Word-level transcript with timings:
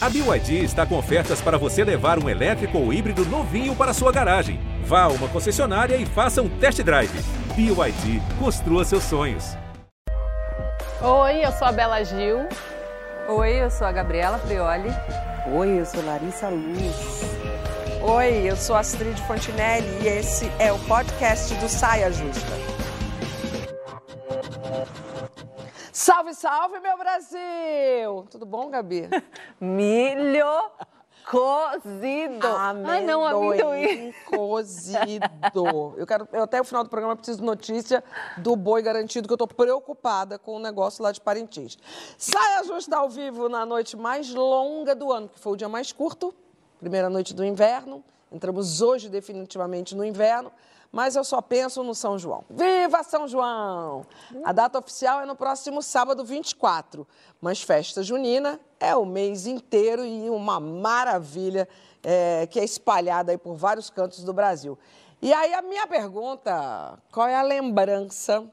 A 0.00 0.08
BYD 0.08 0.62
está 0.62 0.86
com 0.86 0.96
ofertas 0.96 1.40
para 1.40 1.58
você 1.58 1.82
levar 1.82 2.22
um 2.22 2.28
elétrico 2.28 2.78
ou 2.78 2.92
híbrido 2.92 3.24
novinho 3.24 3.74
para 3.74 3.92
sua 3.92 4.12
garagem. 4.12 4.60
Vá 4.84 5.02
a 5.02 5.08
uma 5.08 5.26
concessionária 5.26 5.96
e 5.96 6.06
faça 6.06 6.40
um 6.40 6.48
test 6.48 6.80
drive. 6.84 7.10
BYD, 7.56 8.22
construa 8.38 8.84
seus 8.84 9.02
sonhos. 9.02 9.56
Oi, 11.02 11.44
eu 11.44 11.50
sou 11.50 11.66
a 11.66 11.72
Bela 11.72 12.04
Gil. 12.04 12.48
Oi, 13.28 13.54
eu 13.60 13.68
sou 13.72 13.88
a 13.88 13.90
Gabriela 13.90 14.38
Prioli. 14.38 14.90
Oi, 15.52 15.80
eu 15.80 15.84
sou 15.84 16.04
Larissa 16.04 16.48
Luz. 16.48 17.22
Oi, 18.00 18.48
eu 18.48 18.56
sou 18.56 18.76
Astrid 18.76 19.20
Fontinelli 19.22 19.88
e 20.04 20.06
esse 20.06 20.48
é 20.60 20.72
o 20.72 20.78
podcast 20.78 21.52
do 21.56 21.68
Saia 21.68 22.12
Justa. 22.12 22.77
Salve, 26.00 26.32
salve, 26.32 26.78
meu 26.78 26.96
Brasil! 26.96 28.24
Tudo 28.30 28.46
bom, 28.46 28.70
Gabi? 28.70 29.08
Milho 29.60 30.70
cozido. 31.28 32.46
Ai, 32.86 33.04
não, 33.04 33.26
amendoim 33.26 34.14
cozido. 34.24 35.28
Eu 35.96 36.06
quero, 36.06 36.28
eu 36.32 36.44
até 36.44 36.60
o 36.60 36.64
final 36.64 36.84
do 36.84 36.88
programa 36.88 37.16
preciso 37.16 37.40
de 37.40 37.44
notícia 37.44 38.04
do 38.36 38.54
boi 38.54 38.80
garantido, 38.80 39.26
que 39.26 39.34
eu 39.34 39.36
tô 39.36 39.48
preocupada 39.48 40.38
com 40.38 40.54
o 40.54 40.60
negócio 40.60 41.02
lá 41.02 41.10
de 41.10 41.20
Parintins. 41.20 41.76
Saia 42.16 42.62
Justa 42.62 42.96
ao 42.96 43.10
vivo 43.10 43.48
na 43.48 43.66
noite 43.66 43.96
mais 43.96 44.32
longa 44.32 44.94
do 44.94 45.12
ano, 45.12 45.28
que 45.28 45.40
foi 45.40 45.54
o 45.54 45.56
dia 45.56 45.68
mais 45.68 45.90
curto, 45.90 46.32
primeira 46.78 47.10
noite 47.10 47.34
do 47.34 47.44
inverno. 47.44 48.04
Entramos 48.30 48.80
hoje 48.80 49.08
definitivamente 49.08 49.96
no 49.96 50.04
inverno, 50.04 50.52
mas 50.92 51.16
eu 51.16 51.24
só 51.24 51.40
penso 51.40 51.82
no 51.82 51.94
São 51.94 52.18
João. 52.18 52.44
Viva 52.48 53.02
São 53.02 53.28
João! 53.28 54.06
A 54.44 54.52
data 54.52 54.78
oficial 54.78 55.20
é 55.20 55.26
no 55.26 55.36
próximo 55.36 55.82
sábado 55.82 56.24
24, 56.24 57.06
mas 57.40 57.62
festa 57.62 58.02
junina 58.02 58.58
é 58.80 58.94
o 58.96 59.04
mês 59.04 59.46
inteiro 59.46 60.04
e 60.04 60.30
uma 60.30 60.58
maravilha 60.58 61.68
é, 62.02 62.46
que 62.46 62.58
é 62.58 62.64
espalhada 62.64 63.32
aí 63.32 63.38
por 63.38 63.54
vários 63.54 63.90
cantos 63.90 64.24
do 64.24 64.32
Brasil. 64.32 64.78
E 65.20 65.32
aí 65.32 65.52
a 65.52 65.62
minha 65.62 65.86
pergunta, 65.86 66.98
qual 67.12 67.26
é 67.26 67.34
a 67.34 67.42
lembrança 67.42 68.44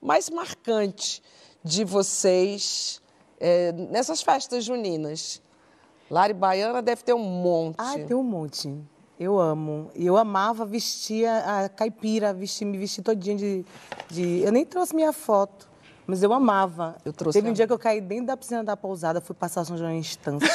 mais 0.00 0.30
marcante 0.30 1.22
de 1.62 1.84
vocês 1.84 3.00
é, 3.38 3.72
nessas 3.72 4.22
festas 4.22 4.64
juninas? 4.64 5.42
Lari 6.10 6.32
Baiana 6.34 6.82
deve 6.82 7.02
ter 7.02 7.14
um 7.14 7.18
monte. 7.18 7.76
Ai, 7.78 8.04
tem 8.04 8.16
um 8.16 8.22
monte. 8.22 8.74
Eu 9.18 9.38
amo. 9.38 9.90
E 9.94 10.04
eu 10.06 10.16
amava 10.16 10.64
vestir 10.64 11.26
a 11.26 11.68
caipira, 11.68 12.32
vestir, 12.34 12.64
me 12.64 12.76
vestir 12.78 13.02
todinha 13.02 13.36
de, 13.36 13.64
de. 14.10 14.40
Eu 14.40 14.50
nem 14.50 14.64
trouxe 14.64 14.94
minha 14.94 15.12
foto, 15.12 15.68
mas 16.06 16.22
eu 16.22 16.32
amava. 16.32 16.96
Eu 17.04 17.12
trouxe 17.12 17.38
Teve 17.38 17.48
um 17.48 17.52
a- 17.52 17.54
dia 17.54 17.66
que 17.66 17.72
eu 17.72 17.78
caí 17.78 18.00
dentro 18.00 18.26
da 18.26 18.36
piscina 18.36 18.64
da 18.64 18.76
pousada, 18.76 19.20
fui 19.20 19.34
passar 19.36 19.64
São 19.64 19.76
João 19.78 19.90
em 19.90 19.98
instância. 19.98 20.48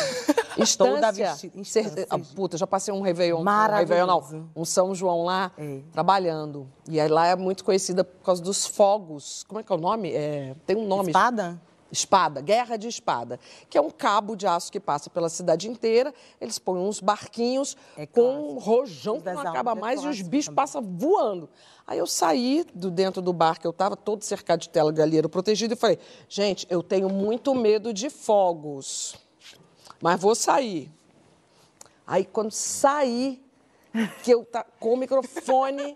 Toda 0.77 1.09
vestida. 1.13 1.57
Instância. 1.57 2.05
ah, 2.09 2.19
puta, 2.35 2.57
já 2.57 2.67
passei 2.67 2.93
um 2.93 2.99
Réveillon. 2.99 3.39
Um 3.39 3.43
Maravilhoso. 3.45 3.93
Réveillon, 3.93 4.49
não. 4.53 4.61
Um 4.61 4.65
São 4.65 4.93
João 4.93 5.23
lá, 5.23 5.53
É. 5.57 5.79
trabalhando. 5.93 6.67
E 6.89 6.99
aí 6.99 7.07
lá 7.07 7.27
é 7.27 7.35
muito 7.37 7.63
conhecida 7.63 8.03
por 8.03 8.21
causa 8.25 8.41
dos 8.43 8.65
fogos. 8.65 9.45
Como 9.47 9.61
é 9.61 9.63
que 9.63 9.71
é 9.71 9.75
o 9.75 9.79
nome? 9.79 10.11
É, 10.11 10.53
tem 10.65 10.75
um 10.75 10.85
nome. 10.85 11.11
Espada? 11.11 11.61
Espada, 11.91 12.41
guerra 12.41 12.77
de 12.77 12.87
espada, 12.87 13.39
que 13.69 13.77
é 13.77 13.81
um 13.81 13.89
cabo 13.89 14.35
de 14.35 14.45
aço 14.45 14.71
que 14.71 14.79
passa 14.79 15.09
pela 15.09 15.27
cidade 15.29 15.67
inteira. 15.67 16.13
Eles 16.39 16.59
põem 16.59 16.79
uns 16.79 16.99
barquinhos 16.99 17.75
É 17.97 18.05
com 18.05 18.53
um 18.53 18.57
rojão 18.59 19.19
que 19.19 19.31
não 19.31 19.39
acaba 19.39 19.71
é 19.71 19.75
mais 19.75 20.03
e 20.03 20.07
os 20.07 20.21
bichos 20.21 20.45
também. 20.45 20.55
passam 20.55 20.81
voando. 20.81 21.49
Aí 21.87 21.97
eu 21.97 22.05
saí 22.05 22.65
do 22.75 22.91
dentro 22.91 23.21
do 23.21 23.33
bar 23.33 23.59
que 23.59 23.65
eu 23.65 23.71
estava, 23.71 23.97
todo 23.97 24.23
cercado 24.23 24.59
de 24.59 24.69
tela 24.69 24.91
galheiro 24.91 25.27
protegido, 25.27 25.73
e 25.73 25.77
falei: 25.77 25.97
gente, 26.27 26.67
eu 26.69 26.83
tenho 26.83 27.09
muito 27.09 27.55
medo 27.55 27.91
de 27.91 28.09
fogos, 28.09 29.15
mas 29.99 30.21
vou 30.21 30.35
sair. 30.35 30.91
Aí 32.05 32.25
quando 32.25 32.51
saí, 32.51 33.41
que 34.23 34.31
eu 34.31 34.45
tá 34.45 34.63
com 34.79 34.93
o 34.93 34.97
microfone, 34.97 35.95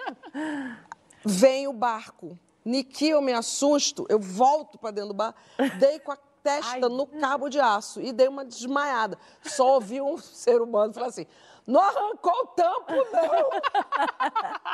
vem 1.23 1.67
o 1.67 1.73
barco. 1.73 2.37
Niki, 2.65 3.09
eu 3.09 3.21
me 3.21 3.33
assusto, 3.33 4.05
eu 4.09 4.19
volto 4.19 4.77
para 4.77 4.91
dentro 4.91 5.09
do 5.09 5.13
bar, 5.13 5.35
dei 5.79 5.99
com 5.99 6.11
a 6.11 6.17
testa 6.43 6.89
no 6.89 7.07
cabo 7.07 7.47
de 7.49 7.59
aço 7.59 8.01
e 8.01 8.11
dei 8.11 8.27
uma 8.27 8.43
desmaiada. 8.43 9.17
Só 9.43 9.75
ouvi 9.75 10.01
um 10.01 10.17
ser 10.19 10.61
humano 10.61 10.93
falar 10.93 11.07
assim: 11.07 11.25
não 11.65 11.79
arrancou 11.79 12.33
o 12.33 12.47
tampo, 12.47 12.91
não. 12.91 13.49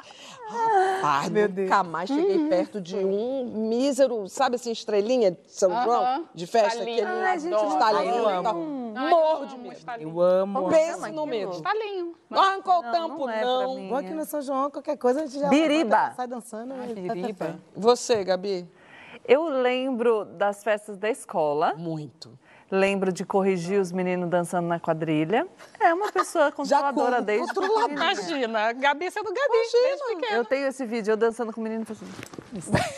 Rapaz, 0.50 1.29
Meu 1.29 1.47
nunca 1.47 1.84
mais 1.84 2.09
cheguei 2.09 2.47
perto 2.50 2.81
de 2.81 2.96
um 2.97 3.46
mísero, 3.69 4.28
sabe 4.28 4.56
assim, 4.56 4.72
estrelinha 4.72 5.31
de 5.31 5.38
São 5.47 5.69
João, 5.84 6.02
Aham. 6.03 6.25
de 6.34 6.47
festa, 6.47 6.79
Estalinho. 6.79 7.03
aquele 7.08 7.25
Ai, 7.28 7.40
gente, 7.40 7.63
estalinho. 7.66 8.16
eu 8.16 8.28
amo. 8.29 8.44
tal. 8.44 8.56
Ai, 8.96 9.09
Morro 9.12 9.44
eu 9.44 9.46
de 9.47 9.58
medo. 9.58 9.74
estalinho. 9.75 10.09
Eu 10.09 10.22
amo. 10.22 10.69
Pense 10.69 11.12
no 11.12 11.25
medo. 11.28 11.52
Estalinho. 11.52 12.16
Não 12.29 12.41
arrancou 12.41 12.79
o 12.79 12.81
tampo, 12.91 13.18
não 13.19 13.29
é 13.29 13.46
não. 13.46 13.79
Igual 13.79 14.00
aqui 14.00 14.13
no 14.13 14.25
São 14.25 14.41
João, 14.41 14.72
qualquer 14.72 14.97
coisa 14.97 15.22
a 15.22 15.25
gente 15.28 15.40
já 15.40 15.50
Biriba. 15.50 16.13
sai 16.16 16.28
dançando. 16.28 16.74
e 16.74 17.08
tá 17.08 17.13
biriba. 17.13 17.34
perfeito. 17.46 17.62
Você, 17.75 18.24
Gabi? 18.24 18.68
Eu 19.29 19.44
lembro 19.47 20.25
das 20.25 20.63
festas 20.63 20.97
da 20.97 21.07
escola. 21.07 21.75
Muito. 21.78 22.35
Lembro 22.72 23.12
de 23.12 23.23
corrigir 23.23 23.79
os 23.79 23.91
meninos 23.91 24.28
dançando 24.28 24.67
na 24.67 24.79
quadrilha. 24.79 25.47
É 25.79 25.94
uma 25.94 26.12
pessoa 26.12 26.51
controladora 26.53 27.17
com- 27.17 27.23
desde 27.23 27.53
controladora. 27.53 27.94
Imagina, 27.94 28.73
Gabi 28.73 29.12
sendo 29.12 29.25
Gabi 29.31 29.38
desde 29.72 30.06
pequena. 30.16 30.35
Eu 30.38 30.45
tenho 30.45 30.67
esse 30.67 30.84
vídeo, 30.84 31.12
eu 31.12 31.17
dançando 31.17 31.53
com 31.53 31.62
o 31.62 31.63
menino 31.63 31.85
fazendo... 31.85 32.09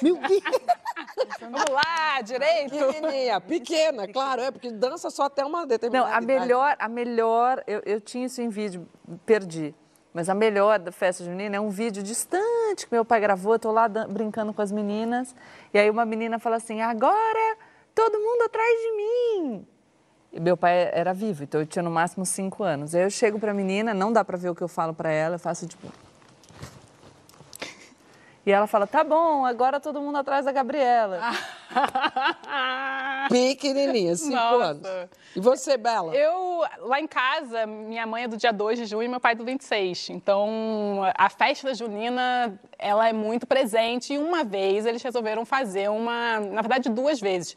Meu 0.02 0.16
Deus! 0.16 0.42
Vamos 1.42 1.66
lá, 1.70 2.22
direito. 2.22 2.72
Pequenininha, 2.78 3.42
pequena, 3.42 4.08
claro, 4.08 4.42
é, 4.42 4.52
porque 4.52 4.72
dança 4.72 5.10
só 5.10 5.24
até 5.24 5.44
uma 5.44 5.60
Não, 5.60 5.68
determinada 5.68 6.16
a 6.16 6.22
idade. 6.22 6.26
melhor, 6.40 6.76
a 6.80 6.88
melhor, 6.88 7.64
eu, 7.68 7.82
eu 7.86 8.00
tinha 8.00 8.26
isso 8.26 8.42
em 8.42 8.48
vídeo, 8.48 8.88
perdi. 9.26 9.76
Mas 10.14 10.28
a 10.28 10.34
melhor 10.36 10.78
da 10.78 10.92
festa 10.92 11.24
junina 11.24 11.56
é 11.56 11.60
um 11.60 11.70
vídeo 11.70 12.04
distante 12.04 12.86
que 12.86 12.94
meu 12.94 13.06
pai 13.06 13.22
gravou, 13.22 13.54
eu 13.54 13.60
tô 13.60 13.72
lá 13.72 13.88
brincando 13.88 14.54
com 14.54 14.62
as 14.62 14.70
meninas. 14.70 15.34
E 15.74 15.80
aí 15.80 15.90
uma 15.90 16.06
menina 16.06 16.40
fala 16.40 16.58
assim: 16.58 16.82
agora 16.82 17.58
todo 17.94 18.20
mundo 18.20 18.44
atrás 18.44 18.70
de 18.82 18.92
mim. 18.98 19.68
E 20.34 20.40
meu 20.40 20.56
pai 20.56 20.90
era 20.94 21.14
vivo, 21.14 21.44
então 21.44 21.60
eu 21.60 21.68
tinha 21.68 21.84
no 21.84 21.92
máximo 21.92 22.26
cinco 22.26 22.64
anos. 22.64 22.96
Aí 22.96 23.04
eu 23.04 23.10
chego 23.10 23.40
pra 23.40 23.54
menina, 23.54 23.94
não 23.94 24.14
dá 24.14 24.24
pra 24.24 24.38
ver 24.38 24.50
o 24.50 24.56
que 24.56 24.62
eu 24.62 24.68
falo 24.68 24.94
pra 24.94 25.12
ela, 25.12 25.36
eu 25.36 25.40
faço 25.40 25.68
tipo. 25.68 25.88
E 28.46 28.52
ela 28.52 28.66
fala: 28.66 28.88
tá 28.88 29.04
bom, 29.04 29.46
agora 29.46 29.80
todo 29.80 30.02
mundo 30.02 30.18
atrás 30.18 30.46
da 30.46 30.52
Gabriela. 30.52 31.20
Pequenininha, 33.30 34.16
cinco 34.16 34.36
Nossa. 34.36 34.66
anos. 34.66 35.10
E 35.36 35.40
você, 35.40 35.78
Bela? 35.78 36.14
Eu, 36.16 36.64
lá 36.80 37.00
em 37.00 37.08
casa, 37.08 37.66
minha 37.68 38.06
mãe 38.08 38.24
é 38.24 38.28
do 38.28 38.36
dia 38.36 38.52
2 38.52 38.80
de 38.80 38.86
junho 38.86 39.04
e 39.04 39.08
meu 39.08 39.20
pai 39.20 39.34
é 39.34 39.36
do 39.36 39.46
26. 39.46 40.10
Então, 40.10 41.02
a 41.16 41.30
festa 41.30 41.74
junina, 41.76 42.60
ela 42.78 43.08
é 43.08 43.14
muito 43.14 43.46
presente. 43.46 44.14
E 44.14 44.18
uma 44.18 44.44
vez 44.44 44.86
eles 44.86 45.04
resolveram 45.04 45.46
fazer 45.46 45.90
uma, 45.90 46.40
na 46.40 46.62
verdade, 46.62 46.90
duas 46.90 47.20
vezes. 47.20 47.56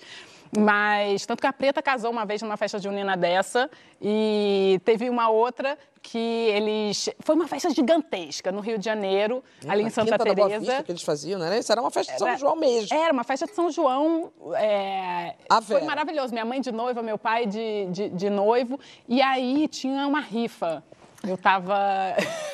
Mas, 0.59 1.27
tanto 1.27 1.41
que 1.41 1.47
a 1.47 1.53
Preta 1.53 1.83
casou 1.83 2.11
uma 2.11 2.25
vez 2.25 2.41
numa 2.43 2.57
festa 2.57 2.79
junina 2.79 3.17
dessa. 3.17 3.71
E 4.01 4.81
teve 4.85 5.09
uma 5.11 5.29
outra 5.29 5.79
que 6.03 6.19
eles... 6.19 7.09
Foi 7.21 7.35
uma 7.35 7.49
festa 7.49 7.71
gigantesca 7.71 8.53
no 8.53 8.61
Rio 8.61 8.79
de 8.79 8.85
Janeiro, 8.85 9.43
ali 9.67 9.85
em 9.85 9.91
Santa 9.91 10.19
Teresa. 10.19 10.83
Que 10.83 10.93
eles 10.93 11.03
faziam, 11.03 11.41
né? 11.41 11.59
Isso 11.59 11.73
era 11.73 11.81
uma 11.81 11.91
festa 11.91 12.13
de 12.13 12.19
São 12.19 12.29
Era- 12.29 12.37
João 12.37 12.57
mesmo. 12.57 12.97
Era 12.97 13.13
uma 13.13 13.25
festa 13.25 13.47
de 13.47 13.55
São 13.55 13.71
João. 13.71 14.31
é, 14.57 15.35
foi 15.63 15.81
maravilhoso. 15.83 16.33
Minha 16.33 16.45
mãe 16.45 16.61
de 16.61 16.71
noiva, 16.71 17.03
meu 17.03 17.19
pai 17.19 17.47
de, 17.47 17.87
de, 17.87 18.09
de 18.11 18.31
noivo. 18.31 18.79
E 19.09 19.23
aí 19.23 19.67
tinha 19.69 20.07
uma 20.07 20.21
rifa. 20.21 20.85
Eu 21.27 21.39
tava. 21.39 21.77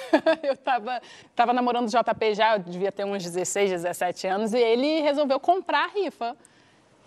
eu 0.42 0.56
tava, 0.56 1.02
tava 1.34 1.52
namorando 1.52 1.88
o 1.88 1.90
JP 1.90 2.34
já, 2.34 2.54
eu 2.54 2.60
devia 2.60 2.92
ter 2.92 3.04
uns 3.04 3.22
16, 3.22 3.70
17 3.70 4.26
anos, 4.26 4.54
e 4.54 4.58
ele 4.58 5.00
resolveu 5.00 5.40
comprar 5.40 5.84
a 5.84 5.88
rifa. 5.88 6.36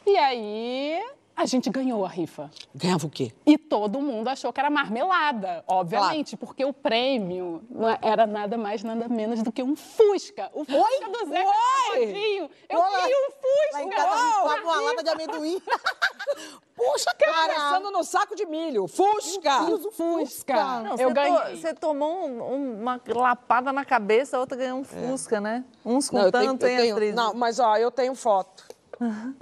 E 0.06 0.18
aí 0.18 1.04
a 1.36 1.46
gente 1.46 1.70
ganhou 1.70 2.06
a 2.06 2.10
rifa. 2.10 2.52
Ganhava 2.76 3.08
o 3.08 3.10
quê? 3.10 3.32
E 3.46 3.58
todo 3.58 4.00
mundo 4.00 4.28
achou 4.28 4.54
que 4.54 4.60
era 4.60 4.70
marmelada, 4.70 5.64
obviamente, 5.68 6.38
porque 6.38 6.64
o 6.64 6.72
prêmio 6.72 7.64
não 7.70 7.90
é- 7.90 7.98
era 8.02 8.28
nada 8.28 8.58
mais, 8.58 8.84
nada 8.84 9.08
menos 9.10 9.42
do 9.42 9.52
que 9.52 9.64
um 9.64 9.76
Fusca. 9.76 10.52
O 10.54 10.64
Fusca 10.64 11.10
do 11.10 11.30
Zeca 11.30 11.50
Oi! 11.94 12.50
Eu 12.70 12.78
Olá! 12.80 13.02
queria 13.02 13.16
um 13.18 13.74
Lá 13.74 13.82
em 13.82 13.84
Fusca. 13.86 13.96
casa, 14.04 14.62
uma 14.62 14.82
lata 14.82 15.04
de 15.04 15.10
amendoim. 15.10 15.62
Puxa, 16.76 17.14
cara! 17.18 17.54
Pensando 17.54 17.92
no 17.92 18.04
saco 18.04 18.36
de 18.36 18.46
milho. 18.46 18.88
Fusca! 18.88 19.60
Fusca. 19.92 20.54
Não, 20.82 20.92
eu 20.98 21.08
você, 21.10 21.14
ganhei. 21.14 21.40
to- 21.56 21.58
você 21.62 21.74
tomou 21.74 22.28
um- 22.28 22.54
um- 22.54 22.82
uma 22.82 23.00
lapada 23.08 23.72
na 23.72 23.86
cabeça, 23.86 24.38
a 24.38 24.40
outra 24.40 24.58
ganhou 24.58 24.80
um 24.80 24.84
Fusca, 24.84 25.40
né? 25.40 25.64
Uns 25.86 26.10
Não, 26.12 26.20
eu 26.22 26.26
contando, 26.26 26.42
tenho- 26.42 26.52
eu 26.54 26.58
tem 26.58 26.78
tenho- 26.78 26.96
atriz. 26.96 27.16
Não, 27.16 27.34
mas 27.34 27.60
ó, 27.60 27.78
eu 27.78 27.90
tenho 27.92 28.14
foto. 28.16 28.66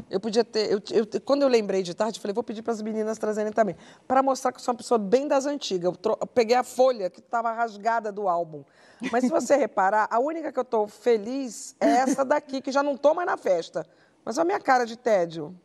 Eu 0.09 0.19
podia 0.19 0.43
ter. 0.43 0.71
eu- 0.71 0.81
eu- 0.91 1.21
quando 1.25 1.41
eu 1.43 1.47
lembrei 1.47 1.83
de 1.83 1.93
tarde, 1.93 2.19
falei, 2.19 2.33
vou 2.33 2.43
pedir 2.43 2.61
para 2.61 2.73
as 2.73 2.81
meninas 2.81 3.17
trazerem 3.17 3.51
também. 3.51 3.75
Para 4.07 4.21
mostrar 4.23 4.51
que 4.51 4.57
eu 4.57 4.61
sou 4.63 4.71
uma 4.73 4.77
pessoa 4.77 4.97
bem 4.97 5.27
das 5.27 5.45
antigas. 5.45 5.85
Eu, 5.85 5.95
tro- 5.95 6.17
eu 6.19 6.27
peguei 6.27 6.55
a 6.55 6.63
folha 6.63 7.09
que 7.09 7.19
estava 7.19 7.51
rasgada 7.51 8.11
do 8.11 8.27
álbum. 8.27 8.63
Mas 9.11 9.23
se 9.23 9.29
você 9.29 9.55
reparar, 9.57 10.07
a 10.11 10.19
única 10.19 10.51
que 10.51 10.59
eu 10.59 10.63
estou 10.63 10.87
feliz 10.87 11.75
é 11.79 11.87
essa 11.89 12.23
daqui, 12.25 12.61
que 12.61 12.71
já 12.71 12.83
não 12.83 12.93
estou 12.95 13.13
mais 13.13 13.25
na 13.27 13.37
festa. 13.37 13.85
Mas 14.23 14.37
olha 14.37 14.43
a 14.43 14.45
minha 14.45 14.59
cara 14.59 14.85
de 14.85 14.97
tédio. 14.97 15.55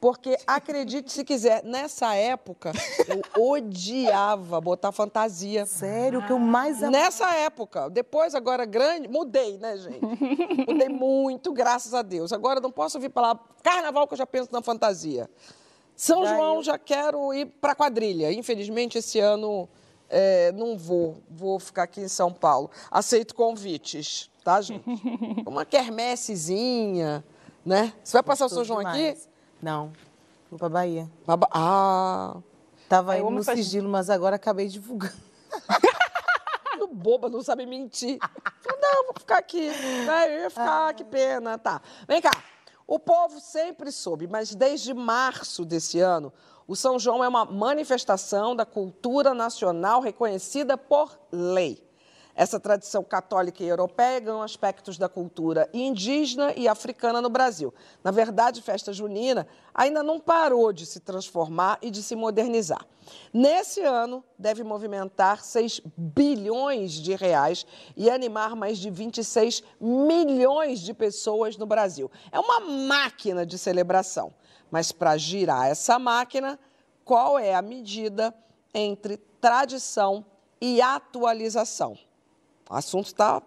Porque, 0.00 0.36
acredite 0.46 1.10
se 1.12 1.24
quiser, 1.24 1.64
nessa 1.64 2.14
época, 2.14 2.70
eu 3.08 3.42
odiava 3.42 4.60
botar 4.60 4.92
fantasia. 4.92 5.66
Sério, 5.66 6.20
o 6.20 6.26
que 6.26 6.32
eu 6.32 6.38
mais 6.38 6.76
amava. 6.78 6.90
Nessa 6.92 7.34
época. 7.34 7.90
Depois, 7.90 8.34
agora 8.34 8.64
grande, 8.64 9.08
mudei, 9.08 9.58
né, 9.58 9.76
gente? 9.76 10.00
Mudei 10.68 10.88
muito, 10.88 11.52
graças 11.52 11.94
a 11.94 12.02
Deus. 12.02 12.32
Agora 12.32 12.60
não 12.60 12.70
posso 12.70 12.96
ouvir 12.98 13.10
falar 13.10 13.38
carnaval 13.62 14.06
que 14.06 14.14
eu 14.14 14.18
já 14.18 14.26
penso 14.26 14.50
na 14.52 14.62
fantasia. 14.62 15.28
São 15.96 16.24
Já 16.24 16.36
João, 16.36 16.54
eu- 16.56 16.62
já 16.62 16.78
quero 16.78 17.34
ir 17.34 17.46
para 17.46 17.74
quadrilha. 17.74 18.32
Infelizmente, 18.32 18.98
esse 18.98 19.18
ano 19.18 19.68
é, 20.08 20.52
não 20.52 20.78
vou. 20.78 21.16
Vou 21.28 21.58
ficar 21.58 21.82
aqui 21.82 22.00
em 22.00 22.08
São 22.08 22.32
Paulo. 22.32 22.70
Aceito 22.88 23.34
convites, 23.34 24.30
tá, 24.44 24.60
gente? 24.60 24.84
Uma 25.44 25.64
quermessezinha, 25.66 27.24
né? 27.66 27.92
Você 28.04 28.12
vai 28.12 28.22
passar 28.22 28.46
o 28.46 28.48
São 28.48 28.62
João 28.64 28.78
aqui? 28.78 29.16
Não, 29.60 29.92
vou 30.50 30.58
pra 30.58 30.68
Bahia. 30.68 31.10
Baba- 31.26 31.48
Ah, 31.52 32.36
Tava 32.88 33.14
amo 33.16 33.30
no 33.30 33.36
festa- 33.44 33.56
sigilo, 33.56 33.88
mas 33.88 34.08
agora 34.08 34.36
acabei 34.36 34.68
divulgando. 34.68 35.14
no 36.78 36.86
boba, 36.88 37.28
não 37.28 37.42
sabe 37.42 37.66
mentir. 37.66 38.18
Falei, 38.20 38.80
não, 38.80 39.04
vou 39.06 39.14
ficar 39.18 39.38
aqui. 39.38 39.68
Né? 39.70 40.36
Eu 40.36 40.40
ia 40.42 40.50
ficar, 40.50 40.94
que 40.94 41.04
pena. 41.04 41.58
Tá. 41.58 41.80
Vem 42.06 42.20
cá. 42.20 42.30
O 42.86 42.98
povo 42.98 43.38
sempre 43.40 43.92
soube, 43.92 44.26
mas 44.26 44.54
desde 44.54 44.94
março 44.94 45.64
desse 45.64 46.00
ano, 46.00 46.32
o 46.66 46.74
São 46.74 46.98
João 46.98 47.22
é 47.22 47.28
uma 47.28 47.44
manifestação 47.44 48.56
da 48.56 48.64
cultura 48.64 49.34
nacional 49.34 50.00
reconhecida 50.00 50.78
por 50.78 51.18
lei. 51.30 51.86
Essa 52.38 52.60
tradição 52.60 53.02
católica 53.02 53.64
e 53.64 53.66
europeia 53.66 54.20
ganhou 54.20 54.42
aspectos 54.42 54.96
da 54.96 55.08
cultura 55.08 55.68
indígena 55.74 56.54
e 56.56 56.68
africana 56.68 57.20
no 57.20 57.28
Brasil. 57.28 57.74
Na 58.04 58.12
verdade, 58.12 58.62
festa 58.62 58.92
junina 58.92 59.44
ainda 59.74 60.04
não 60.04 60.20
parou 60.20 60.72
de 60.72 60.86
se 60.86 61.00
transformar 61.00 61.80
e 61.82 61.90
de 61.90 62.00
se 62.00 62.14
modernizar. 62.14 62.86
Nesse 63.34 63.80
ano, 63.80 64.22
deve 64.38 64.62
movimentar 64.62 65.42
6 65.42 65.80
bilhões 65.96 66.92
de 66.92 67.16
reais 67.16 67.66
e 67.96 68.08
animar 68.08 68.54
mais 68.54 68.78
de 68.78 68.88
26 68.88 69.64
milhões 69.80 70.78
de 70.78 70.94
pessoas 70.94 71.56
no 71.56 71.66
Brasil. 71.66 72.08
É 72.30 72.38
uma 72.38 72.60
máquina 72.60 73.44
de 73.44 73.58
celebração. 73.58 74.32
Mas 74.70 74.92
para 74.92 75.16
girar 75.16 75.66
essa 75.66 75.98
máquina, 75.98 76.56
qual 77.04 77.36
é 77.36 77.56
a 77.56 77.62
medida 77.62 78.32
entre 78.72 79.16
tradição 79.40 80.24
e 80.60 80.80
atualização? 80.80 81.98
O 82.68 82.74
assunto 82.74 83.06
está 83.06 83.42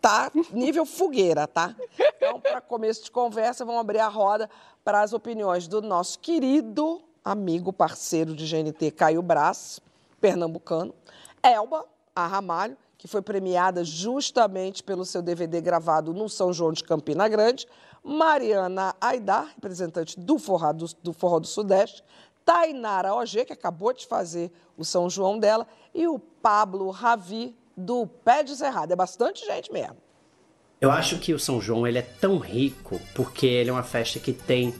tá 0.00 0.30
nível 0.52 0.84
fogueira, 0.84 1.46
tá? 1.46 1.74
Então, 2.16 2.40
para 2.40 2.60
começo 2.60 3.04
de 3.04 3.10
conversa, 3.10 3.64
vamos 3.64 3.80
abrir 3.80 3.98
a 3.98 4.08
roda 4.08 4.48
para 4.84 5.02
as 5.02 5.12
opiniões 5.12 5.68
do 5.68 5.82
nosso 5.82 6.18
querido 6.18 7.02
amigo, 7.24 7.72
parceiro 7.72 8.34
de 8.34 8.46
GNT, 8.46 8.90
Caio 8.92 9.22
Brás, 9.22 9.80
pernambucano, 10.20 10.94
Elba 11.42 11.84
a 12.14 12.26
Ramalho, 12.26 12.76
que 12.98 13.08
foi 13.08 13.20
premiada 13.20 13.84
justamente 13.84 14.82
pelo 14.82 15.04
seu 15.04 15.20
DVD 15.20 15.60
gravado 15.60 16.14
no 16.14 16.28
São 16.28 16.52
João 16.52 16.72
de 16.72 16.84
Campina 16.84 17.28
Grande, 17.28 17.66
Mariana 18.02 18.94
Aidar, 19.00 19.52
representante 19.54 20.18
do 20.18 20.38
Forró 20.38 20.72
do, 20.72 20.86
do 21.02 21.12
Forró 21.12 21.40
do 21.40 21.46
Sudeste, 21.46 22.04
Tainara 22.44 23.14
OG, 23.14 23.46
que 23.46 23.52
acabou 23.52 23.92
de 23.92 24.06
fazer 24.06 24.52
o 24.76 24.84
São 24.84 25.08
João 25.08 25.38
dela, 25.38 25.66
e 25.94 26.06
o 26.06 26.18
Pablo 26.18 26.90
Ravi, 26.90 27.56
do 27.76 28.06
Pé 28.06 28.42
de 28.42 28.56
Cerrado. 28.56 28.92
É 28.92 28.96
bastante 28.96 29.44
gente 29.44 29.72
mesmo. 29.72 29.96
Eu 30.80 30.90
acho 30.90 31.18
que 31.18 31.32
o 31.32 31.38
São 31.38 31.60
João 31.60 31.86
ele 31.86 31.98
é 31.98 32.02
tão 32.02 32.38
rico 32.38 33.00
porque 33.14 33.46
ele 33.46 33.70
é 33.70 33.72
uma 33.72 33.84
festa 33.84 34.18
que 34.18 34.32
tem 34.32 34.74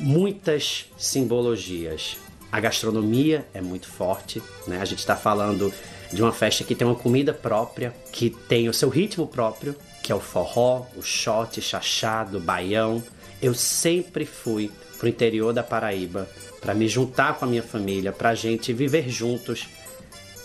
muitas 0.00 0.86
simbologias. 0.96 2.16
A 2.50 2.58
gastronomia 2.60 3.46
é 3.54 3.60
muito 3.60 3.88
forte, 3.88 4.42
né? 4.66 4.80
A 4.80 4.84
gente 4.84 4.98
está 4.98 5.14
falando 5.14 5.72
de 6.12 6.22
uma 6.22 6.32
festa 6.32 6.64
que 6.64 6.74
tem 6.74 6.86
uma 6.86 6.96
comida 6.96 7.32
própria, 7.32 7.94
que 8.10 8.30
tem 8.30 8.68
o 8.68 8.74
seu 8.74 8.88
ritmo 8.88 9.26
próprio, 9.26 9.76
que 10.02 10.10
é 10.10 10.14
o 10.14 10.20
forró, 10.20 10.86
o 10.96 11.02
shot, 11.02 11.60
chachado, 11.60 12.40
baião. 12.40 13.02
Eu 13.40 13.54
sempre 13.54 14.24
fui 14.24 14.70
pro 14.98 15.08
interior 15.08 15.52
da 15.52 15.62
Paraíba 15.62 16.28
para 16.60 16.74
me 16.74 16.88
juntar 16.88 17.38
com 17.38 17.44
a 17.44 17.48
minha 17.48 17.62
família, 17.62 18.10
para 18.10 18.30
a 18.30 18.34
gente 18.34 18.72
viver 18.72 19.08
juntos 19.08 19.68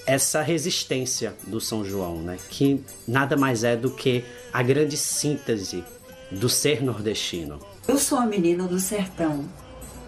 essa 0.06 0.42
resistência 0.42 1.34
do 1.48 1.62
São 1.62 1.84
João, 1.84 2.18
né? 2.18 2.38
Que 2.50 2.84
nada 3.08 3.38
mais 3.38 3.64
é 3.64 3.76
do 3.76 3.90
que 3.90 4.24
a 4.52 4.62
grande 4.62 4.98
síntese 4.98 5.84
do 6.32 6.50
ser 6.50 6.84
nordestino. 6.84 7.60
Eu 7.88 7.98
sou 7.98 8.18
a 8.18 8.26
menina 8.26 8.68
do 8.68 8.80
sertão 8.80 9.46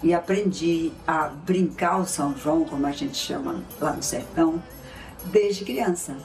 e 0.03 0.13
aprendi 0.13 0.91
a 1.07 1.27
brincar 1.27 1.99
o 1.99 2.05
São 2.05 2.35
João, 2.37 2.65
como 2.65 2.85
a 2.85 2.91
gente 2.91 3.17
chama 3.17 3.63
lá 3.79 3.93
no 3.93 4.03
sertão, 4.03 4.61
desde 5.25 5.63
criança. 5.63 6.15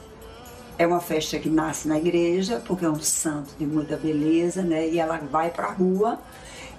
É 0.77 0.87
uma 0.87 0.99
festa 0.99 1.37
que 1.37 1.49
nasce 1.49 1.87
na 1.87 1.97
igreja, 1.97 2.61
porque 2.65 2.85
é 2.85 2.89
um 2.89 2.99
santo 2.99 3.53
de 3.57 3.65
muita 3.65 3.97
beleza, 3.97 4.61
né? 4.61 4.89
E 4.89 4.99
ela 4.99 5.17
vai 5.17 5.49
para 5.49 5.67
a 5.67 5.71
rua 5.71 6.19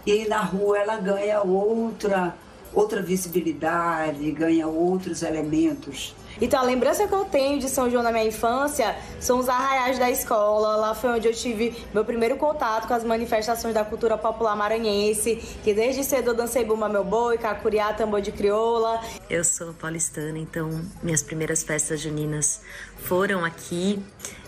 e 0.05 0.27
na 0.27 0.41
rua 0.41 0.79
ela 0.79 0.97
ganha 0.97 1.41
outra 1.43 2.35
outra 2.75 3.03
visibilidade, 3.03 4.31
ganha 4.33 4.67
outros 4.67 5.23
elementos. 5.23 6.15
Então, 6.41 6.61
a 6.61 6.63
lembrança 6.63 7.07
que 7.07 7.15
eu 7.15 7.25
tenho 7.25 7.59
de 7.59 7.69
São 7.69 7.91
João 7.91 8.03
na 8.03 8.11
minha 8.13 8.25
infância 8.25 8.97
são 9.21 9.39
os 9.39 9.49
arraiais 9.49 9.99
da 9.99 10.11
escola. 10.11 10.77
Lá 10.77 10.95
foi 10.95 11.11
onde 11.11 11.29
eu 11.29 11.35
tive 11.35 11.75
meu 11.93 12.05
primeiro 12.05 12.37
contato 12.37 12.89
com 12.89 12.95
as 12.95 13.05
manifestações 13.05 13.75
da 13.75 13.85
cultura 13.85 14.17
popular 14.17 14.57
maranhense, 14.57 15.37
que 15.63 15.73
desde 15.75 16.05
cedo 16.05 16.31
eu 16.31 16.35
dancei 16.35 16.65
Bumba 16.65 16.89
Meu 16.89 17.05
Boi, 17.05 17.39
Cacuriá, 17.39 17.93
Tambor 17.93 18.21
de 18.21 18.33
Crioula. 18.33 19.01
Eu 19.29 19.45
sou 19.45 19.73
paulistana, 19.75 20.39
então 20.39 20.83
minhas 21.03 21.23
primeiras 21.23 21.63
festas 21.63 22.01
juninas 22.01 22.61
foram 22.97 23.45
aqui 23.45 24.03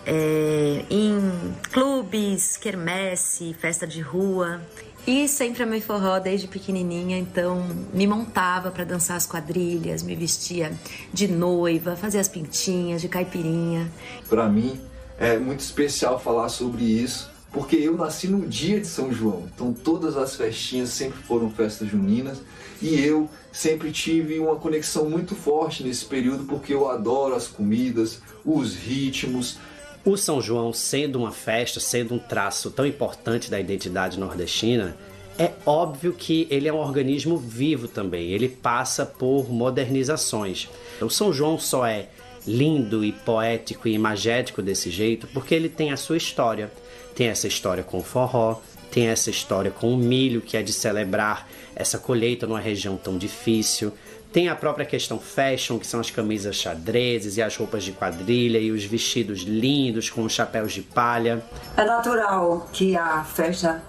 é, 0.07 0.85
em 0.91 1.55
clubes, 1.73 2.57
quermesse, 2.57 3.55
festa 3.55 3.87
de 3.87 4.01
rua. 4.01 4.61
E 5.07 5.29
sempre 5.29 5.63
amei 5.63 5.83
forró 5.83 6.19
desde 6.19 6.49
pequenininha, 6.49 7.19
então 7.19 7.63
me 7.93 8.07
montava 8.07 8.71
para 8.71 8.85
dançar 8.85 9.19
as 9.19 9.27
quadrilhas, 9.27 10.03
me 10.03 10.17
vestia 10.17 10.73
de 11.13 11.29
noiva, 11.29 11.95
fazia 11.95 12.23
as 12.23 12.29
pintinhas 12.29 13.03
de 13.03 13.09
caipirinha. 13.09 13.93
Para 14.31 14.49
mim 14.49 14.81
é 15.19 15.39
muito 15.39 15.61
especial 15.61 16.19
falar 16.19 16.49
sobre 16.49 16.85
isso, 16.85 17.31
porque 17.53 17.77
eu 17.77 17.99
nasci 17.99 18.29
no 18.29 18.47
dia 18.47 18.81
de 18.81 18.87
São 18.87 19.13
João. 19.13 19.45
Então 19.55 19.75
todas 19.75 20.17
as 20.17 20.37
festinhas 20.37 20.89
sempre 20.89 21.23
foram 21.23 21.51
festas 21.51 21.87
juninas 21.87 22.41
e 22.81 22.99
eu 22.99 23.29
sempre 23.53 23.93
tive 23.93 24.39
uma 24.39 24.57
conexão 24.57 25.11
muito 25.11 25.35
forte 25.35 25.85
nesse 25.85 26.07
período 26.07 26.45
porque 26.45 26.73
eu 26.73 26.89
adoro 26.89 27.35
as 27.35 27.47
comidas, 27.47 28.23
os 28.43 28.75
ritmos, 28.75 29.59
O 30.05 30.19
São 30.19 30.39
João, 30.39 30.71
sendo 30.71 31.19
uma 31.19 31.33
festa, 31.33 31.81
sendo 31.81 32.15
um 32.15 32.19
traço 32.19 32.71
tão 32.71 32.87
importante 32.87 33.51
da 33.51 33.59
identidade 33.59 34.19
nordestina, 34.19 34.95
é 35.39 35.51
óbvio 35.65 36.13
que 36.13 36.47
ele 36.51 36.69
é 36.69 36.73
um 36.73 36.79
organismo 36.79 37.39
vivo 37.39 37.89
também. 37.89 38.29
Ele 38.31 38.49
passa 38.49 39.07
por 39.07 39.51
modernizações. 39.51 40.69
O 41.01 41.09
São 41.09 41.33
João 41.33 41.59
só 41.59 41.87
é 41.87 42.09
lindo 42.47 43.03
e 43.03 43.13
poético 43.13 43.89
e 43.89 43.95
imagético 43.95 44.61
desse 44.61 44.91
jeito 44.91 45.27
porque 45.29 45.55
ele 45.55 45.71
tem 45.71 45.91
a 45.91 45.97
sua 45.97 46.19
história. 46.19 46.71
Tem 47.15 47.29
essa 47.29 47.49
história 47.49 47.83
com 47.83 47.99
o 47.99 48.03
forró, 48.03 48.61
tem 48.91 49.07
essa 49.07 49.31
história 49.31 49.71
com 49.71 49.95
o 49.95 49.97
milho, 49.97 50.43
que 50.43 50.57
é 50.57 50.63
de 50.63 50.73
celebrar 50.73 51.49
essa 51.75 51.99
colheita 51.99 52.47
numa 52.47 52.61
região 52.61 52.97
tão 52.97 53.17
difícil. 53.17 53.91
Tem 54.35 54.49
a 54.49 54.57
própria 54.57 54.85
questão 54.85 55.17
fashion, 55.21 55.79
que 55.79 55.87
são 55.87 56.01
as 56.01 56.11
camisas 56.11 56.57
xadrezes 56.57 57.37
e 57.37 57.43
as 57.43 57.57
roupas 57.57 57.85
de 57.85 57.93
quadrilha 57.93 58.59
e 58.59 58.73
os 58.73 58.85
vestidos 58.85 59.43
lindos 59.43 60.11
com 60.11 60.25
os 60.25 60.33
chapéus 60.33 60.73
de 60.73 60.83
palha. 60.83 61.41
É 61.77 61.85
natural 61.85 62.69
que 62.73 62.97
a 62.97 63.23
festa 63.23 63.81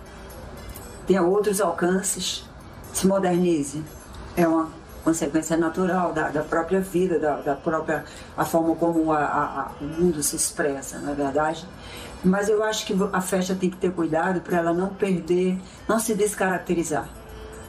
tenha 1.07 1.23
outros 1.23 1.59
alcances, 1.59 2.45
se 2.93 3.07
modernize. 3.07 3.83
É 4.37 4.47
uma 4.47 4.69
consequência 5.03 5.57
natural 5.57 6.13
da, 6.13 6.29
da 6.29 6.43
própria 6.43 6.79
vida, 6.79 7.17
da, 7.17 7.37
da 7.37 7.55
própria 7.55 8.05
a 8.37 8.45
forma 8.45 8.75
como 8.75 9.11
a- 9.11 9.17
a- 9.25 9.61
a- 9.61 9.71
o 9.81 9.85
mundo 9.85 10.21
se 10.21 10.35
expressa, 10.35 10.99
não 10.99 11.11
é 11.13 11.15
verdade? 11.15 11.65
Mas 12.23 12.49
eu 12.49 12.63
acho 12.63 12.85
que 12.85 12.95
a 13.11 13.21
festa 13.21 13.55
tem 13.55 13.71
que 13.71 13.77
ter 13.77 13.91
cuidado 13.91 14.41
para 14.41 14.57
ela 14.57 14.73
não 14.73 14.89
perder, 14.89 15.57
não 15.87 15.97
se 15.99 16.13
descaracterizar. 16.13 17.09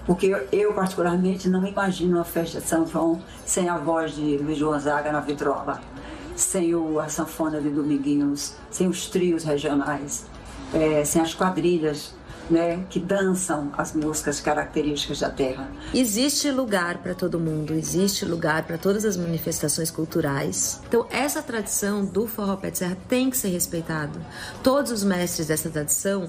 Porque 0.06 0.46
eu, 0.52 0.72
particularmente, 0.72 1.48
não 1.48 1.66
imagino 1.66 2.16
uma 2.16 2.24
festa 2.24 2.60
de 2.60 2.66
São 2.66 2.86
João 2.86 3.20
sem 3.44 3.68
a 3.68 3.76
voz 3.76 4.14
de 4.14 4.38
Luiz 4.38 4.60
Gonzaga 4.60 5.10
na 5.10 5.20
vitrola, 5.20 5.80
sem 6.36 6.74
o, 6.74 7.00
a 7.00 7.08
sanfona 7.08 7.60
de 7.60 7.70
Dominguinhos, 7.70 8.54
sem 8.70 8.86
os 8.88 9.08
trios 9.08 9.42
regionais, 9.42 10.24
eh, 10.72 11.04
sem 11.04 11.20
as 11.20 11.34
quadrilhas 11.34 12.14
né, 12.50 12.84
que 12.88 12.98
dançam 12.98 13.72
as 13.76 13.92
músicas 13.92 14.40
características 14.40 15.20
da 15.20 15.30
terra. 15.30 15.68
Existe 15.92 16.50
lugar 16.50 16.98
para 16.98 17.14
todo 17.14 17.38
mundo, 17.38 17.72
existe 17.72 18.24
lugar 18.24 18.64
para 18.64 18.78
todas 18.78 19.04
as 19.04 19.16
manifestações 19.16 19.90
culturais. 19.90 20.80
Então, 20.88 21.06
essa 21.10 21.42
tradição 21.42 22.04
do 22.04 22.26
forró 22.26 22.56
pé 22.56 22.70
de 22.70 22.78
serra 22.78 22.96
tem 23.08 23.30
que 23.30 23.36
ser 23.36 23.48
respeitado. 23.48 24.18
Todos 24.62 24.92
os 24.92 25.02
mestres 25.02 25.48
dessa 25.48 25.68
tradição 25.68 26.28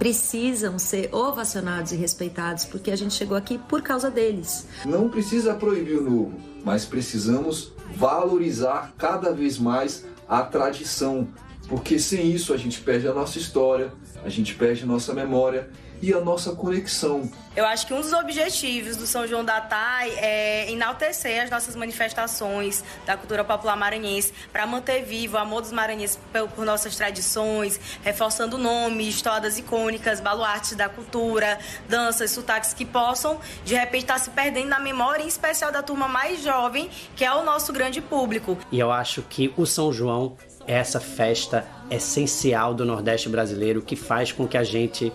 precisam 0.00 0.78
ser 0.78 1.14
ovacionados 1.14 1.92
e 1.92 1.96
respeitados, 1.96 2.64
porque 2.64 2.90
a 2.90 2.96
gente 2.96 3.12
chegou 3.12 3.36
aqui 3.36 3.58
por 3.58 3.82
causa 3.82 4.10
deles. 4.10 4.66
Não 4.86 5.10
precisa 5.10 5.52
proibir 5.52 5.98
o 5.98 6.02
novo, 6.02 6.40
mas 6.64 6.86
precisamos 6.86 7.74
valorizar 7.96 8.94
cada 8.96 9.30
vez 9.30 9.58
mais 9.58 10.06
a 10.26 10.40
tradição, 10.42 11.28
porque 11.68 11.98
sem 11.98 12.32
isso 12.32 12.54
a 12.54 12.56
gente 12.56 12.80
perde 12.80 13.06
a 13.08 13.12
nossa 13.12 13.36
história, 13.36 13.92
a 14.24 14.30
gente 14.30 14.54
perde 14.54 14.84
a 14.84 14.86
nossa 14.86 15.12
memória 15.12 15.68
e 16.02 16.12
a 16.12 16.20
nossa 16.20 16.54
conexão. 16.54 17.30
Eu 17.54 17.66
acho 17.66 17.86
que 17.86 17.92
um 17.92 18.00
dos 18.00 18.12
objetivos 18.12 18.96
do 18.96 19.06
São 19.06 19.26
João 19.26 19.44
da 19.44 19.60
Tai 19.60 20.10
é 20.16 20.70
enaltecer 20.70 21.42
as 21.42 21.50
nossas 21.50 21.74
manifestações 21.74 22.84
da 23.04 23.16
cultura 23.16 23.42
popular 23.44 23.76
maranhense 23.76 24.32
para 24.52 24.66
manter 24.66 25.02
vivo 25.02 25.36
o 25.36 25.38
amor 25.38 25.60
dos 25.60 25.72
maranhenses 25.72 26.18
por 26.54 26.64
nossas 26.64 26.96
tradições, 26.96 27.80
reforçando 28.02 28.56
nomes, 28.56 29.08
histórias 29.16 29.58
icônicas, 29.58 30.20
baluartes 30.20 30.76
da 30.76 30.88
cultura, 30.88 31.58
danças, 31.88 32.30
sotaques 32.30 32.72
que 32.72 32.84
possam, 32.84 33.40
de 33.64 33.74
repente, 33.74 34.02
estar 34.02 34.18
se 34.18 34.30
perdendo 34.30 34.68
na 34.68 34.78
memória, 34.78 35.24
em 35.24 35.28
especial 35.28 35.72
da 35.72 35.82
turma 35.82 36.06
mais 36.06 36.42
jovem, 36.42 36.88
que 37.16 37.24
é 37.24 37.32
o 37.32 37.44
nosso 37.44 37.72
grande 37.72 38.00
público. 38.00 38.56
E 38.70 38.78
eu 38.78 38.92
acho 38.92 39.22
que 39.22 39.52
o 39.56 39.66
São 39.66 39.92
João 39.92 40.36
é 40.66 40.74
essa 40.74 41.00
festa 41.00 41.66
essencial 41.90 42.72
do 42.72 42.84
Nordeste 42.84 43.28
brasileiro 43.28 43.82
que 43.82 43.96
faz 43.96 44.30
com 44.30 44.46
que 44.46 44.56
a 44.56 44.62
gente 44.62 45.12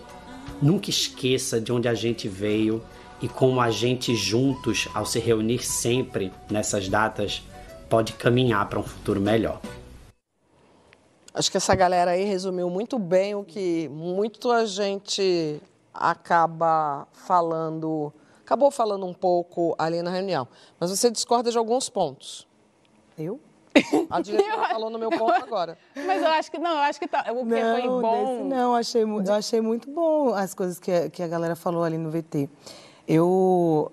nunca 0.60 0.90
esqueça 0.90 1.60
de 1.60 1.72
onde 1.72 1.88
a 1.88 1.94
gente 1.94 2.28
veio 2.28 2.82
e 3.20 3.28
como 3.28 3.60
a 3.60 3.70
gente 3.70 4.14
juntos, 4.14 4.88
ao 4.94 5.06
se 5.06 5.18
reunir 5.18 5.64
sempre 5.64 6.32
nessas 6.50 6.88
datas, 6.88 7.42
pode 7.88 8.12
caminhar 8.12 8.68
para 8.68 8.78
um 8.78 8.82
futuro 8.82 9.20
melhor. 9.20 9.60
Acho 11.32 11.50
que 11.50 11.56
essa 11.56 11.74
galera 11.74 12.12
aí 12.12 12.24
resumiu 12.24 12.70
muito 12.70 12.98
bem 12.98 13.34
o 13.34 13.44
que 13.44 13.88
muita 13.88 14.66
gente 14.66 15.60
acaba 15.92 17.06
falando, 17.12 18.12
acabou 18.44 18.70
falando 18.70 19.04
um 19.04 19.14
pouco 19.14 19.74
ali 19.78 20.02
na 20.02 20.10
reunião. 20.10 20.48
Mas 20.80 20.90
você 20.90 21.10
discorda 21.10 21.50
de 21.50 21.58
alguns 21.58 21.88
pontos. 21.88 22.46
Eu? 23.18 23.40
A 24.10 24.20
diretora 24.20 24.68
falou 24.68 24.90
no 24.90 24.98
meu 24.98 25.10
ponto 25.10 25.32
agora. 25.32 25.78
Mas 25.94 26.22
eu 26.22 26.28
acho 26.28 26.50
que 26.50 26.58
não, 26.58 26.72
eu 26.72 26.78
acho 26.78 26.98
que 26.98 27.08
tá, 27.08 27.24
o 27.32 27.44
que 27.44 27.60
não, 27.60 27.80
foi 27.80 27.82
bom. 27.88 28.36
Desse, 28.36 28.44
não, 28.44 28.74
achei, 28.74 29.02
eu 29.02 29.34
achei 29.34 29.60
muito 29.60 29.90
bom 29.90 30.34
as 30.34 30.54
coisas 30.54 30.78
que, 30.78 30.90
a, 30.90 31.10
que 31.10 31.22
a 31.22 31.28
galera 31.28 31.56
falou 31.56 31.84
ali 31.84 31.98
no 31.98 32.10
VT. 32.10 32.48
Eu 33.06 33.92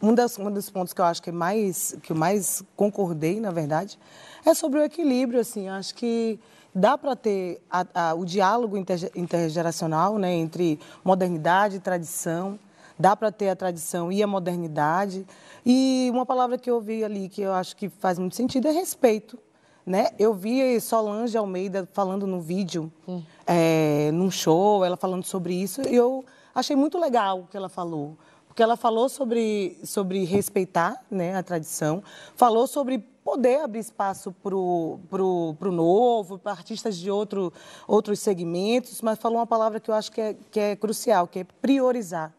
um, 0.00 0.14
das, 0.14 0.38
um 0.38 0.50
dos 0.50 0.70
pontos 0.70 0.92
que 0.92 1.00
eu 1.00 1.04
acho 1.04 1.22
que 1.22 1.32
mais 1.32 1.96
que 2.02 2.12
eu 2.12 2.16
mais 2.16 2.62
concordei, 2.76 3.40
na 3.40 3.50
verdade, 3.50 3.98
é 4.44 4.54
sobre 4.54 4.78
o 4.78 4.82
equilíbrio. 4.84 5.40
Assim, 5.40 5.68
acho 5.68 5.94
que 5.94 6.38
dá 6.74 6.96
para 6.96 7.16
ter 7.16 7.60
a, 7.70 7.86
a, 7.94 8.14
o 8.14 8.24
diálogo 8.24 8.76
inter, 8.76 9.10
intergeracional, 9.16 10.18
né, 10.18 10.32
entre 10.32 10.78
modernidade 11.04 11.76
e 11.76 11.80
tradição. 11.80 12.58
Dá 12.98 13.14
para 13.14 13.30
ter 13.30 13.48
a 13.48 13.56
tradição 13.56 14.10
e 14.10 14.22
a 14.22 14.26
modernidade. 14.26 15.26
E 15.64 16.08
uma 16.12 16.26
palavra 16.26 16.58
que 16.58 16.68
eu 16.68 16.76
ouvi 16.76 17.04
ali 17.04 17.28
que 17.28 17.42
eu 17.42 17.52
acho 17.52 17.76
que 17.76 17.88
faz 17.88 18.18
muito 18.18 18.34
sentido 18.34 18.68
é 18.68 18.72
respeito. 18.72 19.38
Né? 19.86 20.08
Eu 20.18 20.34
vi 20.34 20.78
Solange 20.80 21.38
Almeida 21.38 21.88
falando 21.92 22.26
no 22.26 22.40
vídeo, 22.40 22.92
hum. 23.06 23.22
é, 23.46 24.10
num 24.12 24.30
show, 24.30 24.84
ela 24.84 24.98
falando 24.98 25.24
sobre 25.24 25.54
isso, 25.54 25.80
e 25.80 25.94
eu 25.94 26.22
achei 26.54 26.76
muito 26.76 26.98
legal 26.98 27.40
o 27.40 27.46
que 27.46 27.56
ela 27.56 27.70
falou. 27.70 28.18
Porque 28.46 28.62
ela 28.62 28.76
falou 28.76 29.08
sobre, 29.08 29.78
sobre 29.84 30.24
respeitar 30.24 31.02
né, 31.10 31.36
a 31.36 31.42
tradição, 31.42 32.02
falou 32.36 32.66
sobre 32.66 32.98
poder 32.98 33.60
abrir 33.60 33.80
espaço 33.80 34.32
para 34.42 34.54
o 34.54 35.56
novo, 35.72 36.38
para 36.38 36.52
artistas 36.52 36.96
de 36.96 37.10
outro, 37.10 37.52
outros 37.86 38.20
segmentos, 38.20 39.00
mas 39.00 39.18
falou 39.18 39.38
uma 39.38 39.46
palavra 39.46 39.78
que 39.78 39.90
eu 39.90 39.94
acho 39.94 40.10
que 40.10 40.20
é, 40.20 40.36
que 40.50 40.58
é 40.58 40.76
crucial, 40.76 41.26
que 41.26 41.40
é 41.40 41.44
priorizar. 41.44 42.32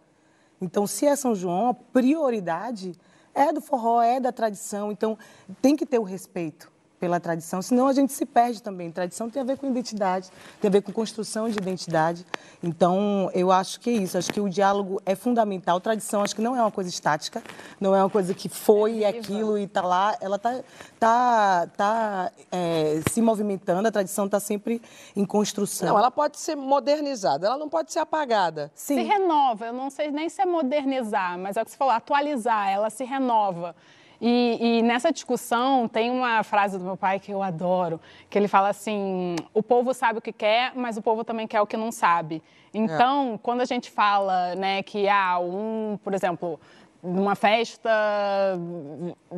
Então, 0.61 0.85
se 0.85 1.05
é 1.05 1.15
São 1.15 1.33
João, 1.33 1.69
a 1.69 1.73
prioridade 1.73 2.93
é 3.33 3.53
do 3.53 3.61
forró, 3.61 4.01
é 4.01 4.19
da 4.19 4.31
tradição. 4.31 4.91
Então, 4.91 5.17
tem 5.61 5.75
que 5.75 5.85
ter 5.85 5.99
o 5.99 6.03
respeito 6.03 6.71
pela 6.99 7.19
tradição, 7.19 7.61
senão 7.61 7.87
a 7.87 7.93
gente 7.93 8.11
se 8.11 8.25
perde 8.25 8.61
também. 8.61 8.91
Tradição 8.91 9.29
tem 9.29 9.41
a 9.41 9.45
ver 9.45 9.57
com 9.57 9.67
identidade, 9.67 10.29
tem 10.59 10.67
a 10.67 10.71
ver 10.71 10.81
com 10.81 10.91
construção 10.91 11.49
de 11.49 11.57
identidade. 11.57 12.25
Então, 12.61 13.31
eu 13.33 13.51
acho 13.51 13.79
que 13.79 13.89
é 13.89 13.93
isso, 13.93 14.17
acho 14.17 14.31
que 14.31 14.41
o 14.41 14.49
diálogo 14.49 15.01
é 15.05 15.15
fundamental. 15.15 15.79
Tradição, 15.79 16.21
acho 16.21 16.35
que 16.35 16.41
não 16.41 16.55
é 16.55 16.61
uma 16.61 16.71
coisa 16.71 16.89
estática, 16.89 17.41
não 17.79 17.95
é 17.95 18.03
uma 18.03 18.09
coisa 18.09 18.33
que 18.33 18.49
foi 18.49 19.05
aquilo 19.05 19.57
e 19.57 19.63
está 19.63 19.81
lá. 19.81 20.17
Ela 20.19 20.35
está 20.35 20.59
tá, 20.99 21.67
tá, 21.77 22.31
é, 22.51 23.01
se 23.09 23.21
movimentando, 23.21 23.87
a 23.87 23.91
tradição 23.91 24.25
está 24.25 24.39
sempre 24.39 24.81
em 25.15 25.23
construção. 25.23 25.87
Não, 25.87 25.97
ela 25.97 26.11
pode 26.11 26.37
ser 26.37 26.55
modernizada, 26.55 27.47
ela 27.47 27.57
não 27.57 27.69
pode 27.69 27.93
ser 27.93 27.99
apagada. 27.99 28.69
Sim. 28.75 28.95
Se 28.95 29.03
renova, 29.03 29.67
eu 29.67 29.73
não 29.73 29.89
sei 29.89 30.11
nem 30.11 30.27
se 30.27 30.41
é 30.41 30.45
modernizar, 30.45 31.39
mas 31.39 31.55
é 31.55 31.61
o 31.61 31.65
que 31.65 31.71
você 31.71 31.77
falou, 31.77 31.93
atualizar, 31.93 32.69
ela 32.69 32.89
se 32.89 33.05
renova. 33.05 33.75
E, 34.21 34.79
e, 34.79 34.81
nessa 34.81 35.11
discussão 35.11 35.87
tem 35.87 36.11
uma 36.11 36.43
frase 36.43 36.77
do 36.77 36.83
meu 36.83 36.97
pai 36.97 37.19
que 37.19 37.31
eu 37.31 37.41
adoro, 37.41 38.01
que 38.29 38.37
ele 38.37 38.47
fala 38.47 38.69
assim: 38.69 39.35
o 39.53 39.63
povo 39.63 39.93
sabe 39.93 40.19
o 40.19 40.21
que 40.21 40.33
quer, 40.33 40.73
mas 40.75 40.97
o 40.97 41.01
povo 41.01 41.23
também 41.23 41.47
quer 41.47 41.61
o 41.61 41.67
que 41.67 41.77
não 41.77 41.91
sabe. 41.91 42.43
Então, 42.73 43.35
é. 43.35 43.39
quando 43.41 43.61
a 43.61 43.65
gente 43.65 43.89
fala, 43.89 44.55
né, 44.55 44.83
que 44.83 45.07
há 45.07 45.33
ah, 45.33 45.39
um, 45.39 45.97
por 46.03 46.13
exemplo, 46.13 46.59
numa 47.01 47.33
festa 47.33 47.89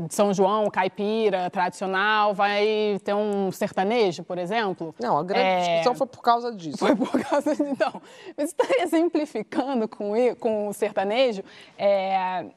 de 0.08 0.14
São 0.14 0.34
João, 0.34 0.70
caipira, 0.70 1.50
tradicional, 1.50 2.34
vai 2.34 3.00
ter 3.04 3.14
um 3.14 3.52
sertanejo, 3.52 4.24
por 4.24 4.38
exemplo? 4.38 4.96
Não, 5.00 5.18
a 5.18 5.24
grande 5.24 5.46
é... 5.46 5.60
discussão 5.60 5.96
foi 5.96 6.08
por 6.08 6.22
causa 6.22 6.52
disso. 6.54 6.78
Foi 6.78 6.96
por 6.96 7.12
causa 7.24 7.52
disso. 7.52 7.64
Então, 7.64 8.02
mas 8.36 8.56
exemplificando 8.80 9.88
com, 9.88 10.14
com 10.40 10.68
o 10.68 10.74
sertanejo, 10.74 11.44
é... 11.78 12.48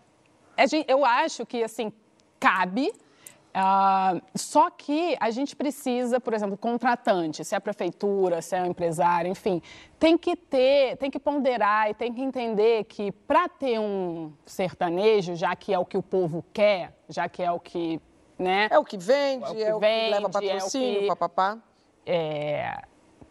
eu 0.88 1.04
acho 1.04 1.44
que, 1.44 1.62
assim, 1.62 1.92
cabe. 2.44 2.92
Uh, 3.56 4.20
só 4.34 4.68
que 4.68 5.16
a 5.20 5.30
gente 5.30 5.54
precisa, 5.54 6.18
por 6.18 6.34
exemplo, 6.34 6.58
contratante, 6.58 7.44
se 7.44 7.54
é 7.54 7.58
a 7.58 7.60
prefeitura, 7.60 8.42
se 8.42 8.56
é 8.56 8.62
o 8.62 8.66
empresário, 8.66 9.30
enfim, 9.30 9.62
tem 9.96 10.18
que 10.18 10.34
ter, 10.34 10.96
tem 10.96 11.08
que 11.08 11.20
ponderar 11.20 11.88
e 11.88 11.94
tem 11.94 12.12
que 12.12 12.20
entender 12.20 12.82
que 12.84 13.12
para 13.12 13.48
ter 13.48 13.78
um 13.78 14.32
sertanejo, 14.44 15.36
já 15.36 15.54
que 15.54 15.72
é 15.72 15.78
o 15.78 15.84
que 15.84 15.96
o 15.96 16.02
povo 16.02 16.44
quer, 16.52 16.98
já 17.08 17.28
que 17.28 17.44
é 17.44 17.52
o 17.52 17.60
que, 17.60 18.00
né? 18.36 18.66
É 18.72 18.78
o 18.78 18.84
que 18.84 18.98
vende, 18.98 19.44
é 19.44 19.50
o 19.50 19.54
que, 19.54 19.62
é 19.62 19.74
o 19.74 19.80
que 19.80 20.10
leva 20.10 20.28
patrocínio, 20.28 21.04
é 21.04 21.06
papapá. 21.06 21.58
É, 22.04 22.82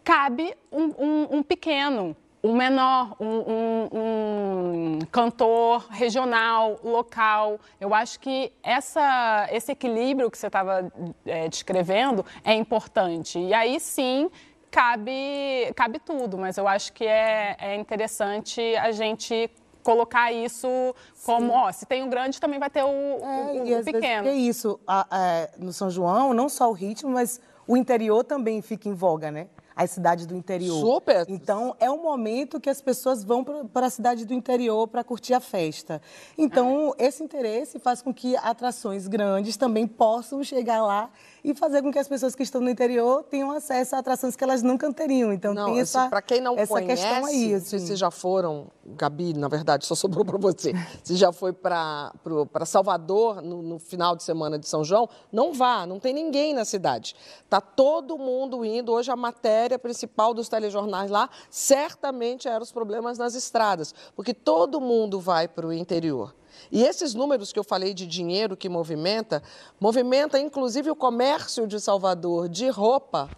cabe 0.02 0.56
um, 0.72 0.84
um, 0.98 1.28
um 1.36 1.42
pequeno, 1.42 2.16
um 2.44 2.54
menor, 2.54 3.16
um, 3.18 3.26
um, 3.26 3.88
um, 3.94 4.98
cantor 5.10 5.86
regional, 5.88 6.78
local. 6.84 7.58
Eu 7.80 7.94
acho 7.94 8.20
que 8.20 8.52
essa, 8.62 9.48
esse 9.50 9.72
equilíbrio 9.72 10.30
que 10.30 10.36
você 10.36 10.48
estava 10.48 10.92
é, 11.24 11.48
descrevendo 11.48 12.22
é 12.44 12.52
importante. 12.52 13.38
E 13.38 13.54
aí 13.54 13.80
sim 13.80 14.30
cabe, 14.70 15.72
cabe 15.74 15.98
tudo, 15.98 16.36
mas 16.36 16.58
eu 16.58 16.68
acho 16.68 16.92
que 16.92 17.06
é, 17.06 17.56
é 17.58 17.76
interessante 17.76 18.60
a 18.76 18.92
gente 18.92 19.50
colocar 19.82 20.30
isso 20.30 20.68
como, 21.24 21.52
Sim. 21.52 21.58
ó, 21.58 21.72
se 21.72 21.86
tem 21.86 22.02
o 22.02 22.08
grande, 22.08 22.40
também 22.40 22.58
vai 22.58 22.68
ter 22.68 22.82
o, 22.82 22.88
é, 22.88 23.76
o, 23.76 23.80
o 23.80 23.84
pequeno. 23.84 24.28
é 24.28 24.34
isso, 24.34 24.78
a, 24.86 25.06
a, 25.10 25.48
no 25.58 25.72
São 25.72 25.90
João, 25.90 26.34
não 26.34 26.48
só 26.48 26.68
o 26.68 26.72
ritmo, 26.72 27.10
mas 27.10 27.40
o 27.66 27.76
interior 27.76 28.24
também 28.24 28.60
fica 28.60 28.88
em 28.88 28.94
voga, 28.94 29.30
né? 29.30 29.48
As 29.76 29.90
cidades 29.90 30.26
do 30.26 30.36
interior. 30.36 30.80
Super! 30.80 31.26
Então, 31.28 31.74
é 31.80 31.90
um 31.90 32.02
momento 32.02 32.60
que 32.60 32.70
as 32.70 32.80
pessoas 32.80 33.24
vão 33.24 33.44
para 33.44 33.86
a 33.86 33.90
cidade 33.90 34.24
do 34.24 34.34
interior 34.34 34.86
para 34.88 35.02
curtir 35.02 35.34
a 35.34 35.40
festa. 35.40 36.00
Então, 36.38 36.94
esse 36.98 37.22
interesse 37.22 37.78
faz 37.78 38.00
com 38.00 38.12
que 38.12 38.36
atrações 38.36 39.06
grandes 39.08 39.56
também 39.56 39.86
possam 39.86 40.42
chegar 40.42 40.82
lá 40.82 41.10
e 41.44 41.54
fazer 41.54 41.82
com 41.82 41.92
que 41.92 41.98
as 41.98 42.08
pessoas 42.08 42.34
que 42.34 42.42
estão 42.42 42.58
no 42.58 42.70
interior 42.70 43.22
tenham 43.24 43.50
acesso 43.50 43.94
a 43.94 43.98
atrações 43.98 44.34
que 44.34 44.42
elas 44.42 44.62
nunca 44.62 44.90
teriam. 44.94 45.30
Então 45.30 45.52
não, 45.52 45.66
tem 45.66 45.80
essa, 45.80 46.08
para 46.08 46.22
quem 46.22 46.40
não 46.40 46.56
essa 46.56 46.72
conhece, 46.72 47.02
questão 47.02 47.26
aí. 47.26 47.54
Assim. 47.54 47.78
Se 47.78 47.96
já 47.96 48.10
foram, 48.10 48.68
Gabi, 48.86 49.34
na 49.34 49.46
verdade, 49.46 49.84
só 49.84 49.94
sobrou 49.94 50.24
para 50.24 50.38
você. 50.38 50.72
se 51.02 51.16
já 51.16 51.30
foi 51.32 51.52
para 51.52 52.12
Salvador 52.64 53.42
no, 53.42 53.60
no, 53.60 53.78
final 53.78 54.16
de 54.16 54.22
semana 54.22 54.58
de 54.58 54.66
São 54.66 54.82
João, 54.82 55.06
não 55.30 55.52
vá, 55.52 55.84
não 55.84 56.00
tem 56.00 56.14
ninguém 56.14 56.54
na 56.54 56.64
cidade. 56.64 57.14
Tá 57.50 57.60
todo 57.60 58.16
mundo 58.16 58.64
indo. 58.64 58.90
Hoje 58.90 59.10
a 59.10 59.16
matéria 59.16 59.78
principal 59.78 60.32
dos 60.32 60.48
telejornais 60.48 61.10
lá 61.10 61.28
certamente 61.50 62.48
eram 62.48 62.62
os 62.62 62.72
problemas 62.72 63.18
nas 63.18 63.34
estradas, 63.34 63.94
porque 64.16 64.32
todo 64.32 64.80
mundo 64.80 65.20
vai 65.20 65.46
para 65.46 65.66
o 65.66 65.72
interior. 65.72 66.34
E 66.70 66.82
esses 66.82 67.14
números 67.14 67.52
que 67.52 67.58
eu 67.58 67.64
falei 67.64 67.94
de 67.94 68.06
dinheiro 68.06 68.56
que 68.56 68.68
movimenta, 68.68 69.42
movimenta 69.80 70.38
inclusive 70.38 70.90
o 70.90 70.96
comércio 70.96 71.66
de 71.66 71.80
Salvador 71.80 72.48
de 72.48 72.68
roupa. 72.68 73.30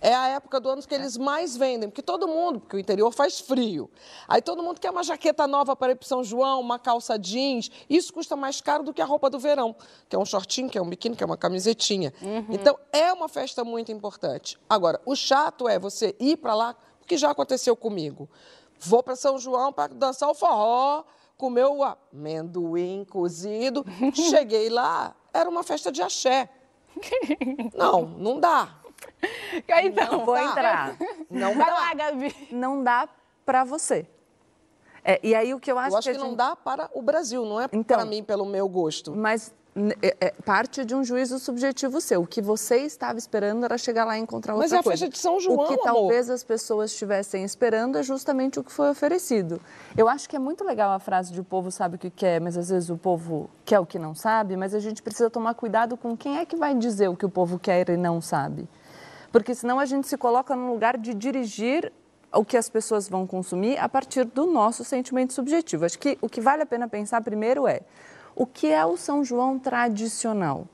É 0.00 0.14
a 0.14 0.28
época 0.28 0.58
do 0.58 0.70
ano 0.70 0.82
que 0.82 0.94
eles 0.94 1.16
mais 1.16 1.56
vendem, 1.56 1.88
porque 1.88 2.02
todo 2.02 2.26
mundo, 2.26 2.60
porque 2.60 2.76
o 2.76 2.78
interior 2.78 3.12
faz 3.12 3.40
frio. 3.40 3.90
Aí 4.26 4.40
todo 4.40 4.62
mundo 4.62 4.80
quer 4.80 4.90
uma 4.90 5.02
jaqueta 5.02 5.46
nova 5.46 5.76
para 5.76 5.92
ir 5.92 5.96
para 5.96 6.08
São 6.08 6.24
João, 6.24 6.60
uma 6.60 6.78
calça 6.78 7.18
jeans. 7.18 7.70
Isso 7.88 8.12
custa 8.12 8.34
mais 8.34 8.60
caro 8.60 8.82
do 8.82 8.92
que 8.92 9.02
a 9.02 9.04
roupa 9.04 9.28
do 9.28 9.38
verão, 9.38 9.76
que 10.08 10.16
é 10.16 10.18
um 10.18 10.24
shortinho, 10.24 10.70
que 10.70 10.78
é 10.78 10.82
um 10.82 10.88
biquíni, 10.88 11.14
que 11.14 11.22
é 11.22 11.26
uma 11.26 11.36
camisetinha. 11.36 12.12
Uhum. 12.22 12.46
Então 12.50 12.78
é 12.92 13.12
uma 13.12 13.28
festa 13.28 13.64
muito 13.64 13.92
importante. 13.92 14.58
Agora, 14.68 15.00
o 15.04 15.14
chato 15.14 15.68
é 15.68 15.78
você 15.78 16.16
ir 16.18 16.38
para 16.38 16.54
lá, 16.54 16.76
porque 16.98 17.16
já 17.16 17.30
aconteceu 17.30 17.76
comigo. 17.76 18.28
vou 18.78 19.02
para 19.02 19.14
São 19.14 19.38
João 19.38 19.72
para 19.72 19.92
dançar 19.92 20.28
o 20.28 20.34
forró, 20.34 21.04
comer 21.36 21.64
o 21.66 21.82
amendoim 21.82 23.04
cozido. 23.04 23.84
Cheguei 24.14 24.68
lá, 24.68 25.14
era 25.32 25.48
uma 25.48 25.62
festa 25.62 25.90
de 25.92 26.02
axé. 26.02 26.48
Não, 27.74 28.02
não 28.02 28.38
dá. 28.38 28.68
Então, 29.82 30.12
Não 30.18 30.24
vou 30.26 30.34
dá. 30.34 30.44
entrar. 30.44 30.96
Não 31.30 31.54
vai 31.54 31.66
dá. 31.66 31.72
lá, 31.74 31.94
Gabi. 31.94 32.48
Não 32.50 32.82
dá 32.82 33.08
para 33.46 33.64
você. 33.64 34.06
É, 35.04 35.18
e 35.22 35.34
aí 35.34 35.52
o 35.54 35.58
que 35.58 35.72
eu 35.72 35.78
acho, 35.78 35.94
Eu 35.94 35.98
acho 35.98 36.08
que, 36.08 36.14
que 36.14 36.20
a 36.20 36.20
não 36.22 36.30
gente- 36.30 36.36
dá 36.38 36.54
para 36.54 36.90
o 36.94 37.02
Brasil, 37.02 37.44
não 37.44 37.60
é 37.60 37.64
Então. 37.72 37.96
para 37.96 38.04
mim, 38.06 38.22
pelo 38.22 38.44
meu 38.46 38.68
gosto. 38.68 39.12
Mas 39.12 39.52
parte 40.44 40.84
de 40.84 40.94
um 40.94 41.02
juízo 41.02 41.38
subjetivo 41.38 42.00
seu. 42.00 42.22
O 42.22 42.26
que 42.26 42.42
você 42.42 42.78
estava 42.78 43.18
esperando 43.18 43.64
era 43.64 43.78
chegar 43.78 44.04
lá 44.04 44.18
e 44.18 44.20
encontrar 44.20 44.54
Mas 44.54 44.64
outra 44.64 44.76
é 44.76 44.80
a 44.80 44.82
coisa. 44.82 44.98
festa 45.06 45.12
de 45.12 45.18
São 45.18 45.40
João, 45.40 45.58
O 45.60 45.66
que 45.66 45.74
amor. 45.74 45.84
talvez 45.84 46.28
as 46.28 46.44
pessoas 46.44 46.90
estivessem 46.90 47.42
esperando 47.42 47.96
é 47.96 48.02
justamente 48.02 48.60
o 48.60 48.64
que 48.64 48.70
foi 48.70 48.90
oferecido. 48.90 49.60
Eu 49.96 50.08
acho 50.08 50.28
que 50.28 50.36
é 50.36 50.38
muito 50.38 50.62
legal 50.64 50.92
a 50.92 50.98
frase 50.98 51.32
de 51.32 51.40
o 51.40 51.44
povo 51.44 51.70
sabe 51.70 51.96
o 51.96 51.98
que 51.98 52.10
quer, 52.10 52.40
mas 52.40 52.56
às 52.56 52.68
vezes 52.68 52.90
o 52.90 52.98
povo 52.98 53.48
quer 53.64 53.80
o 53.80 53.86
que 53.86 53.98
não 53.98 54.14
sabe, 54.14 54.56
mas 54.56 54.74
a 54.74 54.78
gente 54.78 55.02
precisa 55.02 55.30
tomar 55.30 55.54
cuidado 55.54 55.96
com 55.96 56.16
quem 56.16 56.38
é 56.38 56.44
que 56.44 56.56
vai 56.56 56.74
dizer 56.74 57.08
o 57.08 57.16
que 57.16 57.24
o 57.24 57.30
povo 57.30 57.58
quer 57.58 57.88
e 57.88 57.96
não 57.96 58.20
sabe. 58.20 58.68
Porque 59.30 59.54
senão 59.54 59.80
a 59.80 59.86
gente 59.86 60.06
se 60.06 60.18
coloca 60.18 60.54
no 60.54 60.70
lugar 60.70 60.98
de 60.98 61.14
dirigir 61.14 61.90
o 62.34 62.44
que 62.44 62.56
as 62.56 62.68
pessoas 62.68 63.08
vão 63.08 63.26
consumir 63.26 63.78
a 63.78 63.88
partir 63.88 64.24
do 64.24 64.46
nosso 64.46 64.84
sentimento 64.84 65.32
subjetivo. 65.32 65.84
Acho 65.84 65.98
que 65.98 66.18
o 66.20 66.28
que 66.28 66.40
vale 66.40 66.62
a 66.62 66.66
pena 66.66 66.88
pensar 66.88 67.22
primeiro 67.22 67.66
é 67.66 67.80
o 68.34 68.46
que 68.46 68.68
é 68.68 68.84
o 68.84 68.96
São 68.96 69.24
João 69.24 69.58
tradicional. 69.58 70.66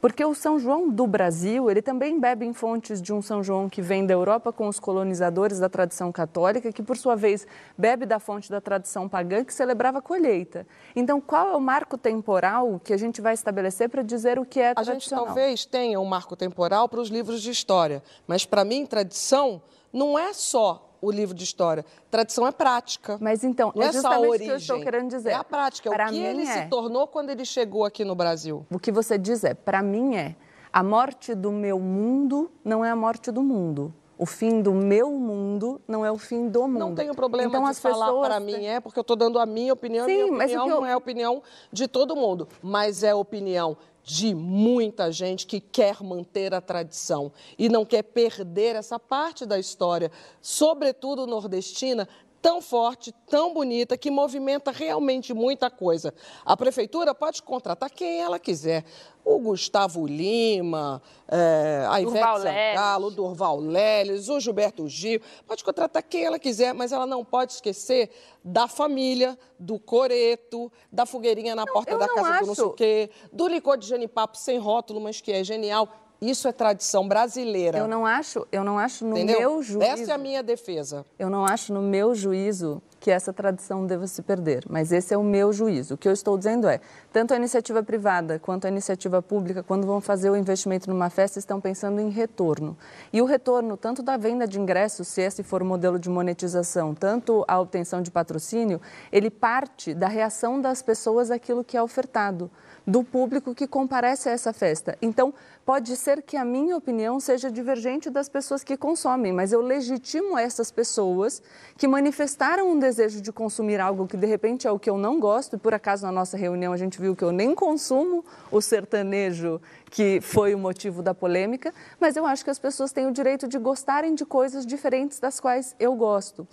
Porque 0.00 0.24
o 0.24 0.34
São 0.34 0.58
João 0.58 0.88
do 0.88 1.06
Brasil, 1.06 1.70
ele 1.70 1.82
também 1.82 2.18
bebe 2.18 2.44
em 2.46 2.52
fontes 2.52 3.00
de 3.00 3.12
um 3.12 3.20
São 3.20 3.42
João 3.42 3.68
que 3.68 3.82
vem 3.82 4.06
da 4.06 4.14
Europa 4.14 4.52
com 4.52 4.68
os 4.68 4.78
colonizadores 4.78 5.58
da 5.58 5.68
tradição 5.68 6.12
católica, 6.12 6.72
que 6.72 6.82
por 6.82 6.96
sua 6.96 7.14
vez 7.16 7.46
bebe 7.76 8.06
da 8.06 8.18
fonte 8.18 8.50
da 8.50 8.60
tradição 8.60 9.08
pagã 9.08 9.44
que 9.44 9.52
celebrava 9.52 9.98
a 9.98 10.02
colheita. 10.02 10.66
Então, 10.94 11.20
qual 11.20 11.48
é 11.48 11.56
o 11.56 11.60
marco 11.60 11.98
temporal 11.98 12.80
que 12.82 12.92
a 12.92 12.96
gente 12.96 13.20
vai 13.20 13.34
estabelecer 13.34 13.88
para 13.88 14.02
dizer 14.02 14.38
o 14.38 14.44
que 14.44 14.60
é 14.60 14.72
A 14.76 14.82
gente 14.82 14.86
tradicional? 14.86 15.26
talvez 15.26 15.64
tenha 15.66 16.00
um 16.00 16.04
marco 16.06 16.36
temporal 16.36 16.88
para 16.88 17.00
os 17.00 17.08
livros 17.08 17.42
de 17.42 17.50
história, 17.50 18.02
mas 18.26 18.44
para 18.44 18.64
mim, 18.64 18.86
tradição 18.86 19.62
não 19.92 20.18
é 20.18 20.32
só 20.32 20.85
o 21.06 21.10
livro 21.10 21.34
de 21.34 21.44
história. 21.44 21.84
Tradição 22.10 22.46
é 22.46 22.52
prática. 22.52 23.16
Mas 23.20 23.44
então, 23.44 23.72
não 23.74 23.82
é 23.82 23.86
é, 23.86 23.92
só 23.92 24.12
a 24.12 24.20
origem. 24.20 24.46
que 24.46 24.52
eu 24.52 24.56
estou 24.56 24.80
querendo 24.80 25.08
dizer. 25.08 25.30
É 25.30 25.34
a 25.34 25.44
prática, 25.44 25.88
é 25.88 25.92
Para 25.92 26.06
o 26.06 26.08
que 26.10 26.18
ele 26.18 26.42
é. 26.42 26.62
se 26.62 26.68
tornou 26.68 27.06
quando 27.06 27.30
ele 27.30 27.44
chegou 27.44 27.84
aqui 27.84 28.04
no 28.04 28.14
Brasil. 28.14 28.66
O 28.70 28.78
que 28.78 28.90
você 28.90 29.16
diz 29.16 29.44
é, 29.44 29.54
para 29.54 29.82
mim 29.82 30.16
é, 30.16 30.34
a 30.72 30.82
morte 30.82 31.34
do 31.34 31.52
meu 31.52 31.78
mundo 31.78 32.50
não 32.64 32.84
é 32.84 32.90
a 32.90 32.96
morte 32.96 33.30
do 33.30 33.42
mundo. 33.42 33.94
O 34.18 34.24
fim 34.24 34.62
do 34.62 34.72
meu 34.72 35.10
mundo 35.10 35.80
não 35.86 36.04
é 36.04 36.10
o 36.10 36.16
fim 36.16 36.48
do 36.48 36.62
mundo. 36.66 36.78
Não 36.78 36.94
tenho 36.94 37.14
problema 37.14 37.48
então, 37.48 37.64
de 37.64 37.70
as 37.70 37.78
falar 37.78 38.06
pessoas 38.06 38.26
para 38.26 38.40
mim 38.40 38.64
é, 38.64 38.80
porque 38.80 38.98
eu 38.98 39.02
estou 39.02 39.16
dando 39.16 39.38
a 39.38 39.44
minha 39.44 39.72
opinião, 39.74 40.06
Sim, 40.06 40.14
minha 40.24 40.32
mas 40.32 40.44
opinião 40.50 40.64
que 40.64 40.70
eu- 40.72 40.76
não 40.80 40.86
é 40.86 40.92
a 40.92 40.96
opinião 40.96 41.42
de 41.70 41.86
todo 41.86 42.16
mundo, 42.16 42.48
mas 42.62 43.02
é 43.02 43.10
a 43.10 43.16
opinião 43.16 43.76
de 44.02 44.34
muita 44.34 45.10
gente 45.10 45.46
que 45.46 45.58
quer 45.60 46.00
manter 46.02 46.54
a 46.54 46.60
tradição 46.60 47.32
e 47.58 47.68
não 47.68 47.84
quer 47.84 48.02
perder 48.04 48.76
essa 48.76 48.98
parte 49.00 49.44
da 49.44 49.58
história, 49.58 50.10
sobretudo 50.40 51.26
nordestina, 51.26 52.08
tão 52.46 52.62
forte, 52.62 53.10
tão 53.28 53.52
bonita, 53.52 53.98
que 53.98 54.08
movimenta 54.08 54.70
realmente 54.70 55.34
muita 55.34 55.68
coisa. 55.68 56.14
A 56.44 56.56
prefeitura 56.56 57.12
pode 57.12 57.42
contratar 57.42 57.90
quem 57.90 58.20
ela 58.20 58.38
quiser. 58.38 58.84
O 59.24 59.40
Gustavo 59.40 60.06
Lima, 60.06 61.02
eh, 61.26 61.84
a 61.90 62.00
Ivete 62.00 62.14
Durval. 62.14 62.40
Sangalo, 62.40 63.06
o 63.08 63.10
Durval 63.10 63.58
Leles, 63.58 64.28
o 64.28 64.38
Gilberto 64.38 64.88
Gil. 64.88 65.20
Pode 65.44 65.64
contratar 65.64 66.04
quem 66.04 66.24
ela 66.24 66.38
quiser, 66.38 66.72
mas 66.72 66.92
ela 66.92 67.04
não 67.04 67.24
pode 67.24 67.54
esquecer 67.54 68.10
da 68.44 68.68
família, 68.68 69.36
do 69.58 69.80
coreto, 69.80 70.70
da 70.92 71.04
fogueirinha 71.04 71.56
na 71.56 71.66
porta 71.66 71.90
eu 71.90 71.98
da 71.98 72.06
não 72.06 72.14
casa 72.14 72.40
do 72.42 72.46
não 72.46 72.54
sei 72.54 72.62
o 72.64 72.66
acho. 72.68 72.76
quê, 72.76 73.10
do 73.32 73.48
licor 73.48 73.76
de 73.76 73.88
genipapo 73.88 74.38
sem 74.38 74.56
rótulo, 74.56 75.00
mas 75.00 75.20
que 75.20 75.32
é 75.32 75.42
genial. 75.42 75.88
Isso 76.20 76.48
é 76.48 76.52
tradição 76.52 77.06
brasileira. 77.06 77.78
Eu 77.78 77.86
não 77.86 78.06
acho, 78.06 78.46
eu 78.50 78.64
não 78.64 78.78
acho 78.78 79.04
no 79.04 79.16
entendeu? 79.18 79.38
meu 79.38 79.62
juízo. 79.62 79.82
Essa 79.82 80.12
é 80.12 80.14
a 80.14 80.18
minha 80.18 80.42
defesa. 80.42 81.04
Eu 81.18 81.28
não 81.28 81.44
acho 81.44 81.72
no 81.74 81.82
meu 81.82 82.14
juízo 82.14 82.82
que 82.98 83.10
essa 83.10 83.32
tradição 83.32 83.86
deva 83.86 84.06
se 84.06 84.22
perder, 84.22 84.64
mas 84.68 84.90
esse 84.90 85.12
é 85.12 85.18
o 85.18 85.22
meu 85.22 85.52
juízo. 85.52 85.94
O 85.94 85.96
que 85.96 86.08
eu 86.08 86.12
estou 86.12 86.36
dizendo 86.36 86.66
é, 86.66 86.80
tanto 87.12 87.34
a 87.34 87.36
iniciativa 87.36 87.82
privada 87.82 88.38
quanto 88.38 88.66
a 88.66 88.68
iniciativa 88.68 89.20
pública, 89.20 89.62
quando 89.62 89.86
vão 89.86 90.00
fazer 90.00 90.30
o 90.30 90.36
investimento 90.36 90.88
numa 90.88 91.10
festa, 91.10 91.38
estão 91.38 91.60
pensando 91.60 92.00
em 92.00 92.08
retorno. 92.08 92.76
E 93.12 93.20
o 93.20 93.26
retorno, 93.26 93.76
tanto 93.76 94.02
da 94.02 94.16
venda 94.16 94.46
de 94.46 94.58
ingressos, 94.58 95.08
se 95.08 95.20
esse 95.20 95.42
for 95.42 95.62
o 95.62 95.66
modelo 95.66 95.98
de 95.98 96.08
monetização, 96.08 96.94
tanto 96.94 97.44
a 97.46 97.60
obtenção 97.60 98.00
de 98.00 98.10
patrocínio, 98.10 98.80
ele 99.12 99.30
parte 99.30 99.94
da 99.94 100.08
reação 100.08 100.60
das 100.60 100.82
pessoas 100.82 101.30
àquilo 101.30 101.62
que 101.62 101.76
é 101.76 101.82
ofertado 101.82 102.50
do 102.86 103.02
público 103.02 103.54
que 103.54 103.66
comparece 103.66 104.28
a 104.28 104.32
essa 104.32 104.52
festa. 104.52 104.96
Então, 105.02 105.34
pode 105.64 105.96
ser 105.96 106.22
que 106.22 106.36
a 106.36 106.44
minha 106.44 106.76
opinião 106.76 107.18
seja 107.18 107.50
divergente 107.50 108.08
das 108.08 108.28
pessoas 108.28 108.62
que 108.62 108.76
consomem, 108.76 109.32
mas 109.32 109.52
eu 109.52 109.60
legitimo 109.60 110.38
essas 110.38 110.70
pessoas 110.70 111.42
que 111.76 111.88
manifestaram 111.88 112.70
um 112.70 112.78
desejo 112.78 113.20
de 113.20 113.32
consumir 113.32 113.80
algo 113.80 114.06
que 114.06 114.16
de 114.16 114.26
repente 114.26 114.68
é 114.68 114.70
o 114.70 114.78
que 114.78 114.88
eu 114.88 114.96
não 114.96 115.18
gosto, 115.18 115.56
e 115.56 115.58
por 115.58 115.74
acaso 115.74 116.06
na 116.06 116.12
nossa 116.12 116.36
reunião 116.36 116.72
a 116.72 116.76
gente 116.76 117.00
viu 117.00 117.16
que 117.16 117.24
eu 117.24 117.32
nem 117.32 117.54
consumo 117.54 118.24
o 118.52 118.60
sertanejo 118.60 119.60
que 119.90 120.20
foi 120.20 120.54
o 120.54 120.58
motivo 120.58 121.02
da 121.02 121.14
polêmica, 121.14 121.74
mas 121.98 122.16
eu 122.16 122.24
acho 122.24 122.44
que 122.44 122.50
as 122.50 122.58
pessoas 122.58 122.92
têm 122.92 123.06
o 123.06 123.12
direito 123.12 123.48
de 123.48 123.58
gostarem 123.58 124.14
de 124.14 124.24
coisas 124.24 124.64
diferentes 124.64 125.18
das 125.18 125.40
quais 125.40 125.74
eu 125.80 125.94
gosto. 125.94 126.46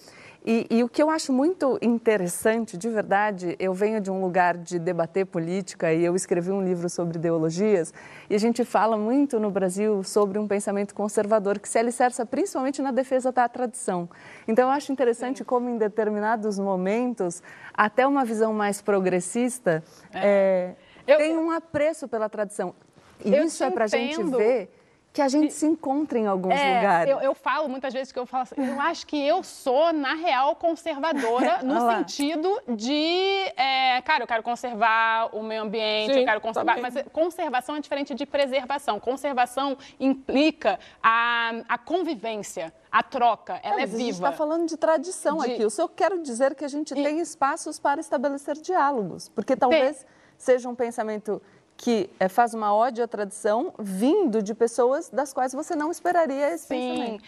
E, 0.45 0.67
e 0.69 0.83
o 0.83 0.89
que 0.89 1.01
eu 1.01 1.09
acho 1.09 1.31
muito 1.31 1.79
interessante, 1.81 2.77
de 2.77 2.89
verdade, 2.89 3.55
eu 3.57 3.73
venho 3.73 4.01
de 4.01 4.11
um 4.11 4.19
lugar 4.21 4.57
de 4.57 4.77
debater 4.77 5.25
política 5.25 5.93
e 5.93 6.03
eu 6.03 6.15
escrevi 6.17 6.51
um 6.51 6.61
livro 6.61 6.89
sobre 6.89 7.17
ideologias 7.17 7.93
e 8.29 8.35
a 8.35 8.37
gente 8.37 8.65
fala 8.65 8.97
muito 8.97 9.39
no 9.39 9.49
Brasil 9.49 10.03
sobre 10.03 10.37
um 10.37 10.45
pensamento 10.45 10.93
conservador 10.93 11.59
que 11.59 11.69
se 11.69 11.79
alicerça 11.79 12.25
principalmente 12.25 12.81
na 12.81 12.91
defesa 12.91 13.31
da 13.31 13.47
tradição. 13.47 14.09
Então 14.45 14.67
eu 14.67 14.71
acho 14.71 14.91
interessante 14.91 15.45
como 15.45 15.69
em 15.69 15.77
determinados 15.77 16.59
momentos 16.59 17.41
até 17.73 18.05
uma 18.05 18.25
visão 18.25 18.53
mais 18.53 18.81
progressista 18.81 19.81
é, 20.13 20.73
tem 21.05 21.37
um 21.37 21.51
apreço 21.51 22.05
pela 22.05 22.27
tradição. 22.27 22.75
E 23.23 23.33
Eu 23.33 23.45
isso 23.45 23.63
é 23.63 23.71
para 23.71 23.85
a 23.85 23.87
gente 23.87 24.21
ver 24.23 24.69
que 25.13 25.21
a 25.21 25.27
gente 25.27 25.53
se 25.53 25.67
encontra 25.67 26.17
em 26.17 26.25
alguns 26.25 26.55
É, 26.59 26.75
lugares. 26.75 27.11
Eu, 27.11 27.19
eu 27.21 27.35
falo 27.35 27.69
muitas 27.69 27.93
vezes 27.93 28.11
que 28.11 28.17
eu 28.17 28.25
falo 28.25 28.41
assim, 28.43 28.55
eu 28.57 28.81
acho 28.81 29.05
que 29.05 29.15
eu 29.15 29.43
sou, 29.43 29.93
na 29.93 30.15
real, 30.15 30.55
conservadora, 30.55 31.59
no 31.63 31.75
Olha 31.75 31.83
lá. 31.83 31.97
sentido 31.99 32.59
de, 32.67 33.43
é, 33.55 34.01
cara, 34.01 34.23
eu 34.23 34.27
quero 34.27 34.41
conservar 34.41 35.29
o 35.31 35.43
meio 35.43 35.61
ambiente, 35.61 36.13
Sim, 36.13 36.19
eu 36.21 36.25
quero 36.25 36.41
conservar. 36.41 36.75
também. 36.77 36.91
Mas 36.91 37.05
conservação 37.13 37.75
é 37.75 37.79
diferente 37.79 38.15
de 38.15 38.25
preservação. 38.25 38.99
Conservação 38.99 39.77
implica 39.99 40.79
a, 41.01 41.51
a 41.69 41.77
convivência, 41.77 42.73
a 42.91 43.03
troca, 43.03 43.59
ela 43.63 43.75
é 43.75 43.81
mas 43.81 43.93
a 43.93 43.97
gente 43.97 44.05
viva. 44.13 44.27
está 44.29 44.31
falando 44.31 44.65
de 44.67 44.77
tradição 44.77 45.37
De- 45.37 45.51
aqui. 45.51 45.61
Eu 45.61 45.69
só 45.69 45.87
quero 45.87 46.23
dizer 46.23 46.55
que 46.55 46.65
a 46.65 46.67
gente 46.67 46.91
tem 46.95 47.19
espaços 47.19 47.79
para 47.79 48.01
estabelecer 48.01 48.55
diálogos, 48.55 49.29
porque 49.29 49.55
talvez 49.55 50.05
seja 50.39 50.67
um 50.67 50.75
pensamento 50.75 51.39
que 51.77 52.09
eh, 52.19 52.29
faz 52.29 52.53
uma 52.53 52.73
ódio 52.73 53.03
à 53.03 53.07
tradição 53.07 53.73
vindo 53.79 54.41
de 54.41 54.53
pessoas 54.53 55.09
das 55.09 55.33
quais 55.33 55.53
você 55.53 55.75
não 55.75 55.91
esperaria 55.91 56.53
esse 56.53 56.67
Sim, 56.67 56.77
pensamento. 56.97 57.23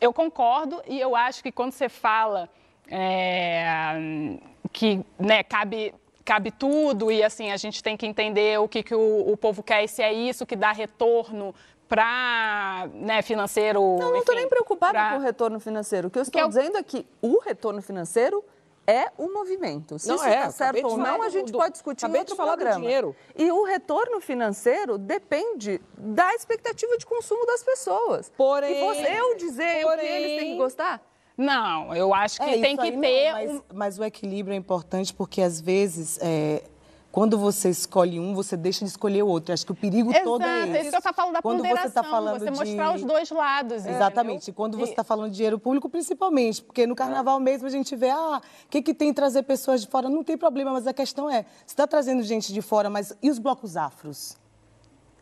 eu 0.00 0.12
concordo 0.12 0.80
e 0.86 0.98
eu 1.00 1.14
acho 1.16 1.42
que 1.42 1.50
quando 1.52 1.72
você 1.72 1.88
fala 1.88 2.48
é, 2.90 4.38
que 4.72 5.04
né, 5.18 5.42
cabe, 5.42 5.94
cabe 6.24 6.50
tudo 6.50 7.10
e 7.12 7.22
assim 7.22 7.50
a 7.50 7.56
gente 7.56 7.82
tem 7.82 7.96
que 7.96 8.06
entender 8.06 8.58
o 8.60 8.68
que, 8.68 8.82
que 8.82 8.94
o, 8.94 9.30
o 9.32 9.36
povo 9.36 9.62
quer 9.62 9.84
e 9.84 9.88
se 9.88 10.02
é 10.02 10.12
isso 10.12 10.46
que 10.46 10.56
dá 10.56 10.72
retorno 10.72 11.54
para 11.88 12.86
né, 12.94 13.22
financeiro. 13.22 13.80
Não, 13.98 14.10
não 14.12 14.18
estou 14.18 14.34
nem 14.34 14.48
preocupada 14.48 14.92
pra- 14.92 15.10
com 15.12 15.16
o 15.16 15.20
retorno 15.20 15.58
financeiro. 15.58 16.08
O 16.08 16.10
que 16.10 16.18
eu 16.18 16.22
estou 16.22 16.38
Que 16.38 16.44
eu- 16.44 16.48
dizendo 16.48 16.76
é 16.76 16.82
que 16.82 17.06
o 17.22 17.38
retorno 17.40 17.80
financeiro 17.80 18.44
é 18.90 19.12
o 19.18 19.28
movimento. 19.32 19.98
Se 19.98 20.08
Não 20.08 20.16
isso 20.16 20.24
é, 20.24 20.38
está 20.38 20.50
certo 20.50 20.86
ou 20.86 20.96
não, 20.96 21.20
a 21.20 21.26
do- 21.26 21.30
gente 21.30 21.52
do- 21.52 21.58
pode 21.58 21.72
discutir 21.72 22.06
acabei 22.06 22.20
em 22.20 22.22
outro 22.22 22.34
de 22.34 22.36
falar 22.38 22.52
do 22.52 22.58
programa. 22.60 22.80
dinheiro. 22.80 23.14
E 23.36 23.50
o 23.52 23.62
retorno 23.64 24.18
financeiro 24.20 24.96
depende 24.96 25.78
da 25.98 26.34
expectativa 26.34 26.96
de 26.96 27.04
consumo 27.04 27.44
das 27.44 27.62
pessoas. 27.62 28.32
Porém- 28.36 28.76
e 28.76 28.80
você, 28.86 29.20
eu 29.20 29.36
dizer 29.36 29.84
o 29.84 29.90
que 29.98 30.06
eles 30.06 30.40
têm 30.40 30.52
que 30.52 30.56
gostar. 30.56 31.02
Não, 31.36 31.94
eu 31.94 32.12
acho 32.14 32.40
que 32.40 32.48
É, 32.50 32.60
tem 32.60 32.76
que 32.76 32.82
aí 32.82 32.90
não, 32.92 33.00
ter 33.00 33.32
mas, 33.32 33.50
um- 33.50 33.62
mas 33.72 33.98
o 33.98 34.04
equilíbrio 34.04 34.54
é 34.54 34.56
importante 34.56 35.12
porque, 35.14 35.40
às 35.42 35.60
vezes, 35.60 36.18
é, 36.20 36.62
quando 37.10 37.38
você 37.38 37.70
escolhe 37.70 38.20
um, 38.20 38.34
você 38.34 38.56
deixa 38.56 38.84
de 38.84 38.90
escolher 38.90 39.22
o 39.22 39.26
outro. 39.26 39.52
Acho 39.52 39.64
que 39.64 39.72
o 39.72 39.74
perigo 39.74 40.12
todo 40.22 40.42
é 40.42 40.58
Exato, 40.58 40.72
esse. 40.72 40.88
isso 40.88 41.00
que 41.00 41.08
eu 41.08 41.14
falo 41.14 41.32
da 41.32 41.42
quando 41.42 41.56
ponderação, 41.58 41.82
você 41.82 41.88
está 41.88 42.04
falando 42.04 42.38
você 42.38 42.50
de... 42.50 42.58
mostrar 42.58 42.94
os 42.94 43.02
dois 43.02 43.30
lados. 43.30 43.86
Exatamente. 43.86 44.52
Quando 44.52 44.76
você 44.76 44.90
está 44.90 45.02
falando 45.02 45.30
de 45.30 45.36
dinheiro 45.36 45.58
público, 45.58 45.88
principalmente, 45.88 46.62
porque 46.62 46.86
no 46.86 46.94
carnaval 46.94 47.40
mesmo 47.40 47.66
a 47.66 47.70
gente 47.70 47.96
vê, 47.96 48.10
ah, 48.10 48.40
o 48.64 48.68
que, 48.68 48.82
que 48.82 48.92
tem 48.92 49.12
trazer 49.12 49.42
pessoas 49.42 49.80
de 49.80 49.88
fora? 49.88 50.08
Não 50.08 50.22
tem 50.22 50.36
problema, 50.36 50.72
mas 50.72 50.86
a 50.86 50.92
questão 50.92 51.30
é, 51.30 51.44
você 51.64 51.72
está 51.72 51.86
trazendo 51.86 52.22
gente 52.22 52.52
de 52.52 52.60
fora, 52.60 52.90
mas 52.90 53.16
e 53.22 53.30
os 53.30 53.38
blocos 53.38 53.76
afros? 53.76 54.36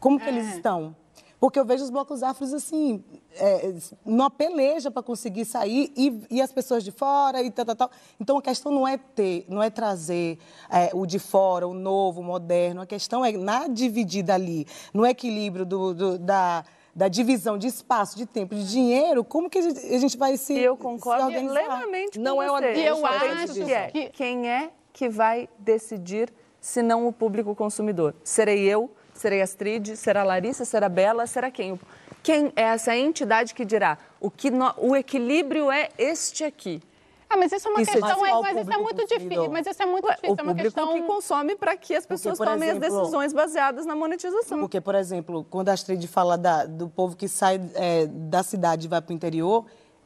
Como 0.00 0.18
que 0.18 0.28
eles 0.28 0.54
estão? 0.54 0.94
Porque 1.38 1.58
eu 1.58 1.64
vejo 1.64 1.84
os 1.84 1.90
blocos 1.90 2.22
afros 2.22 2.54
assim, 2.54 3.04
é, 3.34 3.74
numa 4.04 4.30
peleja 4.30 4.90
para 4.90 5.02
conseguir 5.02 5.44
sair 5.44 5.92
e, 5.96 6.22
e, 6.30 6.40
as 6.40 6.50
pessoas 6.50 6.82
de 6.82 6.90
fora 6.90 7.42
e 7.42 7.50
tal, 7.50 7.64
tal, 7.66 7.76
tal. 7.76 7.90
Então 8.18 8.38
a 8.38 8.42
questão 8.42 8.72
não 8.72 8.88
é 8.88 8.96
ter, 8.96 9.44
não 9.48 9.62
é 9.62 9.68
trazer 9.68 10.38
é, 10.70 10.90
o 10.94 11.04
de 11.04 11.18
fora, 11.18 11.68
o 11.68 11.74
novo, 11.74 12.20
o 12.20 12.24
moderno. 12.24 12.80
A 12.80 12.86
questão 12.86 13.24
é 13.24 13.32
na 13.32 13.68
dividida 13.68 14.34
ali, 14.34 14.66
no 14.94 15.04
equilíbrio 15.06 15.66
do, 15.66 15.94
do 15.94 16.18
da 16.18 16.64
da 16.94 17.08
divisão 17.08 17.58
de 17.58 17.66
espaço, 17.66 18.16
de 18.16 18.24
tempo, 18.24 18.54
de 18.54 18.66
dinheiro, 18.70 19.22
como 19.22 19.50
que 19.50 19.58
a 19.58 19.60
gente, 19.60 19.78
a 19.94 19.98
gente 19.98 20.16
vai 20.16 20.34
se 20.38 20.58
Eu 20.58 20.78
concordo 20.78 21.30
se 21.30 21.46
plenamente 21.46 22.18
Não 22.18 22.36
com 22.36 22.42
é 22.42 22.50
uma 22.50 22.58
você. 22.58 22.88
Eu 22.88 23.04
acho 23.04 23.52
que 23.52 23.72
é. 23.74 23.90
que- 23.90 24.08
Quem 24.08 24.48
é 24.48 24.70
que 24.94 25.06
vai 25.10 25.46
decidir 25.58 26.32
se 26.58 26.80
não 26.80 27.06
o 27.06 27.12
público 27.12 27.54
consumidor? 27.54 28.14
Serei 28.24 28.60
eu? 28.64 28.90
Serei 29.16 29.42
Astrid? 29.42 29.96
Será 29.96 30.22
Larissa? 30.22 30.64
Será 30.64 30.88
Bela? 30.88 31.26
Será 31.26 31.50
quem? 31.50 31.78
Quem 32.22 32.52
é 32.56 32.62
essa 32.62 32.96
entidade 32.96 33.54
que 33.54 33.64
dirá 33.64 33.98
o 34.20 34.30
que 34.30 34.50
no- 34.50 34.74
o 34.78 34.94
equilíbrio 34.96 35.70
é 35.70 35.88
este 35.98 36.44
aqui? 36.44 36.82
Ah, 37.28 37.36
mas 37.36 37.50
isso 37.50 37.66
é 37.66 37.70
uma 37.72 37.82
Isso 37.82 37.90
é 37.90 37.94
questão, 37.94 38.24
é, 38.24 38.34
o 38.34 38.42
mas 38.42 38.56
isso 38.56 38.72
é 38.72 38.78
muito 38.78 39.04
difícil. 39.06 39.50
Mas 39.50 39.66
isso 39.66 39.82
é 39.82 39.86
muito 39.86 40.04
Ué, 40.06 40.14
difícil. 40.14 40.36
o 40.36 40.38
é 40.38 40.42
uma 40.44 40.54
questão. 40.54 40.92
que 40.94 41.02
consome 41.02 41.56
para 41.56 41.76
que 41.76 41.92
as 41.94 42.06
pessoas 42.06 42.38
por 42.38 42.46
tomem 42.46 42.70
as 42.70 42.76
exemplo, 42.76 42.98
decisões 43.00 43.32
baseadas 43.32 43.84
na 43.84 43.96
monetização. 43.96 44.60
Porque, 44.60 44.80
por 44.80 44.94
exemplo, 44.94 45.44
quando 45.50 45.68
a 45.68 45.72
Astrid 45.72 46.06
fala 46.06 46.38
da- 46.38 46.66
do 46.66 46.88
povo 46.88 47.16
que 47.16 47.26
sai 47.26 47.60
é, 47.74 48.06
da 48.06 48.44
cidade 48.44 48.86
e 48.86 48.88
vai 48.88 49.02
para 49.02 49.12
o 49.12 49.14
interior, 49.14 49.64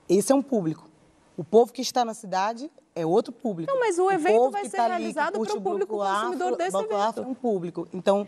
esse 0.08 0.32
é 0.32 0.34
um 0.34 0.40
público. 0.42 0.88
O 1.36 1.44
povo 1.44 1.72
que 1.72 1.82
está 1.82 2.06
na 2.06 2.14
cidade 2.14 2.70
é 2.94 3.04
outro 3.04 3.32
público. 3.34 3.70
Não, 3.70 3.80
mas 3.80 3.98
o 3.98 4.10
evento 4.10 4.36
povo 4.36 4.50
vai 4.50 4.64
ser 4.64 4.76
tá 4.78 4.86
realizado 4.88 5.32
para 5.38 5.56
o 5.56 5.60
público 5.60 5.96
consumidor 5.98 6.56
desse 6.56 6.76
evento. 6.76 6.96
afro 6.96 7.22
é 7.22 7.26
um 7.26 7.34
público. 7.34 7.86
Então, 7.92 8.26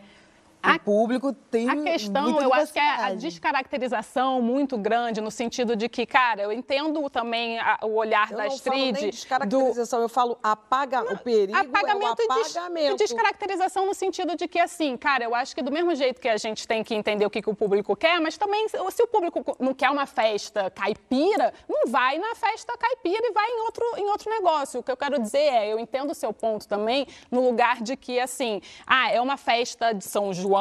A- 0.63 0.77
o 0.77 0.81
público 0.81 1.33
tem 1.33 1.69
A 1.69 1.77
questão, 1.83 2.41
eu 2.41 2.55
acho 2.55 2.73
que 2.73 2.79
é 2.79 2.89
a 3.05 3.15
descaracterização 3.15 4.41
muito 4.41 4.77
grande, 4.79 5.21
no 5.21 5.31
sentido 5.31 5.75
de 5.75 5.89
que, 5.89 6.07
cara, 6.07 6.43
eu 6.43 6.53
entendo 6.53 7.09
também 7.11 7.59
a- 7.59 7.81
o 7.83 7.95
olhar 7.95 8.31
Eu 8.31 8.37
da 8.37 8.45
não 8.45 8.51
falo 8.59 8.77
Astrid. 8.77 8.93
nem 9.01 9.11
descaracterização, 9.11 10.01
eu 10.01 10.09
falo 10.09 10.39
apaga, 10.43 11.03
o 11.03 11.19
perigo 11.19 11.59
apagamento, 11.59 12.23
é 12.23 12.25
o 12.25 12.29
des- 12.39 12.57
apagamento. 12.57 12.95
e 12.95 12.97
descaracterização 12.97 13.87
no 13.87 13.95
sentido 13.95 14.37
de 14.37 14.47
que, 14.47 14.59
assim, 14.61 14.97
cara, 14.97 15.25
eu 15.25 15.35
acho 15.35 15.55
que 15.55 15.63
do 15.63 15.73
mesmo 15.73 15.95
jeito 15.97 16.21
que 16.21 16.29
a 16.29 16.37
gente 16.37 16.67
tem 16.69 16.85
que 16.85 16.95
entender 16.95 17.27
o 17.27 17.31
que, 17.31 17.43
que 17.43 17.51
o 17.51 17.55
público 17.57 17.97
quer, 17.97 18.21
mas 18.21 18.37
também, 18.39 18.69
se 18.69 18.77
se 18.93 19.03
o 19.03 19.07
público 19.09 19.57
não 19.59 19.75
quer 19.75 19.91
uma 19.91 20.07
festa 20.07 20.71
caipira, 20.71 21.53
não 21.69 21.87
vai 21.91 22.19
na 22.19 22.35
festa 22.35 22.77
caipira 22.79 23.21
e 23.27 23.33
vai 23.33 23.49
em 23.49 23.61
outro, 23.63 23.85
em 23.97 24.05
outro 24.11 24.31
negócio. 24.31 24.81
O 24.81 24.83
que 24.83 24.93
eu 24.93 24.97
quero 24.97 25.19
dizer 25.21 25.39
é, 25.39 25.73
eu 25.73 25.79
entendo 25.79 26.11
o 26.11 26.15
seu 26.15 26.33
ponto 26.33 26.69
também, 26.69 27.07
no 27.31 27.41
lugar 27.41 27.83
de 27.83 27.97
que, 27.97 28.21
assim, 28.21 28.61
ah, 28.87 29.11
é 29.11 29.21
uma 29.21 29.37
festa 29.37 29.93
de 29.93 30.05
São 30.05 30.33
João 30.33 30.52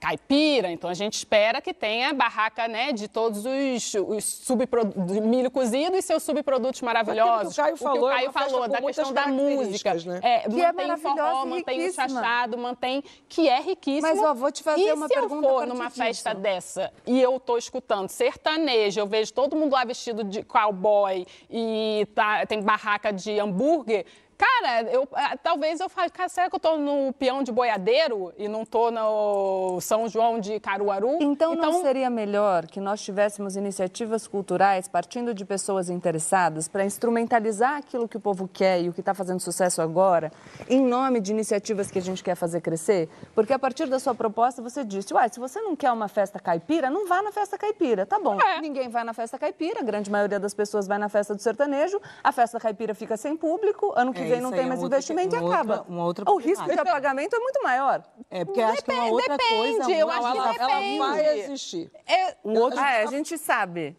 caipira, 0.00 0.70
então 0.70 0.88
a 0.88 0.94
gente 0.94 1.12
espera 1.14 1.60
que 1.60 1.74
tenha 1.74 2.14
barraca, 2.14 2.66
né, 2.66 2.90
de 2.90 3.06
todos 3.06 3.44
os, 3.44 3.94
os 3.94 4.24
subprodutos, 4.24 5.18
milho 5.18 5.50
cozido 5.50 5.94
e 5.94 6.00
seus 6.00 6.22
subprodutos 6.22 6.80
maravilhosos. 6.80 7.54
Caio 7.54 7.76
falou, 7.76 8.10
é 8.10 8.14
o 8.14 8.18
que 8.18 8.24
uma 8.24 8.30
o 8.30 8.32
Caio 8.32 8.32
festa 8.32 8.50
falou, 8.50 8.68
da 8.68 8.80
questão 8.80 9.12
da 9.12 9.26
música. 9.26 9.94
né? 9.94 10.20
É, 10.22 10.38
Que 10.48 10.62
é 10.62 10.72
mantém 10.72 10.92
o 10.92 10.96
forró, 10.98 11.44
e 11.44 11.48
mantém 11.48 11.86
o 11.88 11.92
chachado, 11.92 12.56
mantém, 12.56 13.04
que 13.28 13.46
é 13.46 13.60
riquíssimo. 13.60 14.08
Mas, 14.08 14.18
ó, 14.22 14.32
vou 14.32 14.50
te 14.50 14.62
fazer 14.62 14.82
e 14.88 14.92
uma 14.92 15.06
se 15.06 15.14
pergunta 15.14 15.46
eu 15.46 15.50
a 15.50 15.52
for 15.52 15.58
partir 15.58 15.68
numa 15.74 15.84
disso? 15.88 15.96
festa 15.98 16.34
dessa 16.34 16.92
e 17.06 17.20
eu 17.20 17.38
tô 17.38 17.58
escutando 17.58 18.08
sertanejo, 18.08 19.00
eu 19.00 19.06
vejo 19.06 19.34
todo 19.34 19.54
mundo 19.54 19.72
lá 19.72 19.84
vestido 19.84 20.24
de 20.24 20.42
cowboy 20.42 21.26
e 21.50 22.06
tá, 22.14 22.46
tem 22.46 22.62
barraca 22.62 23.12
de 23.12 23.38
hambúrguer, 23.38 24.06
Cara, 24.40 24.82
eu, 24.90 25.06
ah, 25.12 25.36
talvez 25.36 25.80
eu 25.80 25.88
fale, 25.90 26.08
cara, 26.08 26.30
será 26.30 26.48
que 26.48 26.56
eu 26.56 26.60
tô 26.60 26.78
no 26.78 27.12
peão 27.12 27.42
de 27.42 27.52
boiadeiro 27.52 28.32
e 28.38 28.48
não 28.48 28.64
tô 28.64 28.90
no 28.90 29.78
São 29.82 30.08
João 30.08 30.40
de 30.40 30.58
Caruaru? 30.58 31.18
Então, 31.20 31.54
não 31.54 31.82
seria 31.82 32.08
melhor 32.08 32.64
que 32.66 32.80
nós 32.80 33.02
tivéssemos 33.02 33.54
iniciativas 33.54 34.26
culturais 34.26 34.88
partindo 34.88 35.34
de 35.34 35.44
pessoas 35.44 35.90
interessadas 35.90 36.68
para 36.68 36.82
instrumentalizar 36.86 37.76
aquilo 37.76 38.08
que 38.08 38.16
o 38.16 38.20
povo 38.20 38.48
quer 38.50 38.80
e 38.80 38.88
o 38.88 38.94
que 38.94 39.00
está 39.00 39.12
fazendo 39.12 39.40
sucesso 39.40 39.82
agora, 39.82 40.32
em 40.70 40.80
nome 40.80 41.20
de 41.20 41.32
iniciativas 41.32 41.90
que 41.90 41.98
a 41.98 42.02
gente 42.02 42.24
quer 42.24 42.34
fazer 42.34 42.62
crescer? 42.62 43.10
Porque 43.34 43.52
a 43.52 43.58
partir 43.58 43.88
da 43.88 43.98
sua 43.98 44.14
proposta 44.14 44.62
você 44.62 44.82
disse, 44.82 45.12
uai, 45.12 45.28
se 45.28 45.38
você 45.38 45.60
não 45.60 45.76
quer 45.76 45.92
uma 45.92 46.08
festa 46.08 46.40
caipira, 46.40 46.88
não 46.88 47.06
vá 47.06 47.20
na 47.20 47.30
festa 47.30 47.58
caipira. 47.58 48.06
Tá 48.06 48.18
bom, 48.18 48.38
ninguém 48.62 48.88
vai 48.88 49.04
na 49.04 49.12
festa 49.12 49.38
caipira, 49.38 49.80
a 49.80 49.84
grande 49.84 50.10
maioria 50.10 50.40
das 50.40 50.54
pessoas 50.54 50.86
vai 50.86 50.96
na 50.96 51.10
festa 51.10 51.34
do 51.34 51.42
sertanejo, 51.42 52.00
a 52.24 52.32
festa 52.32 52.58
caipira 52.58 52.94
fica 52.94 53.18
sem 53.18 53.36
público, 53.36 53.92
ano 53.94 54.14
que 54.14 54.29
É, 54.29 54.29
vem 54.30 54.38
isso 54.38 54.42
não 54.42 54.50
aí 54.50 54.56
tem 54.56 54.64
é 54.64 54.68
mais 54.68 54.82
outra- 54.82 54.96
investimento 54.98 55.34
e 55.34 55.38
uma 55.38 55.44
outra- 55.44 55.60
acaba. 55.60 55.86
uma 55.88 56.04
outra 56.04 56.30
o 56.30 56.36
risco 56.36 56.64
de 56.64 56.78
apagamento 56.78 57.36
é 57.36 57.38
muito 57.38 57.62
maior. 57.62 58.02
É, 58.30 58.44
porque 58.44 58.60
acho 58.60 58.84
que 58.84 58.90
é 58.90 58.94
uma 58.94 59.06
outra 59.10 59.36
depende, 59.36 59.76
coisa. 59.78 59.90
eu 59.92 60.06
uma- 60.06 60.14
acho 60.14 60.32
que 60.32 60.38
ela, 60.38 60.54
ela 60.54 60.66
depende. 60.66 60.98
vai 60.98 61.38
existir. 61.40 61.92
É, 62.06 62.36
um 62.44 62.58
outro... 62.58 62.78
Ah, 62.80 62.90
é, 62.92 63.02
a 63.02 63.06
gente 63.06 63.36
sabe. 63.38 63.96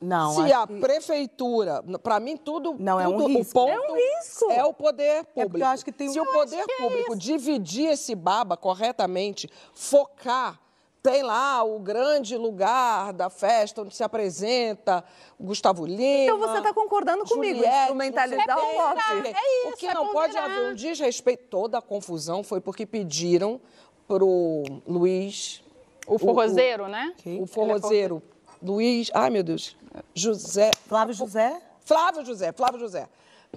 Não, 0.00 0.34
Se 0.34 0.52
a 0.52 0.66
que- 0.66 0.80
prefeitura, 0.80 1.82
para 2.02 2.20
mim 2.20 2.36
tudo, 2.36 2.76
Não, 2.78 3.00
é 3.00 3.08
um 3.08 3.26
risco. 3.26 3.58
o 3.62 3.66
ponto 3.66 3.70
É 3.72 3.90
um 3.90 3.94
risco. 3.94 4.50
é 4.50 4.64
o 4.64 4.74
poder 4.74 5.24
público. 5.26 5.56
eu 5.58 5.66
acho 5.66 5.82
que 5.84 5.90
tem- 5.92 6.10
Se 6.10 6.20
o 6.20 6.24
Eu 6.24 6.30
poder 6.32 6.62
público 6.78 7.16
dividir 7.16 7.86
esse 7.90 8.14
baba 8.14 8.54
corretamente, 8.54 9.48
focar 9.72 10.60
tem 11.04 11.22
lá 11.22 11.62
o 11.62 11.78
grande 11.78 12.34
lugar 12.34 13.12
da 13.12 13.28
festa 13.28 13.82
onde 13.82 13.94
se 13.94 14.02
apresenta 14.02 15.04
o 15.38 15.44
Gustavo 15.44 15.84
Lima. 15.84 16.00
Então 16.02 16.38
você 16.38 16.56
está 16.56 16.72
concordando 16.72 17.24
comigo, 17.26 17.56
Juliette, 17.56 17.78
instrumentalizar 17.82 18.46
não 18.46 18.56
o 18.56 18.74
pop. 18.74 19.00
É 19.28 19.66
O 19.66 19.68
isso, 19.68 19.76
que 19.76 19.86
é 19.86 19.92
não 19.92 20.08
pode 20.08 20.32
ponderar. 20.32 20.50
haver 20.50 20.70
um 20.70 20.74
desrespeito. 20.74 21.44
Toda 21.50 21.76
a 21.76 21.82
confusão 21.82 22.42
foi 22.42 22.58
porque 22.58 22.86
pediram 22.86 23.60
pro 24.08 24.62
Luiz. 24.86 25.62
o 26.06 26.18
forrozeiro, 26.18 26.88
né? 26.88 27.12
O 27.38 27.46
forrozeiro. 27.46 28.22
Luiz. 28.62 29.10
Ai, 29.12 29.28
meu 29.28 29.42
Deus. 29.42 29.76
José. 30.14 30.70
Flávio 30.88 31.12
José? 31.14 31.60
Flávio 31.80 32.24
José, 32.24 32.50
Flávio 32.50 32.80
José. 32.80 33.08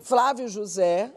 Flávio 0.01 0.49
José 0.49 1.13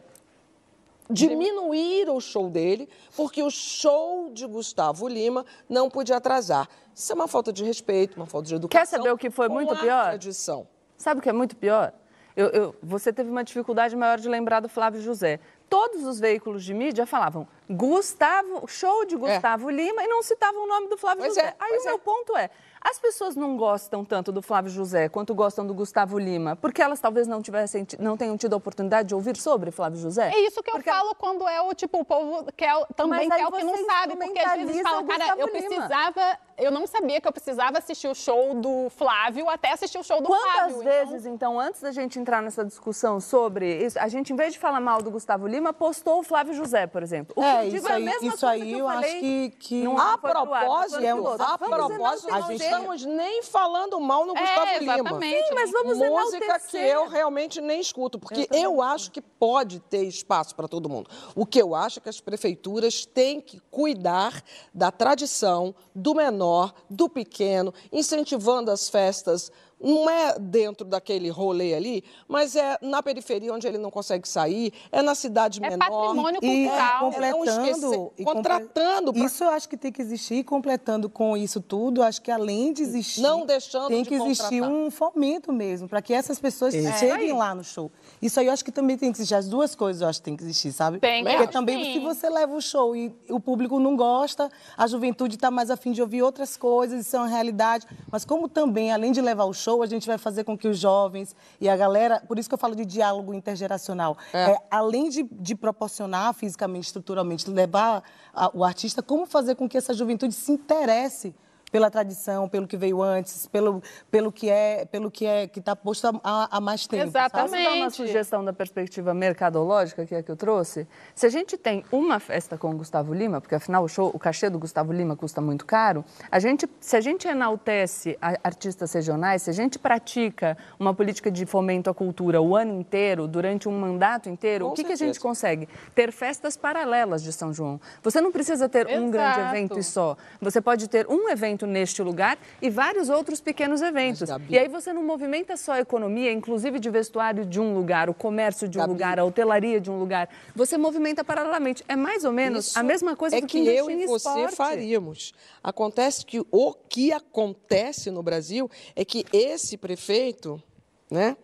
diminuir 1.11 2.09
o 2.09 2.19
show 2.19 2.49
dele, 2.49 2.89
porque 3.15 3.41
o 3.43 3.49
show 3.49 4.29
de 4.31 4.45
Gustavo 4.47 5.07
Lima 5.07 5.45
não 5.69 5.89
podia 5.89 6.17
atrasar. 6.17 6.67
Isso 6.93 7.11
é 7.11 7.15
uma 7.15 7.27
falta 7.27 7.51
de 7.53 7.63
respeito, 7.63 8.15
uma 8.17 8.25
falta 8.25 8.47
de 8.47 8.55
educação. 8.55 8.81
Quer 8.81 8.85
saber 8.87 9.11
o 9.11 9.17
que 9.17 9.29
foi 9.29 9.47
muito 9.49 9.75
pior? 9.77 10.05
Tradição. 10.05 10.67
Sabe 10.97 11.19
o 11.19 11.23
que 11.23 11.29
é 11.29 11.33
muito 11.33 11.55
pior? 11.55 11.93
Eu- 12.35 12.47
eu- 12.49 12.75
você 12.81 13.11
teve 13.11 13.29
uma 13.29 13.43
dificuldade 13.43 13.93
maior 13.95 14.17
de 14.17 14.29
lembrar 14.29 14.61
do 14.61 14.69
Flávio 14.69 15.01
José. 15.01 15.39
Todos 15.69 16.05
os 16.05 16.17
veículos 16.19 16.63
de 16.63 16.73
mídia 16.73 17.05
falavam 17.05 17.45
Gustavo, 17.69 18.65
show 18.67 19.03
de 19.05 19.15
Gustavo 19.17 19.69
Lima 19.69 20.03
e 20.03 20.07
não 20.07 20.21
citavam 20.23 20.63
o 20.63 20.67
nome 20.67 20.87
do 20.87 20.97
Flávio 20.97 21.23
É. 21.23 21.25
Pois 21.25 21.35
José. 21.35 21.47
é, 21.49 21.55
Aí 21.59 21.77
o 21.77 21.83
meu 21.83 21.95
é. 21.95 21.97
ponto 21.97 22.37
é, 22.37 22.49
as 22.83 22.99
pessoas 22.99 23.35
não 23.35 23.55
gostam 23.55 24.03
tanto 24.03 24.31
do 24.31 24.41
Flávio 24.41 24.71
José 24.71 25.07
quanto 25.07 25.33
gostam 25.35 25.65
do 25.65 25.73
Gustavo 25.73 26.17
Lima, 26.17 26.55
porque 26.55 26.81
elas 26.81 26.99
talvez 26.99 27.27
não 27.27 27.41
tivessem, 27.41 27.83
ti- 27.83 27.97
não 28.01 28.17
tenham 28.17 28.35
tido 28.37 28.53
a 28.53 28.57
oportunidade 28.57 29.09
de 29.09 29.15
ouvir 29.15 29.37
sobre 29.37 29.69
Flávio 29.71 29.99
José? 29.99 30.31
É 30.33 30.39
isso 30.41 30.61
que 30.63 30.71
eu 30.71 30.81
falo 30.81 31.13
quando 31.15 31.47
é 31.47 31.61
o 31.61 31.73
tipo, 31.73 31.99
o 31.99 32.05
povo 32.05 32.45
quer, 32.57 32.73
também 32.95 33.27
Mas 33.29 33.31
aí 33.31 33.37
quer 33.39 33.47
o 33.47 33.51
que 33.51 33.63
não 33.63 33.85
sabe, 33.85 34.15
porque 34.15 34.39
às 34.39 34.57
vezes 34.59 34.81
fala, 34.81 35.03
cara, 35.03 35.27
eu 35.37 35.47
Lima." 35.47 35.49
precisava, 35.59 36.37
eu 36.61 36.71
não 36.71 36.85
sabia 36.87 37.19
que 37.19 37.27
eu 37.27 37.31
precisava 37.31 37.77
assistir 37.79 38.07
o 38.07 38.15
show 38.15 38.53
do 38.53 38.89
Flávio 38.89 39.49
até 39.49 39.71
assistir 39.73 39.97
o 39.97 40.03
show 40.03 40.21
do 40.21 40.27
Quantas 40.27 40.51
Flávio. 40.53 40.79
vezes, 40.83 41.25
então, 41.25 41.59
antes 41.59 41.81
da 41.81 41.91
gente 41.91 42.19
entrar 42.19 42.41
nessa 42.41 42.63
discussão 42.63 43.19
sobre 43.19 43.83
isso, 43.85 43.99
a 43.99 44.07
gente, 44.07 44.31
em 44.31 44.35
vez 44.35 44.53
de 44.53 44.59
falar 44.59 44.79
mal 44.79 45.01
do 45.01 45.09
Gustavo 45.11 45.47
Lima, 45.47 45.73
postou 45.73 46.19
o 46.19 46.23
Flávio 46.23 46.53
José, 46.53 46.87
por 46.87 47.01
exemplo. 47.03 47.33
O 47.37 47.41
que 47.41 47.45
É, 47.47 47.59
eu 47.65 47.69
digo 47.69 47.77
isso 47.77 47.87
é 47.87 47.91
a 47.91 47.95
aí- 47.95 48.05
isso 48.21 48.45
aí 48.47 48.61
que 48.61 48.71
eu 48.79 48.87
acho 48.87 49.09
que- 49.19 49.49
que- 49.59 49.85
A 49.85 49.89
ar, 49.89 50.11
não 50.11 50.17
foi 50.19 50.29
propósito, 50.31 50.99
pro 51.01 51.23
outro. 51.23 51.45
a 51.45 51.57
propósito, 51.57 52.29
não 52.29 52.37
enaltecer. 52.37 52.67
estamos 52.71 53.05
nem 53.05 53.43
falando 53.43 53.99
mal 53.99 54.25
no 54.25 54.37
É, 54.37 54.41
Gustavo 54.41 54.79
Lima. 54.79 54.93
exatamente. 54.95 55.47
Sim, 55.47 55.53
mas 55.55 55.71
vamos 55.71 55.97
Música 55.97 56.59
que 56.59 56.77
eu 56.77 57.07
realmente 57.07 57.59
nem 57.61 57.79
escuto, 57.79 58.19
porque 58.19 58.47
eu, 58.51 58.81
acho 58.81 59.11
que 59.11 59.21
pode 59.21 59.79
ter 59.79 60.03
espaço 60.03 60.55
para 60.55 60.67
todo 60.67 60.89
mundo. 60.89 61.09
O 61.35 61.45
que 61.45 61.61
eu 61.61 61.73
acho 61.73 61.99
é 61.99 62.01
que 62.01 62.09
as 62.09 62.19
prefeituras 62.21 63.05
têm 63.05 63.39
que 63.41 63.59
cuidar 63.71 64.41
da 64.73 64.91
tradição, 64.91 65.73
do 65.95 66.13
menor, 66.13 66.50
do 66.89 67.07
pequeno, 67.09 67.73
incentivando 67.91 68.71
as 68.71 68.89
festas. 68.89 69.51
Não 69.83 70.09
é 70.09 70.37
dentro 70.39 70.85
daquele 70.85 71.29
rolê 71.29 71.73
ali, 71.73 72.03
mas 72.27 72.55
é 72.55 72.77
na 72.81 73.01
periferia 73.01 73.53
onde 73.53 73.65
ele 73.67 73.77
não 73.77 73.89
consegue 73.89 74.27
sair, 74.27 74.71
é 74.91 75.01
na 75.01 75.15
cidade 75.15 75.59
É 75.63 75.69
menor. 75.69 75.89
patrimônio 75.89 76.39
E 76.43 76.65
cultural. 76.67 76.99
completando, 76.99 77.25
É, 77.25 77.31
não 77.31 77.45
esquecer, 77.45 78.11
e 78.17 78.23
contratando 78.23 79.13
pra- 79.13 79.23
Isso 79.25 79.43
eu 79.43 79.49
acho 79.49 79.67
que 79.69 79.77
tem 79.77 79.91
que 79.91 80.01
existir, 80.01 80.35
e 80.35 80.43
completando 80.43 81.09
com 81.09 81.35
isso 81.35 81.59
tudo, 81.61 82.03
acho 82.03 82.21
que 82.21 82.29
além 82.31 82.73
de 82.73 82.83
existir, 82.83 83.21
Não 83.21 83.45
deixando 83.45 83.87
tem 83.87 84.03
de 84.03 84.09
que 84.09 84.15
existir 84.15 84.61
um 84.61 84.91
fomento 84.91 85.51
mesmo, 85.51 85.87
para 85.89 86.01
que 86.01 86.13
essas 86.13 86.39
pessoas 86.39 86.73
É. 86.75 86.93
cheguem 86.97 87.33
lá 87.33 87.55
no 87.55 87.63
show. 87.63 87.91
Isso 88.21 88.39
aí 88.39 88.47
eu 88.47 88.53
acho 88.53 88.63
que 88.63 88.71
também 88.71 88.97
tem 88.97 89.11
que 89.11 89.17
existir, 89.17 89.35
as 89.35 89.47
duas 89.47 89.73
coisas 89.73 90.01
eu 90.01 90.07
acho 90.07 90.19
que 90.19 90.25
tem 90.25 90.37
que 90.37 90.43
existir, 90.43 90.71
sabe? 90.71 90.99
Tem, 90.99 91.23
Porque 91.23 91.47
também 91.47 91.83
sim. 91.85 91.93
se 91.93 91.99
você 91.99 92.29
leva 92.29 92.53
o 92.55 92.61
show 92.61 92.95
e 92.95 93.13
o 93.29 93.39
público 93.39 93.79
não 93.79 93.95
gosta, 93.95 94.49
a 94.77 94.85
juventude 94.87 95.35
está 95.35 95.49
mais 95.49 95.71
afim 95.71 95.91
de 95.91 96.01
ouvir 96.01 96.21
outras 96.21 96.55
coisas, 96.55 97.05
isso 97.05 97.15
é 97.15 97.19
uma 97.19 97.27
realidade. 97.27 97.87
Mas 98.11 98.23
como 98.25 98.47
também, 98.47 98.91
além 98.91 99.11
de 99.11 99.21
levar 99.21 99.45
o 99.45 99.53
show, 99.53 99.70
a 99.83 99.85
gente 99.85 100.07
vai 100.07 100.17
fazer 100.17 100.43
com 100.43 100.57
que 100.57 100.67
os 100.67 100.79
jovens 100.79 101.35
e 101.59 101.69
a 101.69 101.77
galera, 101.77 102.19
por 102.27 102.39
isso 102.39 102.49
que 102.49 102.55
eu 102.55 102.57
falo 102.57 102.75
de 102.75 102.83
diálogo 102.85 103.31
intergeracional, 103.33 104.17
é, 104.33 104.57
além 104.71 105.07
de, 105.09 105.21
de 105.23 105.53
proporcionar 105.55 106.33
fisicamente, 106.33 106.85
estruturalmente, 106.87 107.47
levar 107.49 108.01
a- 108.33 108.49
o 108.53 108.63
artista, 108.63 109.03
como 109.03 109.27
fazer 109.27 109.53
com 109.55 109.69
que 109.69 109.77
essa 109.77 109.93
juventude 109.93 110.33
se 110.33 110.51
interesse 110.51 111.35
pela 111.71 111.89
tradição, 111.89 112.47
pelo 112.47 112.67
que 112.67 112.77
veio 112.77 113.01
antes, 113.01 113.47
pelo, 113.47 113.81
pelo 114.09 114.31
que 114.31 114.49
é 114.49 114.85
pelo 114.85 115.09
que 115.09 115.25
é 115.25 115.47
que 115.47 115.59
está 115.59 115.75
posto 115.75 116.07
há, 116.23 116.57
há 116.57 116.61
mais 116.61 116.85
tempo. 116.85 117.03
Exatamente. 117.03 117.51
Posso 117.51 117.63
dar 117.63 117.73
uma 117.75 117.89
sugestão 117.89 118.45
da 118.45 118.53
perspectiva 118.53 119.13
mercadológica 119.13 120.05
que 120.05 120.15
é 120.15 120.21
que 120.21 120.29
eu 120.29 120.35
trouxe? 120.35 120.85
Se 121.15 121.25
a 121.25 121.29
gente 121.29 121.57
tem 121.57 121.85
uma 121.91 122.19
festa 122.19 122.57
com 122.57 122.71
o 122.71 122.73
Gustavo 122.73 123.13
Lima, 123.13 123.39
porque 123.39 123.55
afinal 123.55 123.83
o 123.83 123.87
show, 123.87 124.11
o 124.13 124.19
cachê 124.19 124.49
do 124.49 124.59
Gustavo 124.59 124.91
Lima 124.91 125.15
custa 125.15 125.39
muito 125.39 125.65
caro, 125.65 126.03
a 126.29 126.37
gente, 126.37 126.69
se 126.81 126.97
a 126.97 127.01
gente 127.01 127.27
enaltece 127.27 128.17
artistas 128.43 128.91
regionais, 128.91 129.43
se 129.43 129.49
a 129.49 129.53
gente 129.53 129.79
pratica 129.79 130.57
uma 130.77 130.93
política 130.93 131.31
de 131.31 131.45
fomento 131.45 131.89
à 131.89 131.93
cultura 131.93 132.41
o 132.41 132.55
ano 132.55 132.79
inteiro, 132.79 133.27
durante 133.27 133.69
um 133.69 133.79
mandato 133.79 134.29
inteiro, 134.29 134.65
Com 134.65 134.71
o 134.71 134.75
que, 134.75 134.83
que 134.83 134.91
a 134.91 134.97
gente 134.97 135.19
consegue? 135.19 135.69
Ter 135.95 136.11
festas 136.11 136.57
paralelas 136.57 137.23
de 137.23 137.31
São 137.31 137.53
João. 137.53 137.79
Você 138.03 138.19
não 138.19 138.31
precisa 138.31 138.67
ter 138.67 138.87
um 138.87 139.09
grande 139.09 139.39
Exato. 139.39 139.55
evento 139.55 139.83
só. 139.83 140.17
Você 140.41 140.59
pode 140.59 140.89
ter 140.89 141.07
um 141.07 141.29
evento 141.29 141.60
neste 141.65 142.01
lugar 142.01 142.37
e 142.61 142.69
vários 142.69 143.09
outros 143.09 143.39
pequenos 143.41 143.81
eventos. 143.81 144.29
Gabi- 144.29 144.45
E 144.53 144.57
aí 144.57 144.67
você 144.67 144.91
não 144.93 145.03
movimenta 145.03 145.55
só 145.57 145.73
a 145.73 145.79
economia, 145.79 146.31
inclusive 146.31 146.79
de 146.79 146.89
vestuário 146.89 147.45
de 147.45 147.59
um 147.59 147.73
lugar, 147.73 148.09
o 148.09 148.13
comércio 148.13 148.67
de 148.67 148.77
um 148.77 148.81
Gabi- 148.81 148.93
lugar, 148.93 149.19
a 149.19 149.25
hotelaria 149.25 149.79
de 149.79 149.89
um 149.89 149.97
lugar. 149.99 150.29
Você 150.55 150.77
movimenta 150.77 151.23
paralelamente. 151.23 151.83
É 151.87 151.95
mais 151.95 152.23
ou 152.25 152.31
menos 152.31 152.67
Isso 152.67 152.79
a 152.79 152.83
mesma 152.83 153.15
coisa 153.15 153.37
é 153.37 153.41
do 153.41 153.47
que, 153.47 153.59
investir 153.59 153.79
eu 153.79 153.89
e 153.91 154.05
você 154.07 154.29
esporte. 154.29 154.55
faríamos. 154.55 155.33
Acontece 155.63 156.25
que 156.25 156.41
o 156.51 156.73
que 156.73 157.11
acontece 157.11 158.11
no 158.11 158.21
Brasil 158.23 158.69
é 158.95 159.03
que 159.05 159.25
esse 159.31 159.77
prefeito, 159.77 160.61
né? 161.09 161.35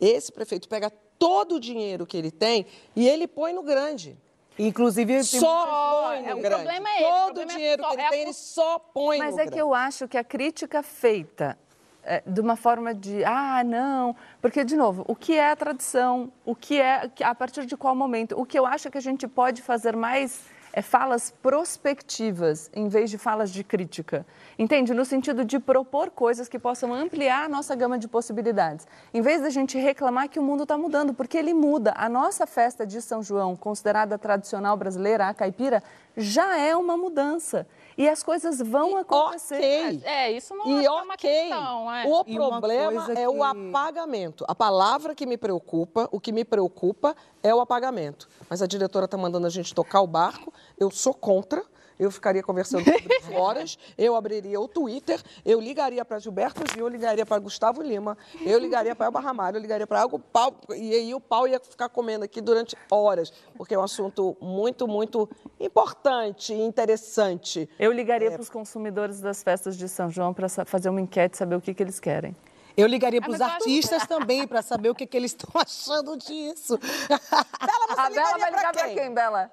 Esse 0.00 0.32
prefeito 0.32 0.68
pega 0.68 0.90
todo 1.18 1.54
o 1.54 1.60
dinheiro 1.60 2.04
que 2.06 2.16
ele 2.16 2.30
tem 2.30 2.66
e 2.96 3.08
ele 3.08 3.26
põe 3.26 3.52
no 3.52 3.62
grande. 3.62 4.16
Inclusive, 4.58 5.12
tem 5.14 5.22
Só 5.24 5.66
põe 6.06 6.26
é, 6.28 6.34
o 6.34 6.38
grande. 6.38 6.48
problema 6.62 6.88
é 6.88 6.92
esse, 7.02 7.10
Todo 7.10 7.20
o 7.22 7.24
problema 7.34 7.52
é 7.52 7.56
dinheiro 7.56 7.82
só- 7.82 7.88
que 7.88 7.94
ele 7.94 8.02
é 8.02 8.08
tem, 8.10 8.20
ele 8.22 8.32
só 8.32 8.78
põe 8.78 9.18
Mas 9.18 9.34
no 9.34 9.40
é 9.40 9.42
grande. 9.44 9.52
que 9.52 9.60
eu 9.60 9.74
acho 9.74 10.06
que 10.08 10.16
a 10.16 10.24
crítica 10.24 10.82
feita 10.82 11.58
é, 12.06 12.22
de 12.26 12.38
uma 12.40 12.54
forma 12.54 12.94
de, 12.94 13.24
ah, 13.24 13.64
não, 13.64 14.14
porque, 14.42 14.62
de 14.62 14.76
novo, 14.76 15.04
o 15.08 15.16
que 15.16 15.36
é 15.38 15.50
a 15.50 15.56
tradição? 15.56 16.30
O 16.44 16.54
que 16.54 16.78
é, 16.80 17.08
que- 17.08 17.24
a 17.24 17.34
partir 17.34 17.64
de 17.66 17.76
qual 17.78 17.94
momento? 17.96 18.38
O 18.38 18.44
que 18.44 18.58
eu 18.58 18.66
acho 18.66 18.90
que 18.90 18.98
a 18.98 19.00
gente 19.00 19.26
pode 19.26 19.62
fazer 19.62 19.96
mais 19.96 20.38
é 20.76 20.82
falas 20.82 21.30
prospectivas, 21.40 22.68
em 22.74 22.88
vez 22.88 23.08
de 23.08 23.16
falas 23.16 23.50
de 23.50 23.62
crítica. 23.62 24.26
Entende? 24.58 24.92
No 24.92 25.04
sentido 25.04 25.44
de 25.44 25.60
propor 25.60 26.10
coisas 26.10 26.48
que 26.48 26.58
possam 26.58 26.92
ampliar 26.92 27.44
a 27.44 27.48
nossa 27.48 27.76
gama 27.76 27.96
de 27.96 28.08
possibilidades. 28.08 28.84
Em 29.12 29.22
vez 29.22 29.40
da 29.40 29.50
gente 29.50 29.78
reclamar 29.78 30.28
que 30.28 30.40
o 30.40 30.42
mundo 30.42 30.64
está 30.64 30.76
mudando, 30.76 31.14
porque 31.14 31.38
ele 31.38 31.54
muda. 31.54 31.94
A 31.96 32.08
nossa 32.08 32.44
festa 32.44 32.84
de 32.84 33.00
São 33.00 33.22
João, 33.22 33.54
considerada 33.54 34.18
tradicional 34.18 34.76
brasileira, 34.76 35.28
a 35.28 35.34
caipira, 35.34 35.80
já 36.16 36.56
é 36.58 36.74
uma 36.76 36.96
mudança. 36.96 37.66
E 37.96 38.08
as 38.08 38.22
coisas 38.24 38.58
vão 38.60 38.96
acontecer. 38.96 39.54
Ok. 39.54 40.00
É, 40.04 40.32
isso 40.32 40.52
não 40.56 40.80
E 40.80 40.84
é 40.84 40.90
uma 40.90 41.14
ok, 41.14 41.16
questão. 41.30 41.92
É. 41.92 42.04
o 42.08 42.24
E 42.26 42.38
uma 42.38 42.48
problema 42.48 43.12
é 43.14 43.28
o 43.28 43.34
que- 43.34 43.42
apagamento. 43.42 44.44
A 44.48 44.54
palavra 44.54 45.14
que 45.14 45.24
me 45.24 45.36
preocupa, 45.36 46.08
o 46.10 46.18
que 46.18 46.32
me 46.32 46.44
preocupa 46.44 47.14
é 47.42 47.54
o 47.54 47.60
apagamento. 47.60 48.28
Mas 48.50 48.60
a 48.62 48.66
diretora 48.66 49.04
está 49.04 49.16
mandando 49.16 49.46
a 49.46 49.50
gente 49.50 49.72
tocar 49.72 50.00
o 50.00 50.06
barco, 50.08 50.52
eu 50.76 50.90
sou 50.90 51.14
contra. 51.14 51.62
Eu 51.98 52.10
ficaria 52.10 52.42
conversando 52.42 52.82
isso 52.88 53.32
horas, 53.34 53.78
eu 53.96 54.16
abriria 54.16 54.60
o 54.60 54.66
Twitter, 54.66 55.20
eu 55.44 55.60
ligaria 55.60 56.04
para 56.04 56.18
Gilberto 56.18 56.62
Gil, 56.72 56.86
eu 56.86 56.88
ligaria 56.88 57.24
para 57.24 57.38
Gustavo 57.38 57.82
Lima, 57.82 58.16
eu 58.44 58.58
ligaria 58.58 58.94
para 58.96 59.06
Elba 59.06 59.20
Ramalho, 59.20 59.56
eu 59.56 59.60
ligaria 59.60 59.86
para 59.86 60.00
algo 60.02 60.18
pau, 60.18 60.54
e 60.70 60.92
aí 60.94 61.14
o 61.14 61.20
pau 61.20 61.46
ia 61.46 61.60
ficar 61.60 61.88
comendo 61.88 62.24
aqui 62.24 62.40
durante 62.40 62.76
horas, 62.90 63.32
porque 63.56 63.74
é 63.74 63.78
um 63.78 63.82
assunto 63.84 64.36
muito, 64.40 64.88
muito 64.88 65.28
importante 65.60 66.52
e 66.52 66.60
interessante. 66.60 67.68
Eu 67.78 67.92
ligaria 67.92 68.30
para 68.30 68.40
os 68.42 68.50
consumidores 68.50 69.20
das 69.20 69.42
festas 69.42 69.76
de 69.76 69.88
São 69.88 70.10
João 70.10 70.34
para 70.34 70.48
fazer 70.48 70.88
uma 70.88 71.00
enquete 71.00 71.34
e 71.34 71.38
saber 71.38 71.54
o 71.56 71.60
que, 71.60 71.72
que 71.74 71.82
eles 71.82 72.00
querem. 72.00 72.34
Eu 72.76 72.88
ligaria 72.88 73.20
Ah, 73.20 73.22
para 73.22 73.32
os 73.32 73.38
eu 73.40 73.46
acho- 73.46 73.54
artistas 73.54 74.04
também 74.06 74.48
para 74.48 74.60
saber 74.60 74.88
o 74.90 74.94
que, 74.96 75.06
que 75.06 75.16
eles 75.16 75.30
estão 75.30 75.48
achando 75.60 76.16
disso. 76.16 76.76
Bela, 76.78 77.86
você 77.88 78.00
A 78.00 78.10
Bela 78.10 78.38
vai 78.38 78.50
ligar 78.50 78.72
para 78.72 78.86
quem? 78.86 78.94
quem, 78.96 79.14
Bela? 79.14 79.50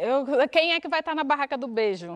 Eu- 0.00 0.48
quem 0.48 0.72
é 0.72 0.80
que 0.80 0.88
vai 0.88 1.00
estar 1.00 1.14
na 1.14 1.22
barraca 1.22 1.56
do 1.58 1.66
beijo? 1.68 2.14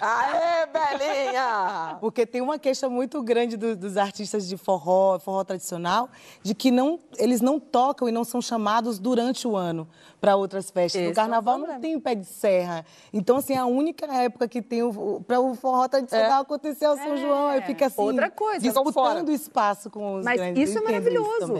Aê, 0.00 0.66
Belinha! 0.66 1.96
Porque 2.00 2.24
tem 2.24 2.40
uma 2.40 2.58
queixa 2.58 2.88
muito 2.88 3.22
grande 3.22 3.56
do- 3.56 3.76
dos 3.76 3.96
artistas 3.96 4.46
de 4.48 4.56
forró, 4.56 5.18
forró 5.18 5.42
tradicional, 5.44 6.08
de 6.42 6.54
que 6.54 6.70
não, 6.70 6.98
eles 7.18 7.40
não 7.40 7.58
tocam 7.58 8.08
e 8.08 8.12
não 8.12 8.24
são 8.24 8.40
chamados 8.40 8.98
durante 8.98 9.46
o 9.46 9.56
ano 9.56 9.88
para 10.20 10.36
outras 10.36 10.70
festas. 10.70 10.94
Esse 11.00 11.02
é 11.02 11.06
no 11.06 11.12
o 11.12 11.14
carnaval 11.14 11.54
não 11.58 11.64
problema. 11.66 11.80
tem 11.82 11.98
pé 12.00 12.14
de 12.14 12.24
serra. 12.26 12.84
Então, 13.12 13.36
assim, 13.38 13.56
a 13.56 13.66
única 13.66 14.06
época 14.06 14.46
que 14.48 14.62
tem 14.62 14.80
para 15.26 15.40
o 15.40 15.54
forró 15.54 15.88
tradicional 15.88 16.42
acontecer 16.42 16.84
é 16.84 16.90
o 16.90 16.96
São 16.96 17.16
João. 17.16 17.48
Aí 17.48 17.60
fica 17.62 17.86
assim, 17.86 18.00
Outra 18.00 18.30
coisa. 18.30 18.60
Disputando 18.60 19.30
espaço 19.30 19.90
com 19.90 20.16
os 20.16 20.24
Mas 20.24 20.36
grandes. 20.40 20.68
isso 20.70 20.78
é 20.78 20.82
maravilhoso. 20.82 21.54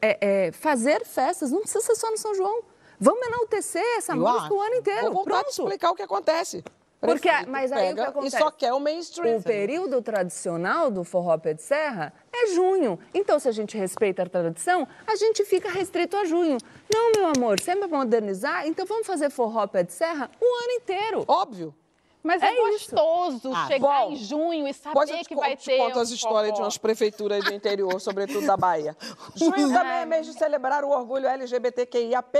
É- 0.00 0.46
é, 0.48 0.52
fazer 0.52 1.04
festas 1.04 1.50
não 1.50 1.60
precisa 1.60 1.80
ser 1.80 1.94
só 1.96 2.10
no 2.10 2.16
São 2.18 2.34
João. 2.34 2.62
Vamos 3.02 3.26
enaltecer 3.26 3.84
essa 3.98 4.12
Eu 4.12 4.18
música 4.18 4.44
acho. 4.44 4.54
o 4.54 4.60
ano 4.60 4.74
inteiro. 4.76 5.02
Vou 5.02 5.12
voltar 5.14 5.38
te 5.38 5.42
Pronto. 5.42 5.62
explicar 5.62 5.90
o 5.90 5.94
que 5.96 6.02
acontece. 6.02 6.64
Porque, 7.00 7.28
mas 7.48 7.72
aí 7.72 7.90
o 7.92 7.94
que 7.96 8.00
acontece? 8.00 8.36
E 8.36 8.38
só 8.38 8.48
quer 8.52 8.72
o 8.72 8.78
mainstream. 8.78 9.38
O 9.38 9.42
período 9.42 10.00
tradicional 10.00 10.88
do 10.88 11.02
forró 11.02 11.36
pé 11.36 11.52
de 11.52 11.60
serra 11.60 12.12
é 12.32 12.46
junho. 12.54 12.96
Então, 13.12 13.40
se 13.40 13.48
a 13.48 13.52
gente 13.52 13.76
respeita 13.76 14.22
a 14.22 14.28
tradição, 14.28 14.86
a 15.04 15.16
gente 15.16 15.44
fica 15.44 15.68
restrito 15.68 16.16
a 16.16 16.24
junho. 16.24 16.58
Não, 16.94 17.10
meu 17.10 17.32
amor, 17.36 17.58
sempre 17.58 17.88
modernizar, 17.88 18.68
então 18.68 18.86
vamos 18.86 19.04
fazer 19.04 19.30
forró 19.30 19.66
pé 19.66 19.82
de 19.82 19.92
serra 19.92 20.30
o 20.40 20.44
ano 20.44 20.72
inteiro. 20.74 21.24
Óbvio. 21.26 21.74
Mas 22.22 22.40
é, 22.42 22.46
É 22.46 22.56
gostoso 22.70 23.50
Ah, 23.52 23.66
chegar 23.66 24.04
bom. 24.06 24.12
em 24.12 24.16
junho 24.16 24.68
e 24.68 24.72
saber 24.72 24.90
Depois 24.94 25.10
eu 25.10 25.16
que 25.18 25.34
conto- 25.34 25.40
vai 25.40 25.56
te 25.56 25.64
ter. 25.64 25.78
conto 25.78 25.98
um 25.98 26.00
as 26.02 26.10
histórias 26.10 26.54
de 26.54 26.60
umas 26.60 26.78
prefeituras 26.78 27.44
do 27.44 27.52
interior, 27.52 28.00
sobretudo 28.00 28.46
da 28.46 28.56
Bahia. 28.56 28.96
Junho 29.34 29.72
também 29.72 29.92
é 29.92 30.06
mês 30.06 30.26
de 30.26 30.32
celebrar 30.34 30.84
o 30.84 30.90
orgulho 30.90 31.26
LGBTQIAP+, 31.26 32.38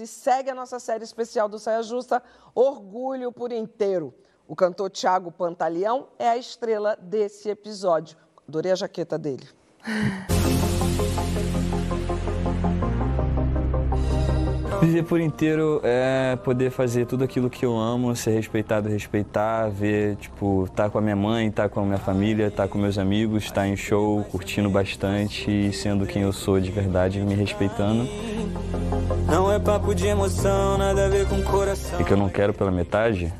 e 0.00 0.06
segue 0.06 0.50
a 0.50 0.54
nossa 0.54 0.78
série 0.78 1.02
especial 1.04 1.48
do 1.48 1.58
Saia 1.58 1.82
Justa, 1.82 2.22
Orgulho 2.54 3.32
por 3.32 3.50
Inteiro. 3.52 4.14
O 4.46 4.54
cantor 4.54 4.88
Tiago 4.90 5.30
Pantaleão 5.32 6.08
é 6.18 6.28
a 6.28 6.36
estrela 6.36 6.96
desse 6.96 7.50
episódio. 7.50 8.16
Adorei 8.48 8.72
a 8.72 8.76
jaqueta 8.76 9.18
dele. 9.18 9.46
Viver 14.80 15.02
por 15.02 15.20
inteiro 15.20 15.80
é 15.82 16.36
poder 16.36 16.70
fazer 16.70 17.04
tudo 17.06 17.24
aquilo 17.24 17.50
que 17.50 17.66
eu 17.66 17.76
amo, 17.76 18.14
ser 18.14 18.30
respeitado, 18.30 18.88
respeitar, 18.88 19.68
ver, 19.68 20.16
tipo, 20.16 20.64
estar 20.64 20.88
com 20.88 20.98
a 20.98 21.00
minha 21.00 21.16
mãe, 21.16 21.48
estar 21.48 21.68
com 21.68 21.80
a 21.80 21.84
minha 21.84 21.98
família, 21.98 22.46
estar 22.46 22.68
com 22.68 22.78
meus 22.78 22.96
amigos, 22.96 23.44
estar 23.44 23.66
em 23.66 23.76
show, 23.76 24.24
curtindo 24.30 24.70
bastante 24.70 25.50
e 25.50 25.72
sendo 25.72 26.06
quem 26.06 26.22
eu 26.22 26.32
sou 26.32 26.60
de 26.60 26.70
verdade, 26.70 27.20
me 27.20 27.34
respeitando. 27.34 28.08
Não 29.26 29.52
é 29.52 29.58
papo 29.58 29.94
de 29.94 30.06
emoção, 30.06 30.78
nada 30.78 31.06
a 31.06 31.08
ver 31.08 31.26
com 31.28 31.42
coração. 31.42 32.00
E 32.00 32.04
que 32.04 32.12
eu 32.12 32.16
não 32.16 32.28
quero 32.28 32.54
pela 32.54 32.70
metade, 32.70 33.32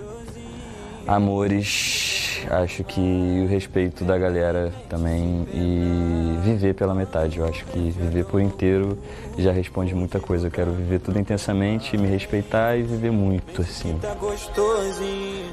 amores, 1.08 2.42
acho 2.50 2.84
que 2.84 3.00
o 3.42 3.48
respeito 3.48 4.04
da 4.04 4.18
galera 4.18 4.70
também 4.90 5.48
e 5.54 6.38
viver 6.44 6.74
pela 6.74 6.94
metade. 6.94 7.38
Eu 7.38 7.46
acho 7.46 7.64
que 7.64 7.78
viver 7.90 8.26
por 8.26 8.40
inteiro 8.42 8.98
já 9.38 9.50
responde 9.50 9.94
muita 9.94 10.20
coisa. 10.20 10.48
Eu 10.48 10.50
quero 10.50 10.70
viver 10.70 11.00
tudo 11.00 11.18
intensamente, 11.18 11.96
me 11.96 12.06
respeitar 12.06 12.76
e 12.76 12.82
viver 12.82 13.10
muito, 13.10 13.62
assim. 13.62 13.98
Tá. 13.98 14.14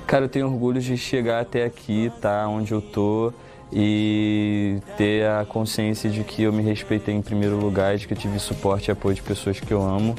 Cara, 0.05 0.25
eu 0.25 0.29
tenho 0.29 0.47
orgulho 0.47 0.81
de 0.81 0.97
chegar 0.97 1.39
até 1.39 1.63
aqui, 1.63 2.11
tá 2.21 2.45
onde 2.49 2.73
eu 2.73 2.81
tô 2.81 3.31
e 3.71 4.79
ter 4.97 5.25
a 5.27 5.45
consciência 5.45 6.09
de 6.09 6.23
que 6.23 6.43
eu 6.43 6.53
me 6.53 6.63
respeitei 6.63 7.13
em 7.13 7.21
primeiro 7.21 7.57
lugar, 7.57 7.97
de 7.97 8.07
que 8.07 8.13
eu 8.13 8.17
tive 8.17 8.39
suporte 8.39 8.89
e 8.89 8.91
apoio 8.91 9.15
de 9.15 9.21
pessoas 9.21 9.59
que 9.59 9.71
eu 9.71 9.81
amo 9.81 10.15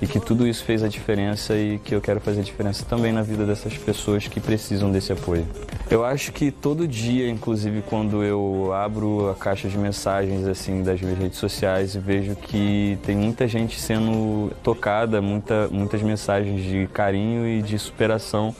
e 0.00 0.06
que 0.06 0.20
tudo 0.20 0.46
isso 0.46 0.64
fez 0.64 0.82
a 0.82 0.88
diferença 0.88 1.56
e 1.56 1.78
que 1.78 1.94
eu 1.94 2.00
quero 2.00 2.20
fazer 2.20 2.40
a 2.40 2.44
diferença 2.44 2.84
também 2.84 3.12
na 3.12 3.22
vida 3.22 3.44
dessas 3.44 3.76
pessoas 3.76 4.28
que 4.28 4.40
precisam 4.40 4.92
desse 4.92 5.12
apoio. 5.12 5.46
Eu 5.90 6.04
acho 6.04 6.32
que 6.32 6.50
todo 6.50 6.86
dia, 6.86 7.28
inclusive 7.28 7.82
quando 7.82 8.22
eu 8.22 8.72
abro 8.72 9.30
a 9.30 9.34
caixa 9.34 9.68
de 9.68 9.76
mensagens 9.76 10.46
assim 10.46 10.82
das 10.82 11.00
minhas 11.00 11.18
redes 11.18 11.38
sociais 11.38 11.94
e 11.94 11.98
vejo 11.98 12.36
que 12.36 12.98
tem 13.04 13.16
muita 13.16 13.48
gente 13.48 13.80
sendo 13.80 14.52
tocada, 14.62 15.20
muita, 15.20 15.68
muitas 15.68 16.02
mensagens 16.02 16.62
de 16.62 16.86
carinho 16.88 17.46
e 17.46 17.62
de 17.62 17.78
superação. 17.78 18.54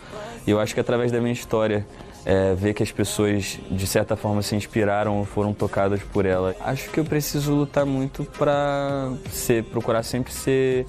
E 0.46 0.50
eu 0.50 0.58
acho 0.58 0.74
que 0.74 0.80
através 0.80 1.12
da 1.12 1.20
minha 1.20 1.32
história 1.32 1.86
é, 2.24 2.54
ver 2.54 2.74
que 2.74 2.82
as 2.82 2.92
pessoas 2.92 3.58
de 3.70 3.86
certa 3.86 4.16
forma 4.16 4.42
se 4.42 4.54
inspiraram 4.54 5.18
ou 5.18 5.24
foram 5.24 5.52
tocadas 5.52 6.02
por 6.02 6.26
ela. 6.26 6.54
Acho 6.60 6.90
que 6.90 7.00
eu 7.00 7.04
preciso 7.04 7.54
lutar 7.54 7.86
muito 7.86 8.24
para 8.24 9.12
ser, 9.30 9.64
procurar 9.64 10.02
sempre 10.02 10.32
ser 10.32 10.86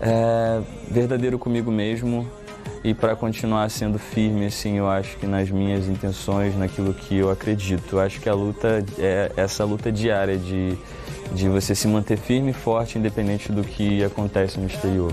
é, 0.00 0.60
verdadeiro 0.90 1.38
comigo 1.38 1.70
mesmo 1.70 2.26
e 2.86 2.94
para 2.94 3.16
continuar 3.16 3.68
sendo 3.68 3.98
firme, 3.98 4.46
assim, 4.46 4.78
eu 4.78 4.88
acho 4.88 5.16
que 5.16 5.26
nas 5.26 5.50
minhas 5.50 5.88
intenções, 5.88 6.56
naquilo 6.56 6.94
que 6.94 7.16
eu 7.16 7.30
acredito. 7.30 7.96
Eu 7.96 8.00
acho 8.00 8.20
que 8.20 8.28
a 8.28 8.34
luta 8.34 8.84
é 8.98 9.32
essa 9.36 9.64
luta 9.64 9.90
diária 9.90 10.36
de, 10.38 10.78
de 11.32 11.48
você 11.48 11.74
se 11.74 11.88
manter 11.88 12.16
firme 12.16 12.50
e 12.50 12.54
forte, 12.54 12.96
independente 12.96 13.50
do 13.50 13.64
que 13.64 14.04
acontece 14.04 14.60
no 14.60 14.66
exterior. 14.66 15.12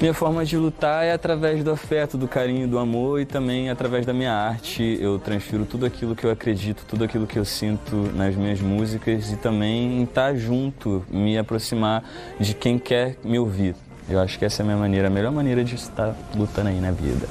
Minha 0.00 0.14
forma 0.14 0.44
de 0.44 0.56
lutar 0.56 1.04
é 1.04 1.12
através 1.12 1.64
do 1.64 1.72
afeto, 1.72 2.16
do 2.16 2.28
carinho, 2.28 2.68
do 2.68 2.78
amor 2.78 3.20
e 3.20 3.26
também 3.26 3.68
através 3.68 4.06
da 4.06 4.12
minha 4.12 4.32
arte. 4.32 4.96
Eu 5.00 5.18
transfiro 5.18 5.64
tudo 5.64 5.84
aquilo 5.84 6.14
que 6.14 6.24
eu 6.24 6.30
acredito, 6.30 6.84
tudo 6.86 7.02
aquilo 7.02 7.26
que 7.26 7.36
eu 7.36 7.44
sinto 7.44 7.96
nas 8.14 8.36
minhas 8.36 8.60
músicas 8.60 9.32
e 9.32 9.36
também 9.36 10.04
estar 10.04 10.36
junto, 10.36 11.04
me 11.10 11.36
aproximar 11.36 12.04
de 12.38 12.54
quem 12.54 12.78
quer 12.78 13.16
me 13.24 13.40
ouvir. 13.40 13.74
Eu 14.08 14.20
acho 14.20 14.38
que 14.38 14.44
essa 14.44 14.62
é 14.62 14.64
a 14.64 14.66
minha 14.66 14.78
maneira, 14.78 15.08
a 15.08 15.10
melhor 15.10 15.32
maneira 15.32 15.64
de 15.64 15.74
estar 15.74 16.14
lutando 16.32 16.68
aí 16.68 16.80
na 16.80 16.92
vida. 16.92 17.26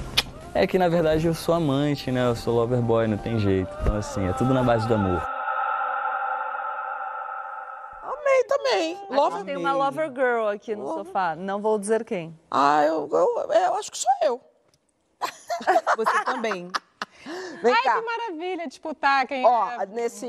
É 0.54 0.68
que 0.68 0.78
na 0.78 0.90
verdade 0.90 1.26
eu 1.26 1.34
sou 1.34 1.56
amante, 1.56 2.12
né? 2.12 2.28
Eu 2.28 2.36
sou 2.36 2.54
lover 2.54 2.82
boy, 2.82 3.08
não 3.08 3.18
tem 3.18 3.40
jeito. 3.40 3.70
Então 3.82 3.96
assim, 3.96 4.28
é 4.28 4.34
tudo 4.34 4.54
na 4.54 4.62
base 4.62 4.86
do 4.90 4.94
amor. 4.94 5.37
A 9.10 9.16
Lover 9.16 9.44
tem 9.46 9.58
uma 9.58 9.74
lover 9.74 10.10
girl 10.14 10.48
aqui 10.48 10.76
no 10.76 10.88
sofá. 10.88 11.36
Não 11.36 11.62
vou 11.62 11.78
dizer 11.80 12.04
quem. 12.06 12.38
Ah, 12.52 12.84
eu, 12.86 13.10
eu, 13.12 13.52
eu 13.52 13.74
acho 13.76 13.92
que 13.92 13.98
sou 13.98 14.12
eu. 14.24 14.42
Você 15.98 16.24
também. 16.26 16.70
Vem 17.62 17.74
Ai, 17.74 17.84
cá. 17.84 18.00
que 18.00 18.06
maravilha 18.06 18.68
disputar 18.68 19.28
quem 19.28 19.46
Ó, 19.46 19.70
é. 19.82 19.86
nesse, 19.88 20.28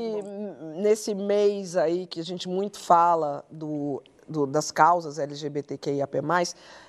nesse 0.75 1.13
mês 1.15 1.77
aí 1.77 2.05
que 2.07 2.19
a 2.19 2.23
gente 2.23 2.49
muito 2.49 2.79
fala 2.79 3.45
do, 3.49 4.01
do- 4.27 4.45
das 4.47 4.69
causas 4.71 5.17
LGBTQIAP+, 5.19 6.17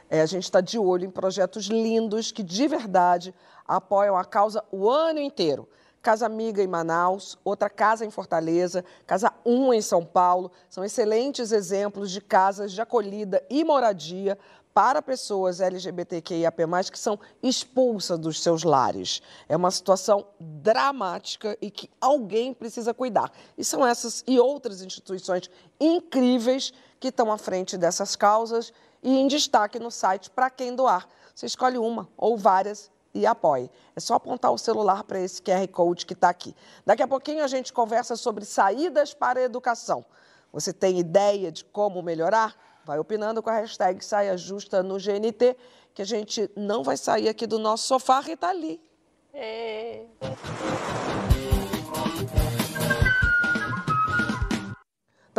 é, 0.09 0.21
a 0.23 0.27
gente 0.27 0.45
está 0.45 0.61
de 0.61 0.79
olho 0.79 1.05
em 1.05 1.11
projetos 1.11 1.67
lindos 1.67 2.33
que, 2.33 2.43
de 2.43 2.67
verdade, 2.67 3.33
apoiam 3.69 4.17
a 4.17 4.25
causa 4.25 4.65
o 4.73 4.89
ano 4.91 5.21
inteiro. 5.21 5.69
Casa 6.03 6.25
Amiga 6.25 6.63
em 6.63 6.67
Manaus, 6.67 7.39
outra 7.45 7.69
casa 7.69 8.07
em 8.07 8.11
Fortaleza, 8.11 8.85
Casa 9.07 9.33
1 9.45 9.75
em 9.75 9.83
São 9.83 10.05
Paulo. 10.05 10.51
São 10.69 10.83
excelentes 10.83 11.53
exemplos 11.53 12.11
de 12.11 12.23
casas 12.23 12.73
de 12.73 12.81
acolhida 12.81 13.45
e 13.51 13.63
moradia 13.63 14.39
para 14.73 15.03
pessoas 15.03 15.61
LGBTQIAP+, 15.61 16.63
que 16.91 16.99
são 16.99 17.19
expulsas 17.43 18.19
dos 18.19 18.43
seus 18.43 18.63
lares. 18.63 19.21
É 19.49 19.57
uma 19.57 19.71
situação 19.71 20.27
dramática 20.39 21.57
e 21.61 21.71
que 21.71 21.91
alguém 22.01 22.55
precisa 22.55 22.95
cuidar. 22.95 23.31
E 23.59 23.65
são 23.65 23.87
essas 23.87 24.25
e 24.27 24.39
outras 24.39 24.81
instituições 24.81 25.51
incríveis 25.79 26.73
que 26.99 27.09
estão 27.09 27.31
à 27.31 27.37
frente 27.37 27.77
dessas 27.77 28.17
causas 28.17 28.73
e 29.03 29.19
em 29.19 29.27
destaque 29.27 29.79
no 29.79 29.91
site 29.91 30.31
para 30.31 30.49
quem 30.49 30.75
doar. 30.75 31.07
Você 31.35 31.47
escolhe 31.47 31.77
uma 31.77 32.09
ou 32.17 32.37
várias 32.37 32.91
e 33.15 33.27
apoie. 33.27 33.71
É 33.95 34.01
só 34.01 34.15
apontar 34.15 34.53
o 34.53 34.59
celular 34.59 35.05
para 35.05 35.21
esse 35.21 35.43
QR 35.43 35.67
Code 35.69 36.07
que 36.07 36.13
está 36.13 36.29
aqui. 36.29 36.55
Daqui 36.85 37.03
a 37.03 37.09
pouquinho 37.09 37.45
a 37.45 37.49
gente 37.49 37.73
conversa 37.73 38.17
sobre 38.17 38.45
saídas 38.45 39.15
para 39.15 39.41
a 39.41 39.43
educação. 39.43 40.05
Você 40.53 40.73
tem 40.73 40.99
ideia 40.99 41.53
de 41.53 41.65
como 41.65 42.03
melhorar? 42.03 42.57
Vai 42.85 42.99
opinando 42.99 43.43
com 43.43 43.51
a 43.51 43.55
hashtag 43.55 44.05
Saia 44.05 44.37
Justa 44.37 44.83
no 44.83 44.97
GNT, 44.97 45.57
que 45.95 46.03
a 46.03 46.07
gente 46.07 46.51
não 46.57 46.83
vai 46.83 46.97
sair 46.97 47.29
aqui 47.29 47.47
do 47.47 47.59
nosso 47.59 47.87
sofá, 47.87 48.21
Rita 48.21 48.51
Lee. 48.51 48.81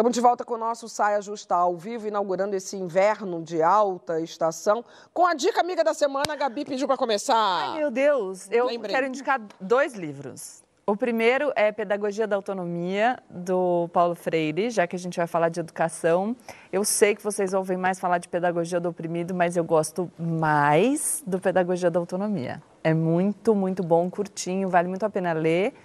Estamos 0.02 0.16
de 0.16 0.22
volta 0.22 0.44
com 0.44 0.56
o 0.56 0.58
nosso 0.58 0.90
Saia 0.90 1.22
Justa 1.22 1.54
ao 1.54 1.78
vivo, 1.78 2.08
inaugurando 2.08 2.56
esse 2.56 2.76
inverno 2.76 3.40
de 3.44 3.62
alta 3.62 4.20
estação. 4.20 4.84
Com 5.14 5.28
a 5.28 5.36
dica 5.36 5.62
amiga 5.62 5.84
da 5.84 5.94
semana, 5.94 6.26
a 6.34 6.36
Gabi 6.36 6.66
pediu 6.66 6.88
para 6.88 6.98
começar. 6.98 7.36
Ai, 7.36 7.78
meu 7.78 7.92
Deus, 7.92 8.50
eu 8.50 8.66
Lembrei. 8.66 8.96
quero 8.96 9.06
indicar 9.06 9.40
dois 9.60 9.94
livros. 9.94 10.64
O 10.88 10.98
primeiro 10.98 11.54
é 11.56 11.72
Pedagogia 11.72 12.26
da 12.26 12.36
Autonomia, 12.36 13.20
do 13.30 13.88
Paulo 13.94 14.16
Freire, 14.16 14.72
já 14.72 14.88
que 14.88 14.96
a 14.96 15.00
gente 15.00 15.18
vai 15.18 15.28
falar 15.28 15.50
de 15.50 15.60
educação. 15.60 16.36
Eu 16.74 16.84
sei 16.84 17.14
que 17.14 17.24
vocês 17.24 17.54
ouvem 17.54 17.78
mais 17.78 18.00
falar 18.00 18.18
de 18.18 18.28
Pedagogia 18.28 18.80
do 18.80 18.90
Oprimido, 18.90 19.36
mas 19.36 19.56
eu 19.56 19.64
gosto 19.64 20.12
mais 20.18 21.24
do 21.28 21.40
Pedagogia 21.40 21.92
da 21.92 22.00
Autonomia. 22.00 22.60
É 22.84 22.92
muito, 22.92 23.54
muito 23.54 23.84
bom, 23.84 24.10
curtinho, 24.10 24.68
vale 24.68 24.88
muito 24.88 25.06
a 25.06 25.12
pena 25.12 25.32
ler. 25.32 25.76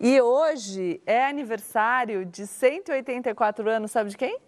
E 0.00 0.20
hoje 0.20 1.00
é 1.06 1.26
aniversário 1.26 2.24
de 2.24 2.46
184 2.46 3.70
anos, 3.70 3.90
sabe 3.90 4.10
de 4.10 4.16
quem? 4.16 4.38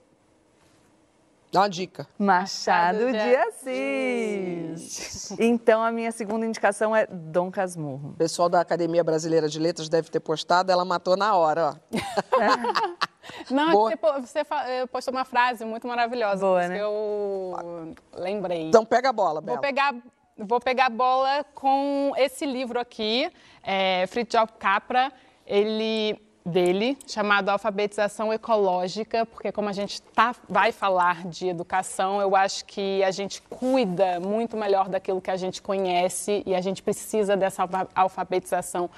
Dá 1.53 1.63
uma 1.63 1.71
dica. 1.71 2.07
Machado 2.19 2.99
Machado 2.99 3.13
de 3.13 3.13
de 3.13 3.37
Assis. 3.37 5.31
Então, 5.39 5.83
a 5.83 5.93
minha 5.93 6.11
segunda 6.11 6.45
indicação 6.45 6.95
é 6.95 7.07
Dom 7.07 7.51
Casmurro. 7.51 8.11
O 8.11 8.15
pessoal 8.15 8.49
da 8.49 8.61
Academia 8.61 9.05
Brasileira 9.05 9.49
de 9.49 9.59
Letras 9.59 9.89
deve 9.89 10.11
ter 10.11 10.21
postado, 10.21 10.73
ela 10.73 10.85
matou 10.85 11.17
na 11.17 11.35
hora, 11.35 11.71
ó. 11.71 11.75
Não, 13.51 13.91
é 13.91 13.97
Boa. 13.97 14.21
você, 14.21 14.41
eh, 14.41 14.87
postou 14.87 15.13
uma 15.13 15.25
frase 15.25 15.65
muito 15.65 15.87
maravilhosa. 15.87 16.45
Boa, 16.45 16.69
né? 16.69 16.77
que 16.77 16.83
eu 16.83 17.95
lembrei. 18.15 18.69
Então 18.69 18.85
pega 18.85 19.09
a 19.09 19.13
bola, 19.13 19.41
Bela. 19.41 19.57
Vou 19.57 19.61
pegar, 19.61 19.95
vou 20.37 20.61
pegar 20.61 20.87
a 20.87 20.91
bola 20.91 21.45
com 21.55 22.13
esse 22.17 22.47
livro 22.47 22.79
aqui, 22.79 23.31
é, 23.63 24.07
Fritjof 24.09 24.53
Capra, 24.59 25.13
ele 25.47 26.21
dele, 26.45 26.97
chamado 27.09 27.49
Alfabetização 27.49 28.33
Ecológica, 28.33 29.27
porque 29.27 29.51
como 29.51 29.69
a 29.69 29.73
gente 29.73 30.01
tá, 30.01 30.33
vai 30.49 30.71
falar 30.71 31.27
de 31.27 31.49
educação, 31.49 32.21
eu 32.21 32.37
acho 32.37 32.65
que 32.67 33.03
a 33.03 33.11
gente 33.11 33.43
cuida 33.43 34.21
muito 34.21 34.57
melhor 34.57 34.89
daquilo 34.89 35.21
que 35.21 35.31
a 35.31 35.37
gente 35.37 35.61
conhece 35.61 36.45
e 36.47 36.55
a 36.55 36.61
gente 36.61 36.85
precisa 36.85 37.37
dessa 37.37 37.63
alfa- 37.63 37.89
alfabetização 37.95 38.89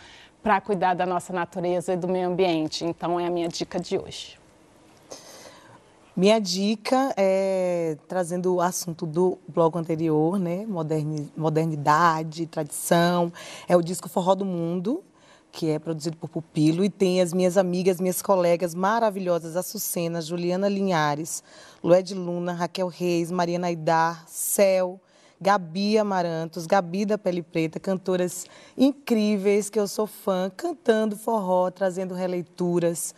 para 0.42 0.60
cuidar 0.60 0.92
da 0.92 1.06
nossa 1.06 1.32
natureza 1.32 1.94
e 1.94 1.96
do 1.96 2.06
meio 2.06 2.28
ambiente. 2.28 2.84
Então 2.84 3.18
é 3.18 3.26
a 3.26 3.30
minha 3.30 3.48
dica 3.48 3.80
de 3.80 3.96
hoje. 3.96 4.38
Minha 6.14 6.40
dica 6.40 7.14
é 7.16 7.96
trazendo 8.08 8.56
o 8.56 8.60
assunto 8.60 9.06
do 9.06 9.38
bloco 9.48 9.78
anterior, 9.78 10.38
né? 10.38 10.66
Moderni- 10.66 11.32
modernidade, 11.36 12.44
tradição. 12.46 13.32
É 13.68 13.76
o 13.76 13.80
disco 13.82 14.08
Forró 14.08 14.34
do 14.34 14.44
Mundo, 14.44 15.02
que 15.50 15.70
é 15.70 15.78
produzido 15.78 16.16
por 16.16 16.28
Pupilo 16.28 16.84
e 16.84 16.90
tem 16.90 17.20
as 17.20 17.32
minhas 17.32 17.56
amigas, 17.56 18.00
minhas 18.00 18.22
colegas 18.22 18.74
maravilhosas, 18.74 19.56
Açucena, 19.56 20.20
Juliana 20.20 20.68
Linhares, 20.68 21.42
Lued 21.82 22.14
Luna, 22.14 22.52
Raquel 22.52 22.88
Reis, 22.88 23.30
Mariana 23.30 23.66
Aidar, 23.68 24.24
Cel, 24.28 25.00
Gabi 25.40 25.96
Amarantos, 25.98 26.66
Gabi 26.66 27.04
da 27.06 27.16
Pele 27.16 27.42
Preta, 27.42 27.80
cantoras 27.80 28.44
incríveis 28.76 29.68
que 29.70 29.78
eu 29.78 29.86
sou 29.88 30.06
fã, 30.06 30.50
cantando 30.56 31.16
forró, 31.16 31.70
trazendo 31.70 32.14
releituras. 32.14 33.14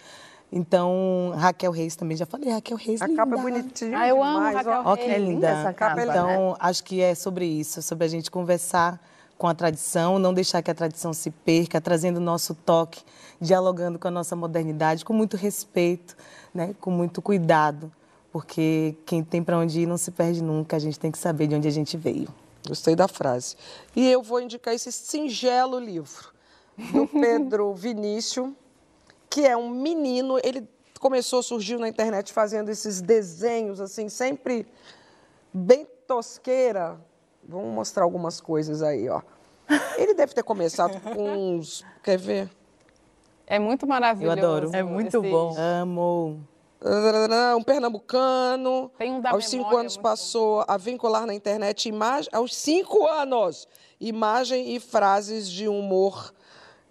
Então, 0.52 1.32
Raquel 1.36 1.70
Reis 1.70 1.94
também, 1.94 2.16
já 2.16 2.26
falei, 2.26 2.50
Raquel 2.50 2.76
Reis, 2.76 3.00
A 3.00 3.06
linda. 3.06 3.24
capa 3.24 3.38
é 3.38 3.42
bonitinha 3.42 3.98
Ah, 3.98 4.08
eu 4.08 4.22
amo 4.22 4.34
demais, 4.38 4.56
Raquel 4.56 4.82
ó. 4.84 4.92
Ó, 4.92 4.96
que 4.96 5.02
É 5.02 5.18
linda 5.18 5.30
linda. 5.30 5.48
essa 5.48 5.72
capa, 5.72 6.02
Então, 6.02 6.56
acho 6.58 6.82
que 6.84 7.00
é 7.00 7.14
sobre 7.14 7.46
isso, 7.46 7.80
sobre 7.82 8.04
a 8.04 8.08
gente 8.08 8.30
conversar 8.30 9.00
com 9.40 9.48
a 9.48 9.54
tradição, 9.54 10.18
não 10.18 10.34
deixar 10.34 10.60
que 10.60 10.70
a 10.70 10.74
tradição 10.74 11.14
se 11.14 11.30
perca, 11.30 11.80
trazendo 11.80 12.18
o 12.18 12.20
nosso 12.20 12.54
toque, 12.54 13.02
dialogando 13.40 13.98
com 13.98 14.06
a 14.06 14.10
nossa 14.10 14.36
modernidade, 14.36 15.02
com 15.02 15.14
muito 15.14 15.34
respeito, 15.34 16.14
né? 16.52 16.74
com 16.78 16.90
muito 16.90 17.22
cuidado, 17.22 17.90
porque 18.30 18.94
quem 19.06 19.24
tem 19.24 19.42
para 19.42 19.56
onde 19.56 19.80
ir 19.80 19.86
não 19.86 19.96
se 19.96 20.10
perde 20.10 20.42
nunca, 20.42 20.76
a 20.76 20.78
gente 20.78 21.00
tem 21.00 21.10
que 21.10 21.16
saber 21.16 21.46
de 21.46 21.54
onde 21.54 21.66
a 21.66 21.70
gente 21.70 21.96
veio. 21.96 22.28
Gostei 22.68 22.94
da 22.94 23.08
frase. 23.08 23.56
E 23.96 24.06
eu 24.12 24.22
vou 24.22 24.42
indicar 24.42 24.74
esse 24.74 24.92
singelo 24.92 25.78
livro 25.78 26.34
do 26.92 27.06
Pedro 27.18 27.72
Vinícius, 27.72 28.50
que 29.30 29.46
é 29.46 29.56
um 29.56 29.70
menino, 29.70 30.38
ele 30.44 30.68
começou, 31.00 31.42
surgiu 31.42 31.78
na 31.78 31.88
internet 31.88 32.30
fazendo 32.30 32.68
esses 32.68 33.00
desenhos, 33.00 33.80
assim, 33.80 34.10
sempre 34.10 34.66
bem 35.50 35.86
tosqueira. 36.06 37.00
Vamos 37.50 37.74
mostrar 37.74 38.04
algumas 38.04 38.40
coisas 38.40 38.82
aí, 38.82 39.08
ó. 39.08 39.20
Ele 39.98 40.14
deve 40.14 40.32
ter 40.34 40.42
começado 40.42 41.00
com 41.14 41.28
uns. 41.56 41.84
Quer 42.02 42.18
ver? 42.18 42.50
É 43.46 43.58
muito 43.58 43.86
maravilhoso. 43.86 44.38
adoro. 44.38 44.70
É 44.72 44.82
muito 44.82 45.18
esse- 45.18 45.30
bom. 45.30 45.54
Amo. 45.58 46.40
Um 47.58 47.62
pernambucano. 47.62 48.90
Tem 48.96 49.12
um 49.12 49.20
da 49.20 49.30
aos 49.32 49.46
cinco 49.46 49.64
memória 49.64 49.80
anos 49.80 49.96
muito 49.96 50.02
passou 50.02 50.64
a 50.66 50.76
vincular 50.78 51.26
na 51.26 51.34
internet 51.34 51.88
imagem. 51.88 52.30
Aos 52.32 52.56
cinco 52.56 53.06
anos! 53.06 53.68
Imagem 54.00 54.74
e 54.74 54.80
frases 54.80 55.46
de 55.50 55.68
humor 55.68 56.32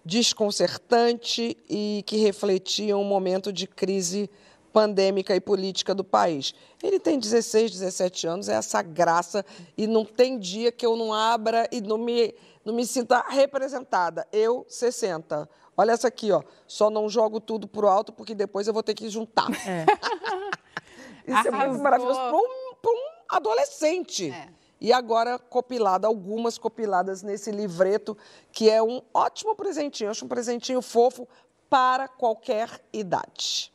desconcertante 0.04 1.56
e 1.68 2.04
que 2.06 2.18
refletiam 2.18 3.00
um 3.00 3.04
momento 3.04 3.52
de 3.52 3.66
crise 3.66 4.30
pandêmica 4.72 5.34
e 5.34 5.40
política 5.40 5.94
do 5.94 6.04
país. 6.04 6.54
Ele 6.82 6.98
tem 6.98 7.18
16, 7.18 7.72
17 7.72 8.26
anos, 8.26 8.48
é 8.48 8.54
essa 8.54 8.82
graça 8.82 9.44
e 9.76 9.86
não 9.86 10.04
tem 10.04 10.38
dia 10.38 10.72
que 10.72 10.84
eu 10.84 10.96
não 10.96 11.12
abra 11.12 11.68
e 11.70 11.80
não 11.80 11.98
me, 11.98 12.34
não 12.64 12.74
me 12.74 12.86
sinta 12.86 13.24
representada. 13.28 14.26
Eu, 14.32 14.64
60. 14.68 15.48
Olha 15.76 15.92
essa 15.92 16.08
aqui, 16.08 16.30
ó. 16.32 16.42
Só 16.66 16.90
não 16.90 17.08
jogo 17.08 17.40
tudo 17.40 17.66
pro 17.66 17.88
alto 17.88 18.12
porque 18.12 18.34
depois 18.34 18.66
eu 18.66 18.72
vou 18.72 18.82
ter 18.82 18.94
que 18.94 19.08
juntar. 19.08 19.48
Isso 21.26 21.48
é 21.48 21.50
muito 21.50 21.54
Arrasou. 21.54 21.82
maravilhoso 21.82 22.18
para 22.18 22.36
um, 22.36 22.74
pra 22.80 22.90
um 22.90 23.36
adolescente. 23.36 24.34
E 24.80 24.92
agora 24.92 25.38
compilada, 25.38 26.06
algumas 26.06 26.56
compiladas 26.56 27.22
nesse 27.22 27.50
livreto, 27.50 28.16
que 28.50 28.70
é 28.70 28.82
um 28.82 29.02
ótimo 29.12 29.54
presentinho. 29.54 30.08
Eu 30.08 30.10
acho 30.12 30.24
um 30.24 30.28
presentinho 30.28 30.80
fofo 30.80 31.28
para 31.68 32.08
qualquer 32.08 32.80
idade. 32.92 33.72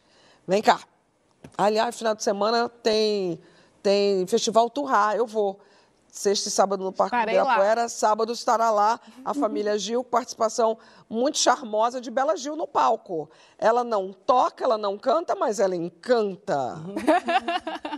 Vem 0.48 0.62
cá. 0.62 0.80
Aliás, 1.58 1.98
final 1.98 2.16
de 2.16 2.24
semana 2.24 2.70
tem, 2.70 3.40
tem 3.82 4.26
Festival 4.28 4.70
Turrá, 4.70 5.16
eu 5.16 5.26
vou. 5.26 5.60
Sexta 6.12 6.48
e 6.48 6.52
sábado 6.52 6.82
no 6.82 6.94
Parque 6.94 7.14
Estarei 7.14 7.36
Ibirapuera. 7.38 7.90
Sábado 7.90 8.32
estará 8.32 8.72
lá 8.72 9.00
a 9.26 9.34
família 9.34 9.78
Gil, 9.78 10.02
participação 10.02 10.78
muito 11.10 11.38
charmosa 11.38 12.00
de 12.00 12.10
Bela 12.10 12.38
Gil 12.38 12.56
no 12.56 12.66
palco. 12.66 13.30
Ela 13.58 13.84
não 13.84 14.14
toca, 14.14 14.64
ela 14.64 14.78
não 14.78 14.98
canta, 14.98 15.36
mas 15.36 15.60
ela 15.60 15.76
encanta. 15.76 16.78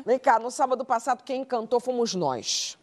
Vem 0.03 0.17
cá, 0.17 0.39
no 0.39 0.49
sábado 0.49 0.83
passado 0.83 1.23
quem 1.23 1.45
cantou 1.45 1.79
fomos 1.79 2.15
nós. 2.15 2.75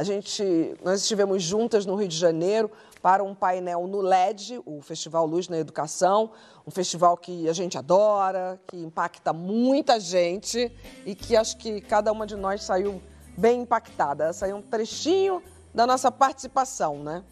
A 0.00 0.02
gente, 0.02 0.74
nós 0.82 1.02
estivemos 1.02 1.42
juntas 1.42 1.84
no 1.84 1.94
Rio 1.94 2.08
de 2.08 2.16
Janeiro 2.16 2.70
para 3.02 3.22
um 3.22 3.34
painel 3.34 3.86
no 3.86 4.00
LED, 4.00 4.58
o 4.64 4.80
Festival 4.80 5.26
Luz 5.26 5.46
na 5.46 5.58
Educação, 5.58 6.30
um 6.66 6.70
festival 6.70 7.18
que 7.18 7.46
a 7.46 7.52
gente 7.52 7.76
adora, 7.76 8.58
que 8.66 8.78
impacta 8.78 9.30
muita 9.34 10.00
gente 10.00 10.72
e 11.04 11.14
que 11.14 11.36
acho 11.36 11.58
que 11.58 11.82
cada 11.82 12.10
uma 12.12 12.26
de 12.26 12.34
nós 12.34 12.62
saiu 12.64 13.02
bem 13.36 13.60
impactada. 13.60 14.32
Saiu 14.32 14.56
um 14.56 14.62
trechinho 14.62 15.42
da 15.74 15.86
nossa 15.86 16.10
participação, 16.10 17.02
né? 17.02 17.22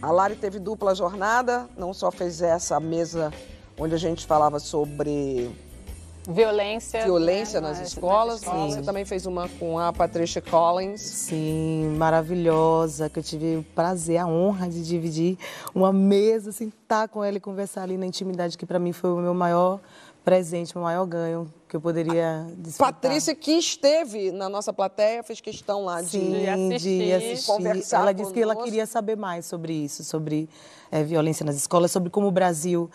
A 0.00 0.10
Lari 0.10 0.36
teve 0.36 0.58
dupla 0.58 0.94
jornada, 0.94 1.68
não 1.76 1.92
só 1.92 2.10
fez 2.10 2.40
essa 2.40 2.80
mesa 2.80 3.30
onde 3.78 3.94
a 3.94 3.98
gente 3.98 4.24
falava 4.24 4.58
sobre 4.58 5.54
Violência. 6.28 7.02
violência 7.04 7.58
né, 7.58 7.68
nas 7.68 7.78
nas 7.78 7.88
escolas. 7.88 8.42
escolas. 8.42 8.74
Você 8.74 8.82
também 8.82 9.04
fez 9.06 9.24
uma 9.24 9.48
com 9.48 9.78
a 9.78 9.92
Patricia 9.92 10.42
Collins. 10.42 11.00
Sim, 11.00 11.94
maravilhosa, 11.96 13.08
que 13.08 13.18
eu 13.18 13.22
tive 13.22 13.56
o 13.56 13.62
prazer, 13.74 14.18
a 14.18 14.26
honra 14.26 14.68
de 14.68 14.84
dividir 14.84 15.38
uma 15.74 15.90
mesa, 15.90 16.52
sentar 16.52 17.08
com 17.08 17.24
ela 17.24 17.38
e 17.38 17.40
conversar 17.40 17.82
ali 17.82 17.96
na 17.96 18.04
intimidade, 18.04 18.58
que 18.58 18.66
para 18.66 18.78
mim 18.78 18.92
foi 18.92 19.10
o 19.10 19.16
meu 19.16 19.32
maior 19.32 19.80
presente, 20.22 20.76
o 20.76 20.82
maior 20.82 21.06
ganho 21.06 21.50
que 21.68 21.76
eu 21.76 21.80
poderia 21.80 22.46
desfrutar. 22.56 22.94
Patrícia, 22.94 23.34
que 23.34 23.52
esteve 23.52 24.32
na 24.32 24.48
nossa 24.48 24.72
plateia, 24.72 25.22
fez 25.22 25.40
questão 25.40 25.84
lá 25.84 26.00
de, 26.00 26.08
Sim, 26.08 26.30
de 26.78 27.12
assistir. 27.12 27.46
conversar 27.46 28.00
Ela 28.00 28.12
disse 28.12 28.32
que 28.32 28.40
ela 28.40 28.56
queria 28.56 28.86
saber 28.86 29.16
mais 29.16 29.46
sobre 29.46 29.72
isso, 29.72 30.02
sobre 30.02 30.48
eh, 30.90 31.02
violência 31.02 31.44
nas 31.44 31.56
escolas, 31.56 31.90
sobre 31.90 32.10
como 32.10 32.26
o 32.26 32.32
Brasil 32.32 32.90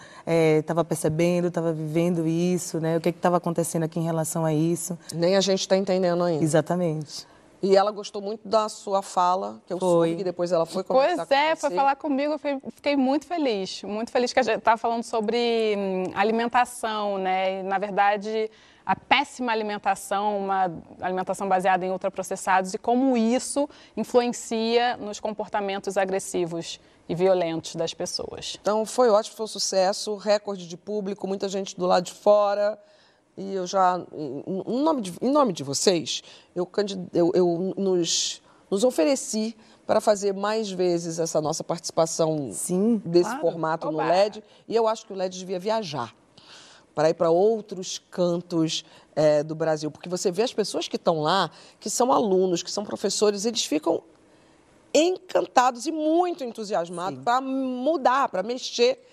estava 0.59 0.83
percebendo, 0.83 1.47
estava 1.47 1.71
vivendo 1.71 2.27
isso, 2.27 2.79
né? 2.79 2.97
O 2.97 3.01
que 3.01 3.09
estava 3.09 3.37
acontecendo 3.37 3.83
aqui 3.83 3.99
em 3.99 4.03
relação 4.03 4.43
a 4.43 4.53
isso. 4.53 4.97
Nem 5.13 5.35
a 5.35 5.41
gente 5.41 5.59
está 5.59 5.77
entendendo 5.77 6.23
ainda. 6.23 6.43
Exatamente. 6.43 7.32
E 7.63 7.77
ela 7.77 7.91
gostou 7.91 8.21
muito 8.21 8.45
da 8.45 8.67
sua 8.67 9.01
fala, 9.01 9.61
que 9.65 9.71
eu 9.71 9.79
Foi. 9.79 10.09
soube 10.09 10.15
que 10.17 10.23
depois 10.25 10.51
ela 10.51 10.65
foi 10.65 10.83
Pois 10.83 11.11
conversar 11.11 11.25
com 11.25 11.33
é, 11.33 11.55
você. 11.55 11.61
foi 11.61 11.69
falar 11.71 11.95
comigo, 11.95 12.33
eu 12.33 12.61
fiquei 12.75 12.97
muito 12.97 13.25
feliz, 13.25 13.81
muito 13.83 14.11
feliz 14.11 14.33
que 14.33 14.39
a 14.39 14.43
gente 14.43 14.57
estava 14.57 14.75
falando 14.75 15.03
sobre 15.03 15.73
hum, 15.77 16.11
alimentação, 16.13 17.17
né? 17.17 17.61
E, 17.61 17.63
na 17.63 17.77
verdade, 17.77 18.51
a 18.85 18.97
péssima 18.97 19.53
alimentação, 19.53 20.39
uma 20.39 20.69
alimentação 20.99 21.47
baseada 21.47 21.85
em 21.85 21.89
ultraprocessados 21.89 22.73
e 22.73 22.77
como 22.77 23.15
isso 23.15 23.69
influencia 23.95 24.97
nos 24.97 25.21
comportamentos 25.21 25.95
agressivos 25.95 26.81
e 27.07 27.15
violentos 27.15 27.77
das 27.77 27.93
pessoas. 27.93 28.57
Então 28.61 28.85
foi 28.85 29.09
ótimo, 29.09 29.37
foi 29.37 29.45
um 29.45 29.47
sucesso, 29.47 30.17
recorde 30.17 30.67
de 30.67 30.75
público, 30.75 31.25
muita 31.25 31.47
gente 31.47 31.77
do 31.77 31.85
lado 31.85 32.03
de 32.03 32.11
fora. 32.11 32.77
E 33.35 33.53
eu 33.53 33.65
já, 33.65 33.99
em, 34.13 34.83
nome, 34.83 35.01
de, 35.01 35.13
em 35.21 35.31
nome 35.31 35.53
de 35.53 35.63
vocês, 35.63 36.21
eu, 36.55 36.69
eu, 37.13 37.31
eu 37.33 37.73
nos, 37.75 38.41
nos 38.69 38.83
ofereci 38.83 39.55
para 39.85 39.99
fazer 39.99 40.33
mais 40.33 40.71
vezes 40.71 41.19
essa 41.19 41.41
nossa 41.41 41.63
participação 41.63 42.49
desse 43.05 43.29
claro. 43.29 43.41
formato 43.41 43.91
no 43.91 43.97
Oba. 43.97 44.07
LED. 44.07 44.43
E 44.67 44.75
eu 44.75 44.87
acho 44.87 45.05
que 45.05 45.13
o 45.13 45.15
LED 45.15 45.39
devia 45.39 45.59
viajar 45.59 46.15
para 46.93 47.09
ir 47.09 47.15
para 47.15 47.31
outros 47.31 48.01
cantos 48.11 48.85
eh, 49.15 49.43
do 49.43 49.55
Brasil. 49.55 49.89
Porque 49.89 50.07
você 50.07 50.31
vê 50.31 50.43
as 50.43 50.53
pessoas 50.53 50.87
que 50.87 50.95
estão 50.95 51.21
lá, 51.21 51.49
que 51.79 51.89
são 51.89 52.11
alunos, 52.11 52.61
que 52.61 52.71
são 52.71 52.85
professores, 52.85 53.45
eles 53.45 53.65
ficam 53.65 54.03
encantados 54.93 55.87
e 55.87 55.91
muito 55.91 56.43
entusiasmados 56.43 57.19
para 57.23 57.41
mudar, 57.41 58.29
para 58.29 58.43
mexer, 58.43 59.03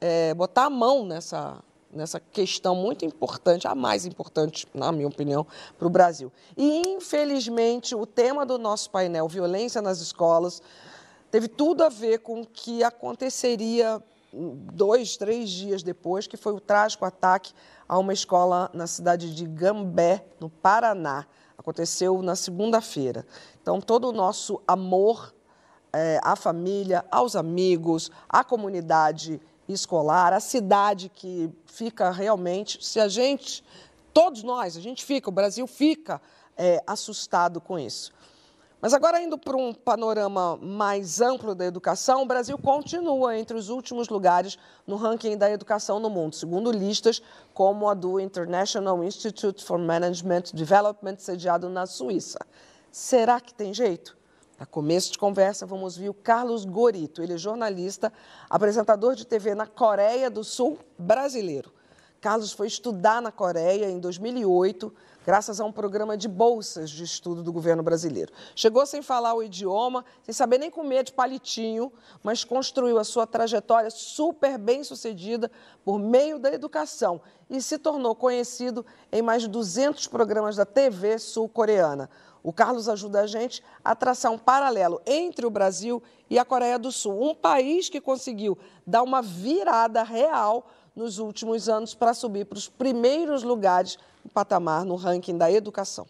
eh, 0.00 0.34
botar 0.34 0.64
a 0.64 0.70
mão 0.70 1.06
nessa, 1.06 1.62
nessa 1.92 2.20
questão 2.20 2.74
muito 2.74 3.04
importante, 3.04 3.66
a 3.66 3.74
mais 3.74 4.06
importante, 4.06 4.66
na 4.72 4.92
minha 4.92 5.08
opinião, 5.08 5.46
para 5.78 5.86
o 5.86 5.90
Brasil. 5.90 6.32
E, 6.56 6.82
infelizmente, 6.88 7.94
o 7.94 8.06
tema 8.06 8.46
do 8.46 8.58
nosso 8.58 8.90
painel, 8.90 9.28
violência 9.28 9.82
nas 9.82 10.00
escolas, 10.00 10.62
teve 11.30 11.48
tudo 11.48 11.82
a 11.82 11.88
ver 11.88 12.18
com 12.18 12.42
o 12.42 12.46
que 12.46 12.82
aconteceria 12.82 14.02
dois, 14.32 15.16
três 15.16 15.50
dias 15.50 15.82
depois, 15.82 16.26
que 16.26 16.36
foi 16.36 16.52
o 16.52 16.60
trágico 16.60 17.04
ataque 17.04 17.52
a 17.88 17.98
uma 17.98 18.12
escola 18.12 18.70
na 18.72 18.86
cidade 18.86 19.34
de 19.34 19.46
Gambé, 19.46 20.24
no 20.38 20.48
Paraná. 20.48 21.26
Aconteceu 21.58 22.22
na 22.22 22.36
segunda-feira. 22.36 23.26
Então, 23.60 23.80
todo 23.80 24.08
o 24.08 24.12
nosso 24.12 24.62
amor 24.66 25.34
eh, 25.92 26.20
à 26.22 26.36
família, 26.36 27.04
aos 27.10 27.36
amigos, 27.36 28.10
à 28.28 28.42
comunidade 28.42 29.40
escolar, 29.72 30.32
à 30.32 30.40
cidade 30.40 31.08
que 31.08 31.50
fica 31.66 32.10
realmente. 32.10 32.84
Se 32.84 33.00
a 33.00 33.08
gente, 33.08 33.64
todos 34.12 34.42
nós, 34.42 34.76
a 34.76 34.80
gente 34.80 35.04
fica, 35.04 35.28
o 35.28 35.32
Brasil 35.32 35.66
fica 35.66 36.20
eh, 36.56 36.82
assustado 36.86 37.60
com 37.60 37.78
isso. 37.78 38.12
Mas 38.80 38.94
agora, 38.94 39.20
indo 39.20 39.36
para 39.36 39.58
um 39.58 39.74
panorama 39.74 40.56
mais 40.56 41.20
amplo 41.20 41.54
da 41.54 41.66
educação, 41.66 42.22
o 42.22 42.26
Brasil 42.26 42.56
continua 42.56 43.36
entre 43.36 43.54
os 43.54 43.68
últimos 43.68 44.08
lugares 44.08 44.58
no 44.86 44.96
ranking 44.96 45.36
da 45.36 45.50
educação 45.50 46.00
no 46.00 46.08
mundo, 46.08 46.34
segundo 46.34 46.72
listas 46.72 47.20
como 47.52 47.90
a 47.90 47.94
do 47.94 48.18
International 48.18 49.04
Institute 49.04 49.62
for 49.62 49.78
Management 49.78 50.44
Development, 50.54 51.16
sediado 51.18 51.68
na 51.68 51.84
Suíça. 51.84 52.38
Será 52.90 53.38
que 53.38 53.52
tem 53.52 53.74
jeito? 53.74 54.16
Para 54.60 54.66
começo 54.66 55.12
de 55.12 55.18
conversa, 55.18 55.64
vamos 55.64 55.96
ver 55.96 56.10
o 56.10 56.12
Carlos 56.12 56.66
Gorito. 56.66 57.22
Ele 57.22 57.32
é 57.32 57.38
jornalista, 57.38 58.12
apresentador 58.50 59.14
de 59.14 59.26
TV 59.26 59.54
na 59.54 59.66
Coreia 59.66 60.28
do 60.28 60.44
Sul, 60.44 60.78
brasileiro. 60.98 61.72
Carlos 62.20 62.52
foi 62.52 62.66
estudar 62.66 63.22
na 63.22 63.32
Coreia 63.32 63.88
em 63.88 63.98
2008, 63.98 64.92
graças 65.24 65.58
a 65.58 65.64
um 65.64 65.72
programa 65.72 66.14
de 66.14 66.28
bolsas 66.28 66.90
de 66.90 67.02
estudo 67.02 67.42
do 67.42 67.50
governo 67.50 67.82
brasileiro. 67.82 68.30
Chegou 68.54 68.84
sem 68.84 69.00
falar 69.00 69.32
o 69.32 69.42
idioma, 69.42 70.04
sem 70.22 70.34
saber 70.34 70.58
nem 70.58 70.70
comer 70.70 71.04
de 71.04 71.12
palitinho, 71.14 71.90
mas 72.22 72.44
construiu 72.44 72.98
a 72.98 73.04
sua 73.04 73.26
trajetória 73.26 73.88
super 73.88 74.58
bem 74.58 74.84
sucedida 74.84 75.50
por 75.82 75.98
meio 75.98 76.38
da 76.38 76.52
educação 76.52 77.22
e 77.48 77.62
se 77.62 77.78
tornou 77.78 78.14
conhecido 78.14 78.84
em 79.10 79.22
mais 79.22 79.40
de 79.40 79.48
200 79.48 80.06
programas 80.08 80.56
da 80.56 80.66
TV 80.66 81.18
sul-coreana. 81.18 82.10
O 82.42 82.52
Carlos 82.52 82.88
ajuda 82.88 83.20
a 83.20 83.26
gente 83.26 83.62
a 83.84 83.94
traçar 83.94 84.32
um 84.32 84.38
paralelo 84.38 85.00
entre 85.06 85.44
o 85.46 85.50
Brasil 85.50 86.02
e 86.28 86.38
a 86.38 86.44
Coreia 86.44 86.78
do 86.78 86.90
Sul, 86.90 87.30
um 87.30 87.34
país 87.34 87.88
que 87.88 88.00
conseguiu 88.00 88.56
dar 88.86 89.02
uma 89.02 89.20
virada 89.20 90.02
real 90.02 90.66
nos 90.94 91.18
últimos 91.18 91.68
anos 91.68 91.94
para 91.94 92.14
subir 92.14 92.46
para 92.46 92.58
os 92.58 92.68
primeiros 92.68 93.42
lugares 93.42 93.98
no 94.24 94.30
patamar 94.30 94.84
no 94.84 94.96
ranking 94.96 95.36
da 95.36 95.50
educação. 95.50 96.06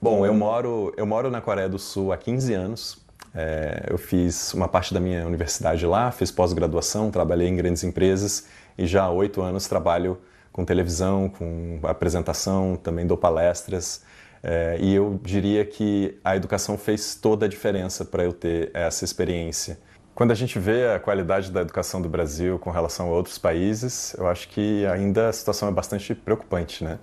Bom, 0.00 0.26
eu 0.26 0.34
moro, 0.34 0.92
eu 0.96 1.06
moro 1.06 1.30
na 1.30 1.40
Coreia 1.40 1.68
do 1.68 1.78
Sul 1.78 2.12
há 2.12 2.16
15 2.16 2.54
anos. 2.54 2.98
É, 3.34 3.86
eu 3.88 3.96
fiz 3.96 4.52
uma 4.52 4.68
parte 4.68 4.92
da 4.92 5.00
minha 5.00 5.26
universidade 5.26 5.86
lá, 5.86 6.10
fiz 6.10 6.30
pós-graduação, 6.30 7.10
trabalhei 7.10 7.48
em 7.48 7.56
grandes 7.56 7.82
empresas 7.84 8.46
e 8.76 8.86
já 8.86 9.04
há 9.04 9.10
oito 9.10 9.40
anos 9.40 9.66
trabalho 9.66 10.18
com 10.52 10.64
televisão, 10.64 11.30
com 11.30 11.80
apresentação, 11.84 12.76
também 12.76 13.06
dou 13.06 13.16
palestras. 13.16 14.02
É, 14.42 14.76
e 14.80 14.94
eu 14.94 15.20
diria 15.22 15.64
que 15.64 16.18
a 16.24 16.34
educação 16.34 16.76
fez 16.76 17.14
toda 17.14 17.46
a 17.46 17.48
diferença 17.48 18.04
para 18.04 18.24
eu 18.24 18.32
ter 18.32 18.70
essa 18.74 19.04
experiência. 19.04 19.78
Quando 20.14 20.32
a 20.32 20.34
gente 20.34 20.58
vê 20.58 20.88
a 20.88 20.98
qualidade 20.98 21.50
da 21.50 21.62
educação 21.62 22.02
do 22.02 22.08
Brasil 22.08 22.58
com 22.58 22.70
relação 22.70 23.06
a 23.08 23.10
outros 23.10 23.38
países, 23.38 24.14
eu 24.18 24.26
acho 24.26 24.48
que 24.48 24.84
ainda 24.86 25.28
a 25.28 25.32
situação 25.32 25.68
é 25.68 25.72
bastante 25.72 26.14
preocupante, 26.14 26.84
né? 26.84 26.98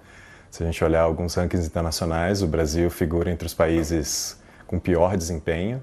Se 0.51 0.63
a 0.63 0.65
gente 0.65 0.83
olhar 0.83 1.01
alguns 1.01 1.35
rankings 1.35 1.65
internacionais, 1.65 2.41
o 2.41 2.47
Brasil 2.47 2.89
figura 2.89 3.31
entre 3.31 3.45
os 3.45 3.53
países 3.53 4.39
com 4.67 4.79
pior 4.79 5.15
desempenho 5.15 5.81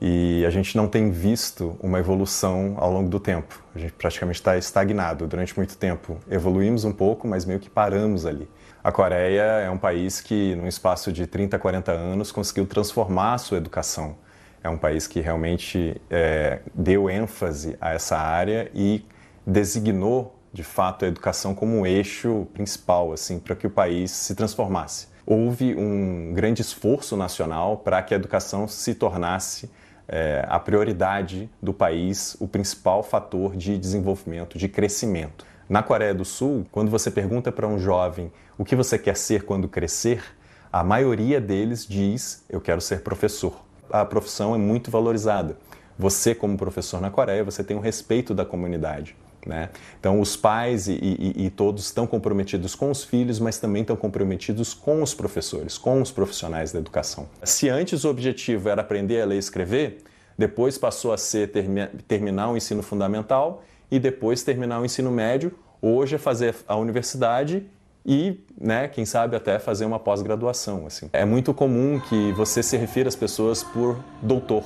e 0.00 0.44
a 0.46 0.50
gente 0.50 0.76
não 0.76 0.88
tem 0.88 1.10
visto 1.10 1.76
uma 1.80 1.98
evolução 1.98 2.74
ao 2.76 2.92
longo 2.92 3.08
do 3.08 3.20
tempo. 3.20 3.62
A 3.74 3.78
gente 3.78 3.92
praticamente 3.92 4.40
está 4.40 4.56
estagnado 4.56 5.26
durante 5.26 5.56
muito 5.56 5.76
tempo. 5.76 6.18
Evoluímos 6.30 6.84
um 6.84 6.92
pouco, 6.92 7.26
mas 7.26 7.44
meio 7.44 7.60
que 7.60 7.70
paramos 7.70 8.26
ali. 8.26 8.48
A 8.84 8.92
Coreia 8.92 9.40
é 9.40 9.70
um 9.70 9.78
país 9.78 10.20
que, 10.20 10.54
num 10.56 10.68
espaço 10.68 11.10
de 11.10 11.26
30, 11.26 11.58
40 11.58 11.90
anos, 11.90 12.30
conseguiu 12.30 12.66
transformar 12.66 13.32
a 13.32 13.38
sua 13.38 13.56
educação. 13.56 14.14
É 14.62 14.68
um 14.68 14.76
país 14.76 15.06
que 15.06 15.20
realmente 15.20 15.98
é, 16.10 16.60
deu 16.74 17.08
ênfase 17.08 17.78
a 17.80 17.94
essa 17.94 18.18
área 18.18 18.70
e 18.74 19.02
designou, 19.46 20.38
de 20.52 20.62
fato, 20.62 21.06
a 21.06 21.08
educação 21.08 21.54
como 21.54 21.78
um 21.78 21.86
eixo 21.86 22.46
principal 22.52 23.10
assim, 23.10 23.38
para 23.38 23.56
que 23.56 23.66
o 23.66 23.70
país 23.70 24.10
se 24.10 24.34
transformasse. 24.34 25.08
Houve 25.24 25.74
um 25.74 26.34
grande 26.34 26.60
esforço 26.60 27.16
nacional 27.16 27.78
para 27.78 28.02
que 28.02 28.12
a 28.12 28.18
educação 28.18 28.68
se 28.68 28.94
tornasse 28.94 29.70
é, 30.06 30.44
a 30.46 30.60
prioridade 30.60 31.48
do 31.62 31.72
país, 31.72 32.36
o 32.38 32.46
principal 32.46 33.02
fator 33.02 33.56
de 33.56 33.78
desenvolvimento, 33.78 34.58
de 34.58 34.68
crescimento. 34.68 35.46
Na 35.66 35.82
Coreia 35.82 36.12
do 36.12 36.26
Sul, 36.26 36.66
quando 36.70 36.90
você 36.90 37.10
pergunta 37.10 37.50
para 37.50 37.66
um 37.66 37.78
jovem 37.78 38.30
o 38.56 38.64
que 38.64 38.76
você 38.76 38.98
quer 38.98 39.16
ser 39.16 39.44
quando 39.44 39.68
crescer, 39.68 40.22
a 40.72 40.82
maioria 40.82 41.40
deles 41.40 41.86
diz: 41.86 42.44
eu 42.48 42.60
quero 42.60 42.80
ser 42.80 43.00
professor. 43.00 43.54
A 43.90 44.04
profissão 44.04 44.54
é 44.54 44.58
muito 44.58 44.90
valorizada. 44.90 45.56
Você, 45.98 46.34
como 46.34 46.56
professor 46.56 47.00
na 47.00 47.10
Coreia, 47.10 47.44
você 47.44 47.62
tem 47.62 47.76
o 47.76 47.80
respeito 47.80 48.34
da 48.34 48.44
comunidade. 48.44 49.16
Né? 49.46 49.68
Então, 50.00 50.20
os 50.20 50.36
pais 50.36 50.88
e, 50.88 50.94
e, 50.94 51.46
e, 51.46 51.50
todos 51.50 51.84
estão 51.84 52.06
comprometidos 52.06 52.74
com 52.74 52.90
os 52.90 53.04
filhos, 53.04 53.38
mas 53.38 53.58
também 53.58 53.82
estão 53.82 53.94
comprometidos 53.94 54.72
com 54.72 55.02
os 55.02 55.12
professores, 55.12 55.76
com 55.76 56.00
os 56.00 56.10
profissionais 56.10 56.72
da 56.72 56.78
educação. 56.78 57.28
Se 57.42 57.68
antes 57.68 58.04
o 58.04 58.08
objetivo 58.08 58.70
era 58.70 58.80
aprender 58.80 59.20
a 59.20 59.26
ler 59.26 59.36
e 59.36 59.38
escrever, 59.38 59.98
depois 60.36 60.78
passou 60.78 61.12
a 61.12 61.18
ser 61.18 61.52
termi 61.52 61.86
terminar 62.08 62.50
o 62.50 62.56
ensino 62.56 62.82
fundamental 62.82 63.62
e 63.90 63.98
depois 63.98 64.42
terminar 64.42 64.80
o 64.80 64.84
ensino 64.84 65.10
médio. 65.10 65.52
Hoje 65.80 66.14
é 66.14 66.18
fazer 66.18 66.54
a 66.66 66.74
universidade 66.76 67.66
e, 68.04 68.44
né, 68.60 68.86
quem 68.88 69.06
sabe 69.06 69.34
até 69.34 69.58
fazer 69.58 69.84
uma 69.84 69.98
pós-graduação. 69.98 70.86
Assim. 70.86 71.08
É 71.12 71.24
muito 71.24 71.54
comum 71.54 71.98
que 72.00 72.32
você 72.32 72.62
se 72.62 72.76
refira 72.76 73.08
às 73.08 73.16
pessoas 73.16 73.62
por 73.62 73.98
doutor, 74.20 74.64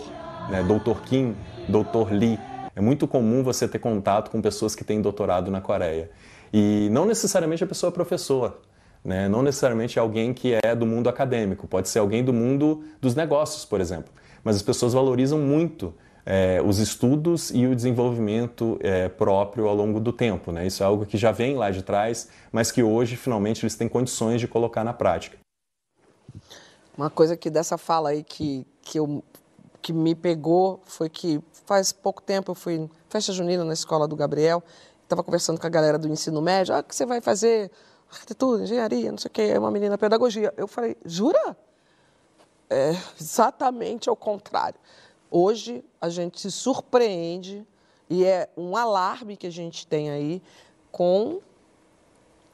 né? 0.51 0.63
doutor 0.63 1.03
Kim, 1.03 1.37
doutor 1.69 2.13
Lee. 2.13 2.39
É 2.75 2.81
muito 2.81 3.07
comum 3.07 3.43
você 3.43 3.69
ter 3.69 3.79
contato 3.79 4.31
com 4.31 4.41
pessoas 4.41 4.75
que 4.75 4.85
têm 4.85 5.01
doutorado 5.01 5.51
na 5.51 5.61
Coreia. 5.61 6.11
E 6.53 6.89
não 6.91 7.07
necessariamente 7.07 7.63
a 7.63 7.67
pessoa 7.67 7.91
é 7.91 7.93
professor, 7.93 8.61
né? 9.05 9.29
não 9.29 9.43
necessariamente 9.43 9.99
alguém 9.99 10.33
que 10.33 10.59
é 10.63 10.75
do 10.75 10.87
mundo 10.87 11.09
acadêmico, 11.09 11.67
pode 11.67 11.89
ser 11.89 11.99
alguém 11.99 12.25
do 12.25 12.33
mundo 12.33 12.85
dos 13.01 13.15
negócios, 13.15 13.65
por 13.65 13.81
exemplo. 13.81 14.13
Mas 14.43 14.57
as 14.57 14.63
pessoas 14.63 14.95
valorizam 14.95 15.39
muito 15.39 15.95
é, 16.31 16.61
os 16.61 16.79
estudos 16.79 17.51
e 17.51 17.67
o 17.67 17.75
desenvolvimento 17.75 18.79
é, 18.83 19.09
próprio 19.09 19.67
ao 19.67 19.75
longo 19.75 19.99
do 19.99 20.13
tempo. 20.13 20.53
Né? 20.53 20.67
Isso 20.67 20.83
é 20.83 20.87
algo 20.87 21.07
que 21.07 21.17
já 21.17 21.33
vem 21.33 21.57
lá 21.57 21.71
de 21.71 21.83
trás, 21.83 22.29
mas 22.53 22.71
que 22.71 22.83
hoje, 22.83 23.17
finalmente, 23.17 23.65
eles 23.65 23.75
têm 23.75 23.89
condições 23.89 24.39
de 24.39 24.47
colocar 24.47 24.85
na 24.85 24.93
prática. 24.93 25.39
Uma 26.95 27.09
coisa 27.09 27.35
que 27.35 27.49
dessa 27.49 27.79
fala 27.79 28.11
aí 28.11 28.23
que, 28.23 28.67
que 28.83 28.99
eu 28.99 29.25
que 29.81 29.93
me 29.93 30.15
pegou 30.15 30.83
foi 30.85 31.09
que 31.09 31.41
faz 31.65 31.93
pouco 31.93 32.21
tempo 32.21 32.51
eu 32.51 32.55
fui 32.55 32.75
em 32.75 32.91
festa 33.09 33.33
junina 33.33 33.65
na 33.65 33.73
escola 33.73 34.07
do 34.07 34.17
Gabriel, 34.17 34.63
estava 35.05 35.23
conversando 35.23 35.59
com 35.59 35.67
a 35.67 35.71
galera 35.71 35.97
do 35.97 36.09
ensino 36.09 36.43
médio, 36.43 36.75
ah, 36.75 36.81
o 36.81 36.83
que 36.83 36.95
você 36.95 37.07
vai 37.07 37.23
fazer? 37.23 37.71
Arquitetura, 38.11 38.65
engenharia, 38.65 39.11
não 39.11 39.19
sei 39.19 39.29
o 39.29 39.33
quê, 39.33 39.43
é 39.43 39.59
uma 39.59 39.71
menina 39.71 39.97
pedagogia. 39.97 40.53
Eu 40.59 40.69
falei, 40.69 40.95
jura? 41.07 41.57
É 42.69 42.91
exatamente 43.19 44.11
ao 44.11 44.17
contrário. 44.17 44.79
Hoje 45.31 45.85
a 46.01 46.09
gente 46.09 46.41
se 46.41 46.51
surpreende 46.51 47.67
e 48.09 48.25
é 48.25 48.49
um 48.57 48.77
alarme 48.77 49.37
que 49.37 49.47
a 49.47 49.51
gente 49.51 49.87
tem 49.87 50.11
aí 50.11 50.43
com 50.91 51.41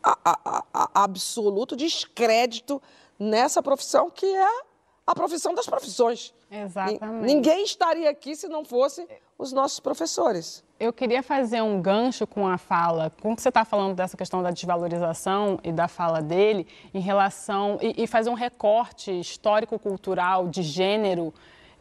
a, 0.03 0.18
a, 0.25 0.64
a, 0.72 1.05
absoluto 1.05 1.77
descrédito 1.77 2.83
nessa 3.18 3.62
profissão 3.62 4.11
que 4.11 4.27
é 4.27 4.62
a 5.07 5.14
profissão 5.14 5.55
das 5.55 5.66
profissões. 5.66 6.35
Exatamente. 6.51 7.27
Ninguém 7.27 7.64
estaria 7.64 8.11
aqui 8.11 8.35
se 8.35 8.49
não 8.49 8.64
fosse 8.64 9.07
os 9.39 9.53
nossos 9.53 9.81
professores. 9.81 10.64
Eu 10.79 10.93
queria 10.93 11.22
fazer 11.22 11.62
um 11.62 11.81
gancho 11.81 12.27
com 12.27 12.47
a 12.47 12.59
fala, 12.59 13.11
com 13.20 13.33
o 13.33 13.37
que 13.37 13.43
você 13.43 13.49
está 13.49 13.64
falando 13.64 13.95
dessa 13.95 14.16
questão 14.16 14.43
da 14.43 14.51
desvalorização 14.51 15.59
e 15.62 15.72
da 15.72 15.89
fala 15.89 16.20
dele, 16.20 16.66
em 16.93 17.01
relação. 17.01 17.79
e, 17.81 18.03
e 18.03 18.07
fazer 18.07 18.31
um 18.31 18.35
recorte 18.35 19.11
histórico-cultural 19.20 20.49
de 20.49 20.62
gênero 20.62 21.33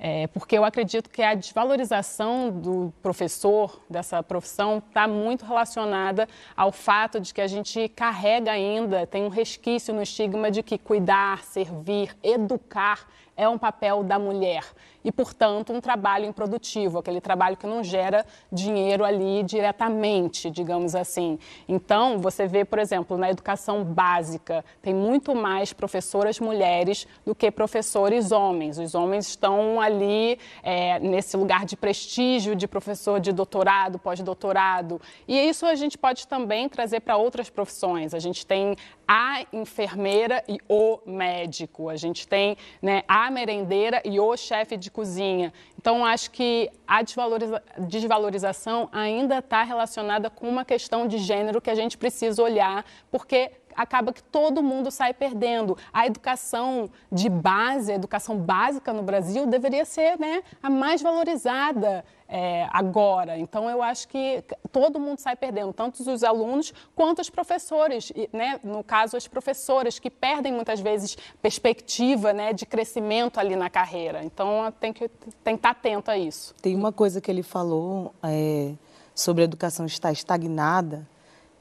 é, 0.06 0.28
porque 0.28 0.58
eu 0.58 0.66
acredito 0.66 1.10
que 1.10 1.22
a 1.22 1.34
desvalorização 1.34 2.52
do 2.52 2.94
professor, 3.02 3.82
dessa 3.90 4.22
profissão, 4.22 4.84
está 4.86 5.08
muito 5.08 5.46
relacionada 5.46 6.28
ao 6.58 6.74
fato 6.74 7.22
de 7.22 7.34
que 7.34 7.40
a 7.40 7.48
gente 7.48 7.88
carrega 7.88 8.52
ainda, 8.52 9.08
tem 9.08 9.24
um 9.24 9.30
resquício 9.30 9.94
no 9.94 10.02
estigma 10.02 10.52
de 10.52 10.62
que 10.62 10.78
cuidar, 10.78 11.46
servir, 11.46 12.14
educar 12.22 13.08
é 13.38 13.48
um 13.48 13.58
papel 13.58 14.04
da 14.04 14.20
mulher 14.20 14.66
e, 15.04 15.12
portanto, 15.12 15.74
um 15.74 15.82
trabalho 15.82 16.26
improdutivo, 16.26 17.00
aquele 17.00 17.20
trabalho 17.20 17.58
que 17.58 17.68
não 17.68 17.84
gera 17.84 18.26
dinheiro 18.52 19.04
ali 19.04 19.44
diretamente, 19.44 20.50
digamos 20.50 20.96
assim. 20.96 21.38
Então, 21.68 22.20
você 22.20 22.48
vê, 22.48 22.64
por 22.64 22.80
exemplo, 22.80 23.18
na 23.18 23.30
educação 23.30 23.84
básica, 23.84 24.64
tem 24.82 24.94
muito 24.94 25.36
mais 25.36 25.74
professoras 25.74 26.40
mulheres 26.40 27.08
do 27.26 27.36
que 27.36 27.52
professores 27.52 28.32
homens. 28.32 28.78
Os 28.78 28.96
homens 28.96 29.28
estão 29.28 29.82
ali 29.82 30.40
é, 30.62 31.00
nesse 31.00 31.36
lugar 31.36 31.66
de 31.66 31.76
prestígio 31.76 32.56
de 32.56 32.68
professor 32.68 33.20
de 33.20 33.32
doutorado, 33.32 34.00
pós-doutorado. 34.00 35.02
E 35.28 35.38
isso 35.38 35.66
a 35.66 35.76
gente 35.76 35.98
pode 35.98 36.28
também 36.28 36.70
trazer 36.70 37.02
para 37.02 37.18
outras 37.18 37.50
profissões. 37.50 38.14
A 38.14 38.20
gente 38.20 38.46
tem 38.46 38.76
a 39.08 39.46
enfermeira 39.52 40.44
e 40.48 40.60
o 40.68 41.00
médico. 41.06 41.90
A 41.90 41.96
gente 41.96 42.28
tem 42.28 42.58
né, 42.82 43.04
a 43.08 43.30
merendeira 43.30 44.02
e 44.06 44.20
o 44.20 44.36
chefe 44.38 44.78
de 44.78 44.90
cozinha. 44.94 45.52
Então, 45.78 46.06
acho 46.06 46.32
que 46.32 46.70
a 46.88 47.02
desvaloriza 47.02 47.62
desvalorização 47.78 48.88
ainda 48.92 49.40
está 49.40 49.64
relacionada 49.64 50.30
com 50.30 50.48
uma 50.48 50.64
questão 50.64 51.08
de 51.08 51.18
gênero 51.18 51.60
que 51.60 51.70
a 51.70 51.76
gente 51.76 51.98
precisa 51.98 52.42
olhar, 52.42 52.86
porque 53.12 53.52
acaba 53.76 54.14
que 54.14 54.24
todo 54.24 54.62
mundo 54.62 54.92
sai 54.92 55.14
perdendo. 55.14 55.78
A 55.92 56.06
educação 56.08 56.90
de 57.12 57.30
base, 57.30 57.92
a 57.92 57.96
educação 57.96 58.38
básica 58.38 58.94
no 58.94 59.04
Brasil, 59.04 59.46
deveria 59.46 59.86
ser 59.86 60.20
né, 60.20 60.44
a 60.62 60.70
mais 60.70 61.02
valorizada 61.02 62.04
é, 62.28 62.68
agora. 62.72 63.38
Então, 63.38 63.70
eu 63.70 63.82
acho 63.82 64.08
que 64.08 64.44
todo 64.72 65.00
mundo 65.00 65.20
sai 65.20 65.36
perdendo, 65.36 65.72
tanto 65.72 66.00
os 66.12 66.24
alunos 66.24 66.74
quanto 66.96 67.22
os 67.22 67.30
professores. 67.30 68.12
Né, 68.32 68.60
no 68.64 68.84
caso, 68.84 69.16
as 69.16 69.28
professoras, 69.28 70.00
que 70.00 70.10
perdem 70.10 70.52
muitas 70.52 70.80
vezes 70.80 71.16
perspectiva 71.42 72.34
né, 72.34 72.52
de 72.52 72.66
crescimento 72.66 73.40
ali 73.40 73.56
na 73.56 73.70
carreira. 73.70 74.24
Então, 74.24 74.74
tem 74.80 74.92
que, 74.92 75.08
que 75.08 75.50
estar 75.50 75.70
atento 75.70 76.10
a 76.10 76.18
isso. 76.18 76.56
Tem 76.62 76.76
uma 76.76 76.92
coisa 76.92 77.22
que 77.22 77.30
ele 77.30 77.44
falou 77.44 78.14
é, 78.24 78.74
sobre 79.14 79.44
a 79.44 79.46
educação 79.46 79.86
estar 79.86 80.12
estagnada, 80.12 81.08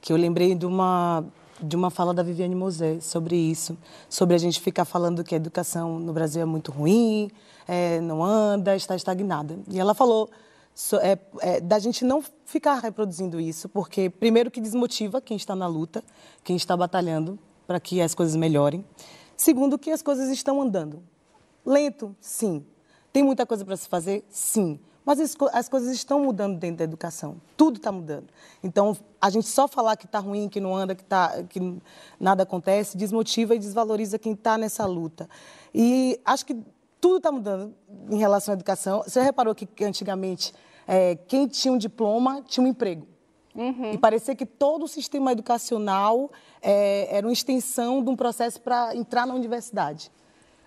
que 0.00 0.12
eu 0.12 0.16
lembrei 0.16 0.54
de 0.54 0.66
uma 0.66 1.24
de 1.62 1.76
uma 1.76 1.90
fala 1.90 2.12
da 2.12 2.22
Viviane 2.22 2.54
Mosé 2.54 3.00
sobre 3.00 3.36
isso, 3.36 3.76
sobre 4.08 4.34
a 4.34 4.38
gente 4.38 4.60
ficar 4.60 4.84
falando 4.84 5.22
que 5.22 5.34
a 5.34 5.36
educação 5.36 5.98
no 5.98 6.12
Brasil 6.12 6.42
é 6.42 6.44
muito 6.44 6.72
ruim, 6.72 7.30
é, 7.66 8.00
não 8.00 8.22
anda, 8.24 8.74
está 8.74 8.96
estagnada. 8.96 9.58
E 9.68 9.78
ela 9.78 9.94
falou 9.94 10.28
so, 10.74 10.96
é, 10.96 11.18
é, 11.40 11.60
da 11.60 11.78
gente 11.78 12.04
não 12.04 12.22
ficar 12.44 12.78
reproduzindo 12.80 13.40
isso, 13.40 13.68
porque, 13.68 14.10
primeiro, 14.10 14.50
que 14.50 14.60
desmotiva 14.60 15.20
quem 15.20 15.36
está 15.36 15.54
na 15.54 15.66
luta, 15.66 16.02
quem 16.42 16.56
está 16.56 16.76
batalhando 16.76 17.38
para 17.66 17.78
que 17.78 18.00
as 18.00 18.14
coisas 18.14 18.36
melhorem. 18.36 18.84
Segundo, 19.36 19.78
que 19.78 19.90
as 19.90 20.02
coisas 20.02 20.28
estão 20.30 20.60
andando. 20.60 21.02
Lento, 21.64 22.14
sim. 22.20 22.64
Tem 23.12 23.22
muita 23.22 23.46
coisa 23.46 23.64
para 23.64 23.76
se 23.76 23.88
fazer? 23.88 24.24
Sim. 24.28 24.78
Mas 25.04 25.20
as, 25.20 25.36
as, 25.52 25.68
coisas 25.68 25.92
estão 25.92 26.20
mudando 26.20 26.58
dentro 26.58 26.78
da 26.78 26.84
educação. 26.84 27.36
Tudo 27.56 27.76
está 27.76 27.90
mudando. 27.90 28.26
Então, 28.62 28.96
a 29.20 29.30
gente 29.30 29.48
só 29.48 29.66
falar 29.66 29.96
que 29.96 30.06
está 30.06 30.20
ruim, 30.20 30.48
que 30.48 30.60
não 30.60 30.74
anda, 30.74 30.94
que, 30.94 31.04
tá, 31.04 31.42
que 31.48 31.76
nada 32.20 32.44
acontece, 32.44 32.96
desmotiva 32.96 33.54
e 33.54 33.58
desvaloriza 33.58 34.18
quem 34.18 34.32
está 34.32 34.56
nessa 34.56 34.86
luta. 34.86 35.28
E 35.74 36.20
acho 36.24 36.46
que 36.46 36.56
tudo 37.00 37.16
está 37.16 37.32
mudando 37.32 37.74
em 38.08 38.16
relação 38.16 38.52
à 38.52 38.54
educação. 38.54 39.02
Você 39.02 39.20
reparou 39.20 39.54
que, 39.54 39.66
antigamente 39.84 40.54
é, 40.86 41.16
quem 41.16 41.48
tinha 41.48 41.72
um 41.72 41.78
diploma 41.78 42.42
tinha 42.46 42.64
um 42.64 42.68
emprego. 42.68 43.06
Uhum. 43.54 43.92
E 43.92 43.98
parecia 43.98 44.34
que 44.34 44.46
todo 44.46 44.84
o 44.84 44.88
sistema 44.88 45.32
educacional 45.32 46.30
é, 46.60 47.08
era 47.10 47.26
uma 47.26 47.32
extensão 47.32 48.02
de 48.02 48.08
um 48.08 48.16
processo 48.16 48.60
para 48.60 48.96
entrar 48.96 49.26
na 49.26 49.34
universidade. 49.34 50.10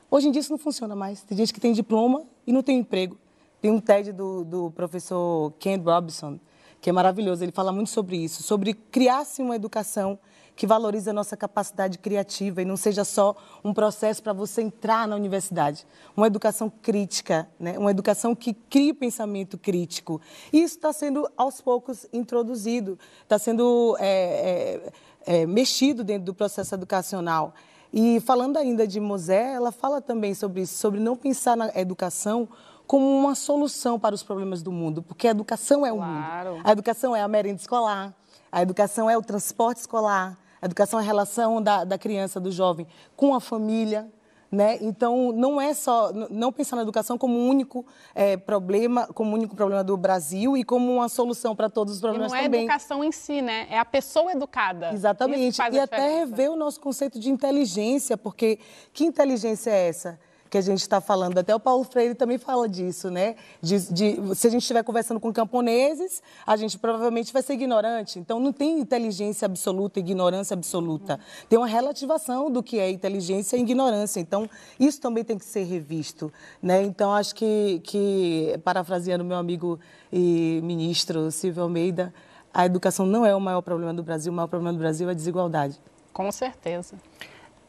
Hoje 0.09 0.27
em 0.27 0.31
dia 0.31 0.39
isso 0.39 0.51
não 0.51 0.57
funciona 0.57 0.95
mais. 0.95 1.23
Tem 1.23 1.37
gente 1.37 1.53
que 1.53 1.59
tem 1.59 1.73
diploma 1.73 2.23
e 2.45 2.53
não 2.53 2.61
tem 2.61 2.77
emprego. 2.77 3.17
Tem 3.65 3.71
um 3.71 3.79
TED 3.79 4.11
do, 4.11 4.45
do 4.45 4.69
professor 4.69 5.51
Ken 5.57 5.77
Robinson, 5.77 6.39
que 6.79 6.87
é 6.87 6.93
maravilhoso. 6.93 7.43
Ele 7.43 7.51
fala 7.51 7.71
muito 7.71 7.89
sobre 7.89 8.15
isso, 8.15 8.43
sobre 8.43 8.75
criar-se 8.75 9.41
uma 9.41 9.55
educação 9.55 10.19
que 10.55 10.67
valorize 10.67 11.09
a 11.09 11.13
nossa 11.13 11.35
capacidade 11.35 11.97
criativa 11.97 12.61
e 12.61 12.65
não 12.65 12.77
seja 12.77 13.03
só 13.03 13.35
um 13.63 13.73
processo 13.73 14.21
para 14.21 14.33
você 14.33 14.61
entrar 14.61 15.07
na 15.07 15.15
universidade. 15.15 15.83
Uma 16.15 16.27
educação 16.27 16.69
crítica, 16.69 17.49
né? 17.59 17.75
uma 17.79 17.89
educação 17.89 18.35
que 18.35 18.53
crie 18.53 18.93
pensamento 18.93 19.57
crítico. 19.57 20.21
E 20.53 20.61
isso 20.61 20.75
está 20.75 20.93
sendo, 20.93 21.27
aos 21.35 21.59
poucos, 21.59 22.05
introduzido, 22.13 22.99
está 23.23 23.39
sendo 23.39 23.97
é, 23.99 24.83
é, 25.25 25.39
é, 25.41 25.45
mexido 25.47 26.03
dentro 26.03 26.25
do 26.25 26.35
processo 26.35 26.75
educacional. 26.75 27.51
E 27.91 28.19
falando 28.19 28.57
ainda 28.57 28.85
de 28.85 28.99
Mosé, 28.99 29.53
ela 29.53 29.71
fala 29.71 30.01
também 30.01 30.35
sobre 30.35 30.61
isso, 30.61 30.77
sobre 30.77 30.99
não 30.99 31.15
pensar 31.15 31.57
na 31.57 31.71
educação 31.75 32.47
como 32.87 33.05
uma 33.05 33.35
solução 33.35 33.99
para 33.99 34.13
os 34.13 34.23
problemas 34.23 34.61
do 34.61 34.71
mundo, 34.71 35.01
porque 35.01 35.27
a 35.27 35.31
educação 35.31 35.85
é 35.85 35.91
o 35.91 35.97
claro. 35.97 36.55
mundo. 36.55 36.61
A 36.63 36.71
educação 36.71 37.15
é 37.15 37.21
a 37.21 37.27
merenda 37.27 37.59
escolar, 37.59 38.13
a 38.51 38.61
educação 38.61 39.09
é 39.09 39.17
o 39.17 39.21
transporte 39.21 39.79
escolar, 39.79 40.37
a 40.61 40.65
educação 40.65 40.99
é 40.99 41.03
a 41.03 41.05
relação 41.05 41.61
da, 41.61 41.83
da 41.83 41.97
criança, 41.97 42.39
do 42.39 42.51
jovem 42.51 42.87
com 43.15 43.33
a 43.33 43.39
família. 43.39 44.07
Né? 44.51 44.77
Então, 44.79 45.33
não 45.33 45.59
é 45.59 45.73
só, 45.73 46.13
não 46.29 46.53
pensar 46.53 46.77
na 46.77 46.83
educação 46.83 47.17
como 47.17 47.37
um 47.37 47.49
único 47.49 47.85
é, 48.13 48.37
problema, 48.37 49.05
como 49.07 49.31
um 49.31 49.33
único 49.33 49.55
problema 49.55 49.83
do 49.83 49.97
Brasil 49.97 50.55
e 50.55 50.63
como 50.63 50.93
uma 50.93 51.09
solução 51.09 51.53
para 51.55 51.69
todos 51.69 51.95
os 51.95 51.99
problemas 51.99 52.31
e 52.31 52.35
não 52.35 52.39
é 52.39 52.43
também. 52.43 52.61
educação 52.61 53.03
em 53.03 53.11
si, 53.11 53.41
né? 53.41 53.67
É 53.69 53.77
a 53.77 53.83
pessoa 53.83 54.31
educada. 54.31 54.93
Exatamente. 54.93 55.59
E 55.71 55.79
até 55.79 56.19
rever 56.19 56.49
o 56.51 56.55
nosso 56.55 56.79
conceito 56.79 57.19
de 57.19 57.29
inteligência, 57.29 58.15
porque 58.15 58.59
que 58.93 59.03
inteligência 59.03 59.71
é 59.71 59.89
essa? 59.89 60.19
Que 60.55 60.59
a 60.59 60.61
gente 60.61 60.79
está 60.79 61.01
falando. 61.01 61.37
Até 61.37 61.53
o 61.53 61.59
Paulo 61.59 61.83
Freire 61.83 62.15
também 62.15 62.37
fala 62.37 62.69
disso, 62.69 63.11
né? 63.11 63.35
De, 63.61 63.77
de, 63.91 64.35
se 64.35 64.47
a 64.47 64.49
gente 64.49 64.61
estiver 64.61 64.83
conversando 64.83 65.19
com 65.19 65.33
camponeses, 65.33 66.23
a 66.47 66.55
gente 66.55 66.79
provavelmente 66.79 67.33
vai 67.33 67.41
ser 67.41 67.55
ignorante. 67.55 68.19
Então, 68.19 68.39
não 68.39 68.53
tem 68.53 68.79
inteligência 68.79 69.45
absoluta, 69.45 69.99
ignorância 69.99 70.53
absoluta. 70.53 71.19
Tem 71.49 71.59
uma 71.59 71.67
relativação 71.67 72.49
do 72.49 72.63
que 72.63 72.79
é 72.79 72.89
inteligência 72.89 73.57
e 73.57 73.59
ignorância. 73.59 74.21
Então, 74.21 74.49
isso 74.79 75.01
também 75.01 75.25
tem 75.25 75.37
que 75.37 75.43
ser 75.43 75.63
revisto, 75.63 76.31
né? 76.61 76.83
Então, 76.83 77.13
acho 77.13 77.35
que, 77.35 77.81
que 77.83 78.57
parafraseando 78.63 79.25
meu 79.25 79.35
amigo 79.35 79.77
e 80.09 80.61
ministro 80.63 81.29
Silvio 81.31 81.63
Almeida, 81.63 82.13
a 82.53 82.65
educação 82.65 83.05
não 83.05 83.25
é 83.25 83.35
o 83.35 83.41
maior 83.41 83.61
problema 83.61 83.93
do 83.93 84.03
Brasil. 84.03 84.31
O 84.31 84.35
maior 84.35 84.47
problema 84.47 84.71
do 84.71 84.79
Brasil 84.79 85.09
é 85.09 85.11
a 85.11 85.15
desigualdade. 85.15 85.77
Com 86.13 86.31
certeza. 86.31 86.95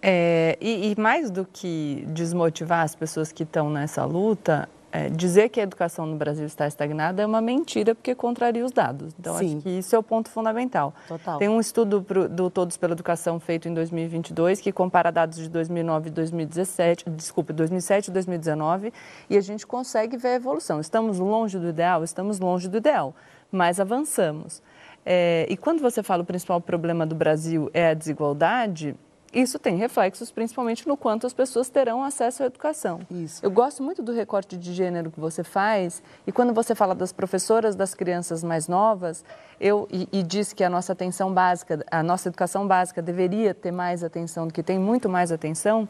É, 0.03 0.57
e, 0.61 0.93
e, 0.93 1.01
mais 1.01 1.31
do 1.31 1.45
que 1.45 2.05
desmotivar 2.09 2.83
as 2.83 2.95
pessoas 2.95 3.33
que 3.33 3.43
estão 3.43 3.71
nessa 3.71 4.05
luta, 4.05 4.69
é, 4.93 5.09
dizer 5.09 5.49
que 5.49 5.61
a 5.61 5.63
educação 5.63 6.07
no 6.07 6.17
Brasil 6.17 6.47
está 6.47 6.67
estagnada 6.67 7.23
é 7.23 7.27
uma 7.27 7.41
mentira, 7.41 7.95
porque 7.95 8.15
contraria 8.15 8.65
os 8.65 8.73
dados. 8.73 9.13
Então, 9.19 9.37
Sim. 9.37 9.57
acho 9.57 9.63
que 9.63 9.69
isso 9.69 9.95
é 9.95 9.99
o 9.99 10.03
ponto 10.03 10.31
fundamental. 10.31 10.95
Total. 11.09 11.39
Tem 11.39 11.49
um 11.49 11.61
estudo 11.61 12.03
pro, 12.03 12.29
do 12.29 12.49
Todos 12.49 12.77
pela 12.77 12.93
Educação 12.93 13.39
feito 13.39 13.69
em 13.69 13.75
2022 13.75 14.61
que 14.61 14.73
compara 14.73 15.11
dados 15.11 15.39
de 15.39 15.49
2009 15.51 16.09
e 16.09 16.13
2017, 16.13 17.11
desculpe, 17.11 17.53
2007 17.53 18.09
e 18.09 18.11
2019, 18.13 18.93
e 19.29 19.37
a 19.37 19.41
gente 19.41 19.67
consegue 19.67 20.17
ver 20.17 20.29
a 20.29 20.35
evolução. 20.35 20.81
Estamos 20.81 21.19
longe 21.19 21.59
do 21.59 21.69
ideal? 21.69 22.05
Estamos 22.05 22.39
longe 22.39 22.69
do 22.69 22.77
ideal, 22.79 23.15
mas 23.51 23.81
avançamos. 23.81 24.63
É, 25.05 25.47
e 25.49 25.57
quando 25.57 25.81
você 25.81 26.03
fala 26.03 26.23
o 26.23 26.27
principal 26.27 26.61
problema 26.61 27.05
do 27.05 27.15
Brasil 27.15 27.71
é 27.75 27.91
a 27.91 27.95
desigualdade, 27.95 28.97
isso 29.33 29.59
tem 29.59 29.77
reflexos 29.77 30.31
principalmente 30.31 30.87
no 30.87 30.97
quanto 30.97 31.27
as 31.27 31.33
pessoas 31.33 31.69
terão 31.69 32.03
acesso 32.03 32.43
à 32.43 32.47
educação. 32.47 33.01
Isso. 33.11 33.45
Eu 33.45 33.51
gosto 33.51 33.83
muito 33.83 34.03
do 34.03 34.13
recorte 34.13 34.57
de 34.57 34.73
gênero 34.73 35.11
que 35.11 35.21
você 35.21 35.45
faz 35.45 36.03
e 36.27 36.33
quando 36.33 36.53
você 36.53 36.75
fala 36.75 36.95
das 36.95 37.13
professoras 37.13 37.75
das 37.75 37.95
crianças 37.95 38.43
mais 38.43 38.69
novas, 38.69 39.25
eu 39.61 39.89
e, 39.91 40.09
e 40.13 40.23
diz 40.23 40.53
que 40.53 40.63
a 40.63 40.71
nossa 40.71 40.93
atenção 40.93 41.33
básica, 41.33 41.85
a 41.91 42.03
nossa 42.03 42.29
educação 42.29 42.67
básica 42.67 43.03
deveria 43.03 43.55
ter 43.55 43.71
mais 43.71 44.05
atenção 44.05 44.47
do 44.47 44.53
que 44.53 44.63
tem 44.63 44.79
muito 44.79 45.09
mais 45.09 45.33
atenção. 45.33 45.89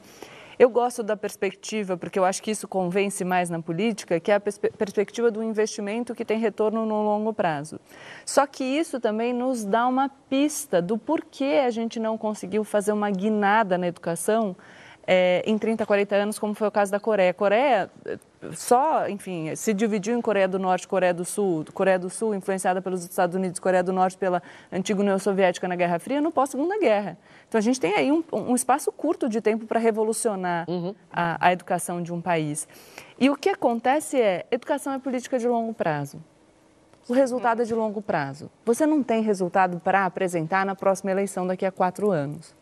Eu 0.58 0.70
gosto 0.70 1.02
da 1.02 1.16
perspectiva, 1.16 1.98
porque 1.98 2.18
eu 2.18 2.24
acho 2.24 2.42
que 2.42 2.50
isso 2.50 2.66
convence 2.66 3.22
mais 3.24 3.50
na 3.50 3.60
política, 3.60 4.18
que 4.18 4.30
é 4.30 4.34
a 4.34 4.40
pers 4.40 4.58
perspectiva 4.58 5.30
do 5.30 5.42
investimento 5.42 6.14
que 6.14 6.24
tem 6.24 6.38
retorno 6.38 6.86
no 6.86 7.02
longo 7.02 7.32
prazo. 7.34 7.78
Só 8.24 8.46
que 8.46 8.64
isso 8.64 8.98
também 8.98 9.34
nos 9.34 9.66
dá 9.66 9.86
uma 9.86 10.08
pista 10.08 10.80
do 10.80 10.96
porquê 10.96 11.62
a 11.66 11.70
gente 11.70 12.00
não 12.00 12.16
conseguiu 12.16 12.64
fazer 12.64 12.92
uma 12.92 13.10
guinada 13.10 13.76
na 13.76 13.86
educação 13.86 14.56
é, 15.06 15.42
em 15.46 15.56
30, 15.56 15.86
40 15.86 16.16
anos, 16.16 16.38
como 16.38 16.52
foi 16.54 16.66
o 16.66 16.70
caso 16.70 16.90
da 16.90 16.98
Coreia. 16.98 17.30
A 17.30 17.34
Coreia 17.34 17.90
só, 18.52 19.08
enfim, 19.08 19.54
se 19.54 19.72
dividiu 19.72 20.18
em 20.18 20.20
Coreia 20.20 20.48
do 20.48 20.58
Norte 20.58 20.88
Coreia 20.88 21.14
do 21.14 21.24
Sul. 21.24 21.64
Coreia 21.72 21.98
do 21.98 22.10
Sul 22.10 22.34
influenciada 22.34 22.82
pelos 22.82 23.04
Estados 23.04 23.36
Unidos, 23.36 23.60
Coreia 23.60 23.82
do 23.82 23.92
Norte 23.92 24.18
pela 24.18 24.42
antiga 24.72 25.00
União 25.00 25.18
Soviética 25.18 25.68
na 25.68 25.76
Guerra 25.76 25.98
Fria, 25.98 26.20
no 26.20 26.32
pós-Segunda 26.32 26.78
Guerra. 26.78 27.16
Então 27.48 27.58
a 27.58 27.62
gente 27.62 27.80
tem 27.80 27.94
aí 27.94 28.10
um, 28.10 28.24
um 28.32 28.54
espaço 28.54 28.90
curto 28.90 29.28
de 29.28 29.40
tempo 29.40 29.66
para 29.66 29.78
revolucionar 29.78 30.68
uhum. 30.68 30.94
a, 31.12 31.46
a 31.46 31.52
educação 31.52 32.02
de 32.02 32.12
um 32.12 32.20
país. 32.20 32.66
E 33.18 33.30
o 33.30 33.36
que 33.36 33.48
acontece 33.48 34.20
é, 34.20 34.44
educação 34.50 34.92
é 34.92 34.98
política 34.98 35.38
de 35.38 35.46
longo 35.46 35.72
prazo. 35.72 36.20
O 37.08 37.12
resultado 37.12 37.62
é 37.62 37.64
de 37.64 37.72
longo 37.72 38.02
prazo. 38.02 38.50
Você 38.64 38.84
não 38.84 39.00
tem 39.00 39.22
resultado 39.22 39.78
para 39.78 40.04
apresentar 40.04 40.66
na 40.66 40.74
próxima 40.74 41.12
eleição 41.12 41.46
daqui 41.46 41.64
a 41.64 41.70
quatro 41.70 42.10
anos. 42.10 42.55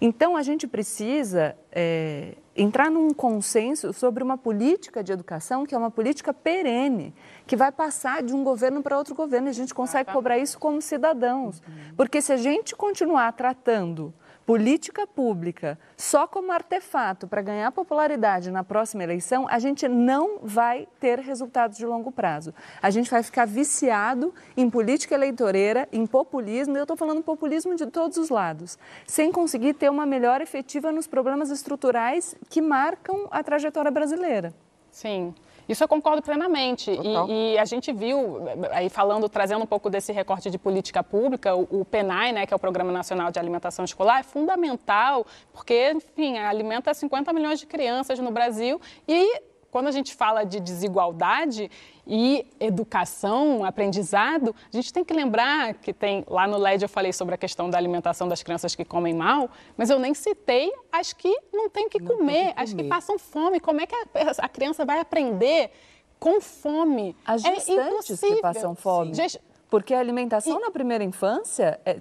Então, 0.00 0.36
a 0.36 0.42
gente 0.42 0.66
precisa 0.66 1.54
é, 1.70 2.34
entrar 2.56 2.90
num 2.90 3.12
consenso 3.12 3.92
sobre 3.92 4.22
uma 4.22 4.38
política 4.38 5.04
de 5.04 5.12
educação 5.12 5.66
que 5.66 5.74
é 5.74 5.78
uma 5.78 5.90
política 5.90 6.32
perene, 6.32 7.14
que 7.46 7.54
vai 7.54 7.70
passar 7.70 8.22
de 8.22 8.34
um 8.34 8.42
governo 8.42 8.82
para 8.82 8.96
outro 8.96 9.14
governo. 9.14 9.48
A 9.48 9.52
gente 9.52 9.74
consegue 9.74 10.10
cobrar 10.10 10.38
isso 10.38 10.58
como 10.58 10.80
cidadãos. 10.80 11.62
Porque 11.96 12.22
se 12.22 12.32
a 12.32 12.36
gente 12.36 12.74
continuar 12.74 13.32
tratando 13.32 14.12
política 14.46 15.06
pública 15.06 15.78
só 15.96 16.26
como 16.26 16.50
artefato 16.50 17.26
para 17.28 17.42
ganhar 17.42 17.70
popularidade 17.72 18.50
na 18.50 18.64
próxima 18.64 19.04
eleição, 19.04 19.46
a 19.48 19.58
gente 19.58 19.86
não 19.88 20.40
vai 20.42 20.88
ter 20.98 21.18
resultados 21.18 21.76
de 21.76 21.86
longo 21.86 22.10
prazo. 22.10 22.52
A 22.82 22.90
gente 22.90 23.10
vai 23.10 23.22
ficar 23.22 23.46
viciado 23.46 24.34
em 24.56 24.68
política 24.68 25.14
eleitoreira, 25.14 25.88
em 25.92 26.06
populismo, 26.06 26.76
e 26.76 26.78
eu 26.78 26.84
estou 26.84 26.96
falando 26.96 27.22
populismo 27.22 27.74
de 27.74 27.86
todos 27.86 28.16
os 28.16 28.28
lados, 28.28 28.78
sem 29.06 29.30
conseguir 29.30 29.74
ter 29.74 29.90
uma 29.90 30.06
melhora 30.06 30.42
efetiva 30.42 30.90
nos 30.90 31.06
problemas 31.06 31.50
estruturais 31.50 32.34
que 32.48 32.60
marcam 32.60 33.28
a 33.30 33.42
trajetória 33.42 33.90
brasileira. 33.90 34.52
Sim. 34.90 35.34
Isso 35.70 35.84
eu 35.84 35.88
concordo 35.88 36.20
plenamente. 36.20 36.90
E, 36.90 37.52
e, 37.52 37.58
a 37.58 37.64
gente 37.64 37.92
viu, 37.92 38.42
aí 38.72 38.88
falando, 38.88 39.28
trazendo 39.28 39.62
um 39.62 39.66
pouco 39.66 39.88
desse 39.88 40.12
recorte 40.12 40.50
de 40.50 40.58
política 40.58 41.00
pública, 41.00 41.54
o, 41.54 41.62
o 41.70 41.84
PENAI, 41.84 42.32
né, 42.32 42.44
que 42.44 42.52
é 42.52 42.56
o 42.56 42.58
Programa 42.58 42.90
Nacional 42.90 43.30
de 43.30 43.38
Alimentação 43.38 43.84
Escolar, 43.84 44.18
é 44.18 44.22
fundamental, 44.24 45.24
porque, 45.52 45.92
enfim, 45.92 46.38
alimenta 46.38 46.92
50 46.92 47.32
milhões 47.32 47.60
de 47.60 47.66
crianças 47.66 48.18
no 48.18 48.32
Brasil 48.32 48.80
e 49.06 49.42
quando 49.70 49.86
a 49.86 49.90
gente 49.90 50.14
fala 50.14 50.44
de 50.44 50.60
desigualdade 50.60 51.70
e 52.06 52.46
educação, 52.58 53.64
aprendizado, 53.64 54.54
a 54.72 54.76
gente 54.76 54.92
tem 54.92 55.04
que 55.04 55.14
lembrar 55.14 55.74
que 55.74 55.92
tem 55.92 56.24
lá 56.26 56.46
no 56.46 56.58
LED 56.58 56.82
eu 56.82 56.88
falei 56.88 57.12
sobre 57.12 57.34
a 57.34 57.38
questão 57.38 57.70
da 57.70 57.78
alimentação 57.78 58.28
das 58.28 58.42
crianças 58.42 58.74
que 58.74 58.84
comem 58.84 59.14
mal, 59.14 59.48
mas 59.76 59.90
eu 59.90 59.98
nem 59.98 60.12
citei 60.12 60.72
as 60.90 61.12
que 61.12 61.34
não 61.52 61.70
têm 61.70 61.88
que, 61.88 62.00
não 62.00 62.16
comer, 62.16 62.48
que 62.48 62.48
comer, 62.48 62.54
as 62.56 62.72
que 62.72 62.84
passam 62.84 63.18
fome. 63.18 63.60
Como 63.60 63.80
é 63.80 63.86
que 63.86 63.94
a, 63.94 64.06
a 64.38 64.48
criança 64.48 64.84
vai 64.84 64.98
aprender 64.98 65.70
com 66.18 66.40
fome? 66.40 67.16
As 67.24 67.44
é 67.44 67.54
gestantes 67.54 68.22
é 68.22 68.26
que 68.26 68.40
passam 68.40 68.74
fome. 68.74 69.14
Gest... 69.14 69.38
Porque 69.70 69.94
a 69.94 70.00
alimentação 70.00 70.58
e... 70.58 70.62
na 70.62 70.70
primeira 70.70 71.04
infância, 71.04 71.80
é, 71.86 72.00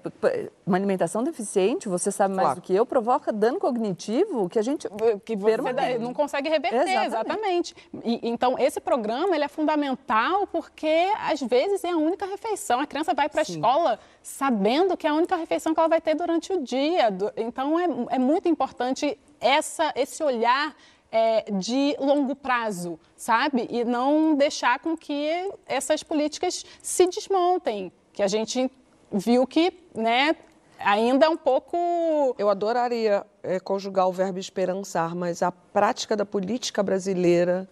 uma 0.66 0.76
alimentação 0.76 1.24
deficiente, 1.24 1.88
você 1.88 2.12
sabe 2.12 2.34
mais 2.34 2.48
claro. 2.48 2.62
do 2.62 2.64
que 2.64 2.74
eu, 2.74 2.86
provoca 2.86 3.32
dano 3.32 3.60
cognitivo 3.60 4.50
que 4.50 4.58
a 4.58 4.62
gente 4.62 4.88
que 5.24 5.36
você 5.36 5.98
não 6.00 6.14
consegue 6.14 6.50
reverter, 6.50 6.82
exatamente. 6.82 7.08
exatamente. 7.08 7.76
E, 8.04 8.28
então, 8.28 8.58
esse 8.58 8.82
programa 8.82 9.36
ele 9.36 9.44
é 9.44 9.48
fundamental 9.48 10.48
porque, 10.48 11.12
às 11.20 11.40
vezes, 11.42 11.84
é 11.84 11.92
a 11.92 11.98
única 11.98 12.26
refeição. 12.26 12.80
A 12.80 12.88
criança 12.88 13.14
vai 13.14 13.30
para 13.30 13.42
a 13.42 13.44
escola 13.44 14.00
sabendo 14.24 14.98
que 14.98 15.06
é 15.06 15.10
a 15.12 15.14
única 15.14 15.36
refeição 15.36 15.74
que 15.74 15.80
ela 15.80 15.90
vai 15.90 16.02
ter 16.02 16.16
durante 16.16 16.52
o 16.52 16.64
dia. 16.64 17.10
Então, 17.38 17.80
é, 17.80 18.16
é 18.16 18.20
muito 18.20 18.50
importante 18.50 19.18
essa, 19.40 19.94
esse 19.96 20.24
olhar 20.24 20.76
é, 21.12 21.52
de 21.52 21.96
longo 22.00 22.36
prazo, 22.36 23.00
sabe? 23.16 23.68
E 23.70 23.84
não 23.84 24.36
deixar 24.36 24.80
com 24.80 24.96
que 24.96 25.52
essas 25.66 26.04
políticas 26.04 26.66
se 26.82 27.08
desmontem, 27.08 27.92
que 28.14 28.22
a 28.22 28.28
gente 28.28 28.70
viu 29.12 29.46
que, 29.48 29.74
né, 29.96 30.36
ainda 30.80 31.26
é 31.26 31.30
um 31.30 31.38
pouco. 31.38 32.36
Eu 32.38 32.50
adoraria 32.50 33.26
é, 33.44 33.60
conjugar 33.60 34.08
o 34.08 34.12
verbo 34.12 34.40
esperançar, 34.40 35.16
mas 35.16 35.42
a 35.42 35.52
prática 35.52 36.16
da 36.16 36.26
política 36.26 36.84
brasileira 36.84 37.68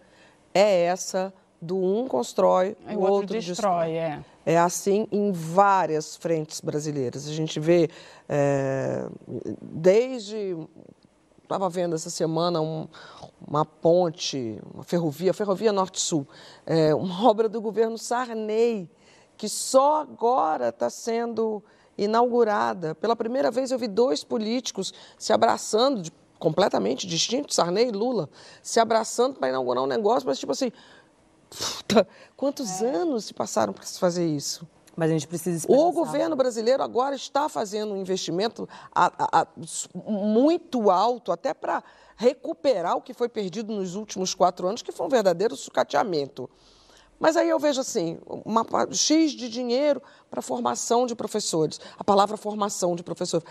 é 0.53 0.83
essa 0.83 1.33
do 1.61 1.77
um 1.77 2.07
constrói, 2.07 2.77
o, 2.85 2.93
o 2.93 2.99
outro, 2.99 3.13
outro 3.13 3.39
destrói. 3.39 3.91
destrói. 3.91 3.95
É. 3.95 4.19
é 4.45 4.57
assim 4.57 5.07
em 5.11 5.31
várias 5.31 6.15
frentes 6.15 6.61
brasileiras. 6.61 7.27
A 7.27 7.33
gente 7.33 7.59
vê 7.59 7.89
é, 8.29 9.05
desde 9.61 10.55
estava 11.47 11.69
vendo 11.69 11.95
essa 11.95 12.09
semana 12.09 12.59
um, 12.61 12.87
uma 13.45 13.65
ponte, 13.65 14.59
uma 14.73 14.83
ferrovia, 14.83 15.33
ferrovia 15.33 15.71
Norte-Sul, 15.71 16.27
é, 16.65 16.93
uma 16.93 17.23
obra 17.27 17.47
do 17.47 17.61
governo 17.61 17.97
Sarney, 17.97 18.89
que 19.37 19.47
só 19.47 20.01
agora 20.01 20.69
está 20.69 20.89
sendo 20.89 21.63
inaugurada. 21.97 22.93
Pela 22.95 23.15
primeira 23.15 23.49
vez 23.49 23.71
eu 23.71 23.79
vi 23.79 23.87
dois 23.87 24.23
políticos 24.23 24.93
se 25.17 25.31
abraçando, 25.31 26.01
de, 26.01 26.11
completamente 26.37 27.07
distintos, 27.07 27.55
Sarney 27.55 27.87
e 27.87 27.91
Lula, 27.91 28.29
se 28.61 28.79
abraçando 28.79 29.39
para 29.39 29.49
inaugurar 29.49 29.83
um 29.83 29.87
negócio, 29.87 30.27
mas 30.27 30.37
tipo 30.37 30.51
assim, 30.51 30.71
puta, 31.49 32.07
quantos 32.35 32.81
é. 32.81 32.93
anos 32.93 33.25
se 33.25 33.33
passaram 33.33 33.71
para 33.71 33.85
se 33.85 33.97
fazer 33.97 34.27
isso? 34.27 34.67
Mas 34.97 35.11
a 35.11 35.13
gente 35.13 35.27
precisa 35.27 35.55
esperar. 35.55 35.79
O 35.79 35.91
governo 35.91 36.35
brasileiro 36.35 36.81
agora 36.81 37.15
está 37.15 37.47
fazendo 37.47 37.93
um 37.93 37.97
investimento 37.97 38.67
a, 38.93 39.05
a, 39.05 39.41
a, 39.41 39.47
muito 39.93 40.89
alto, 40.89 41.31
até 41.31 41.53
para 41.53 41.83
recuperar 42.15 42.97
o 42.97 43.01
que 43.01 43.13
foi 43.13 43.29
perdido 43.29 43.71
nos 43.71 43.93
últimos 43.93 44.33
quatro 44.33 44.67
anos, 44.67 44.81
que 44.81 44.91
foi 44.91 45.05
um 45.05 45.09
verdadeiro 45.09 45.55
sucateamento. 45.55 46.49
Mas 47.19 47.37
aí 47.37 47.47
eu 47.47 47.59
vejo 47.59 47.79
assim, 47.79 48.17
uma 48.25 48.65
X 48.91 49.33
de 49.33 49.47
dinheiro 49.49 50.01
para 50.31 50.41
formação 50.41 51.05
de 51.05 51.13
professores. 51.13 51.79
A 51.99 52.03
palavra 52.03 52.35
formação 52.35 52.95
de 52.95 53.03
professores. 53.03 53.47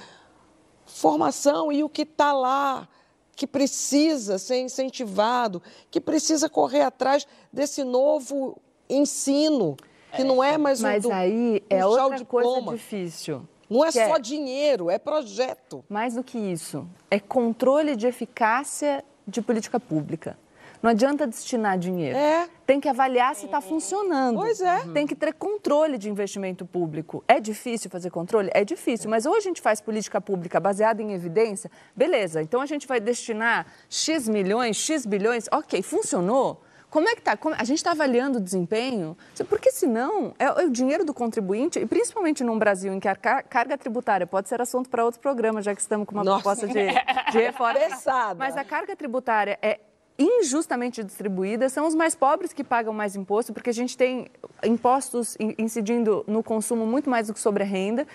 Formação 0.84 1.70
e 1.70 1.84
o 1.84 1.88
que 1.88 2.02
está 2.02 2.32
lá 2.32 2.88
que 3.36 3.46
precisa 3.46 4.36
ser 4.36 4.60
incentivado, 4.62 5.62
que 5.92 6.00
precisa 6.00 6.48
correr 6.48 6.82
atrás 6.82 7.24
desse 7.52 7.84
novo 7.84 8.60
ensino, 8.88 9.76
que 10.16 10.24
não 10.24 10.42
é 10.42 10.58
mais 10.58 10.80
Mas 10.80 11.04
um 11.04 11.12
aí 11.12 11.62
é 11.68 11.84
o 11.84 11.88
outra 11.88 12.24
coisa 12.24 12.48
diploma. 12.48 12.72
difícil. 12.72 13.42
Não 13.68 13.84
é 13.84 13.90
que 13.90 14.06
só 14.06 14.18
dinheiro, 14.18 14.88
é 14.90 14.98
projeto. 14.98 15.84
Mais 15.88 16.14
do 16.14 16.22
que 16.22 16.38
isso, 16.38 16.86
é 17.10 17.18
controle 17.18 17.96
de 17.96 18.06
eficácia 18.06 19.04
de 19.26 19.42
política 19.42 19.80
pública. 19.80 20.38
Não 20.82 20.90
adianta 20.90 21.26
destinar 21.26 21.78
dinheiro. 21.78 22.16
É. 22.16 22.48
Tem 22.64 22.78
que 22.78 22.88
avaliar 22.88 23.34
se 23.34 23.46
está 23.46 23.60
funcionando. 23.60 24.36
Pois 24.36 24.60
é. 24.60 24.84
Tem 24.92 25.06
que 25.06 25.16
ter 25.16 25.32
controle 25.34 25.98
de 25.98 26.08
investimento 26.08 26.64
público. 26.64 27.24
É 27.26 27.40
difícil 27.40 27.90
fazer 27.90 28.10
controle? 28.10 28.50
É 28.52 28.64
difícil. 28.64 29.10
Mas 29.10 29.26
ou 29.26 29.34
a 29.34 29.40
gente 29.40 29.60
faz 29.60 29.80
política 29.80 30.20
pública 30.20 30.60
baseada 30.60 31.02
em 31.02 31.12
evidência, 31.12 31.70
beleza. 31.94 32.42
Então 32.42 32.60
a 32.60 32.66
gente 32.66 32.86
vai 32.86 33.00
destinar 33.00 33.66
X 33.88 34.28
milhões, 34.28 34.76
X 34.76 35.06
bilhões, 35.06 35.46
ok, 35.50 35.82
funcionou. 35.82 36.60
Como 36.90 37.08
é 37.08 37.14
que 37.14 37.20
está? 37.20 37.36
A 37.58 37.64
gente 37.64 37.78
está 37.78 37.90
avaliando 37.90 38.38
o 38.38 38.40
desempenho? 38.40 39.16
Porque 39.48 39.70
senão 39.70 40.34
é 40.38 40.44
é 40.44 40.64
o 40.64 40.70
dinheiro 40.70 41.04
do 41.04 41.12
contribuinte, 41.12 41.78
e 41.78 41.84
principalmente 41.86 42.42
num 42.44 42.58
Brasil 42.58 42.92
em 42.92 43.00
que 43.00 43.08
a 43.08 43.14
car- 43.16 43.44
carga 43.48 43.76
tributária 43.76 44.26
pode 44.26 44.48
ser 44.48 44.60
assunto 44.62 44.88
para 44.88 45.04
outro 45.04 45.20
programa, 45.20 45.60
já 45.60 45.74
que 45.74 45.80
estamos 45.80 46.06
com 46.06 46.14
uma 46.14 46.24
Nossa. 46.24 46.42
proposta 46.42 46.66
de, 46.66 46.74
de 47.32 47.38
reforma. 47.38 47.74
Pesada. 47.80 48.34
Mas 48.36 48.56
a 48.56 48.64
carga 48.64 48.94
tributária 48.96 49.58
é 49.60 49.80
injustamente 50.18 51.04
distribuída, 51.04 51.68
são 51.68 51.86
os 51.86 51.94
mais 51.94 52.14
pobres 52.14 52.50
que 52.52 52.64
pagam 52.64 52.94
mais 52.94 53.14
imposto, 53.16 53.52
porque 53.52 53.68
a 53.68 53.72
gente 53.72 53.98
tem 53.98 54.28
impostos 54.64 55.36
in- 55.38 55.54
incidindo 55.58 56.24
no 56.26 56.42
consumo 56.42 56.86
muito 56.86 57.10
mais 57.10 57.26
do 57.26 57.34
que 57.34 57.40
sobre 57.40 57.62
a 57.62 57.66
renda. 57.66 58.06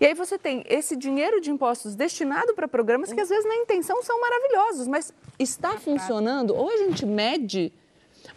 E 0.00 0.06
aí 0.06 0.14
você 0.14 0.38
tem 0.38 0.62
esse 0.68 0.94
dinheiro 0.94 1.40
de 1.40 1.50
impostos 1.50 1.96
destinado 1.96 2.54
para 2.54 2.68
programas 2.68 3.12
que 3.12 3.20
às 3.20 3.28
vezes 3.28 3.44
na 3.44 3.56
intenção 3.56 4.00
são 4.04 4.20
maravilhosos, 4.20 4.86
mas 4.86 5.12
está 5.36 5.70
funcionando? 5.78 6.54
Ou 6.54 6.70
a 6.70 6.76
gente 6.76 7.04
mede 7.04 7.72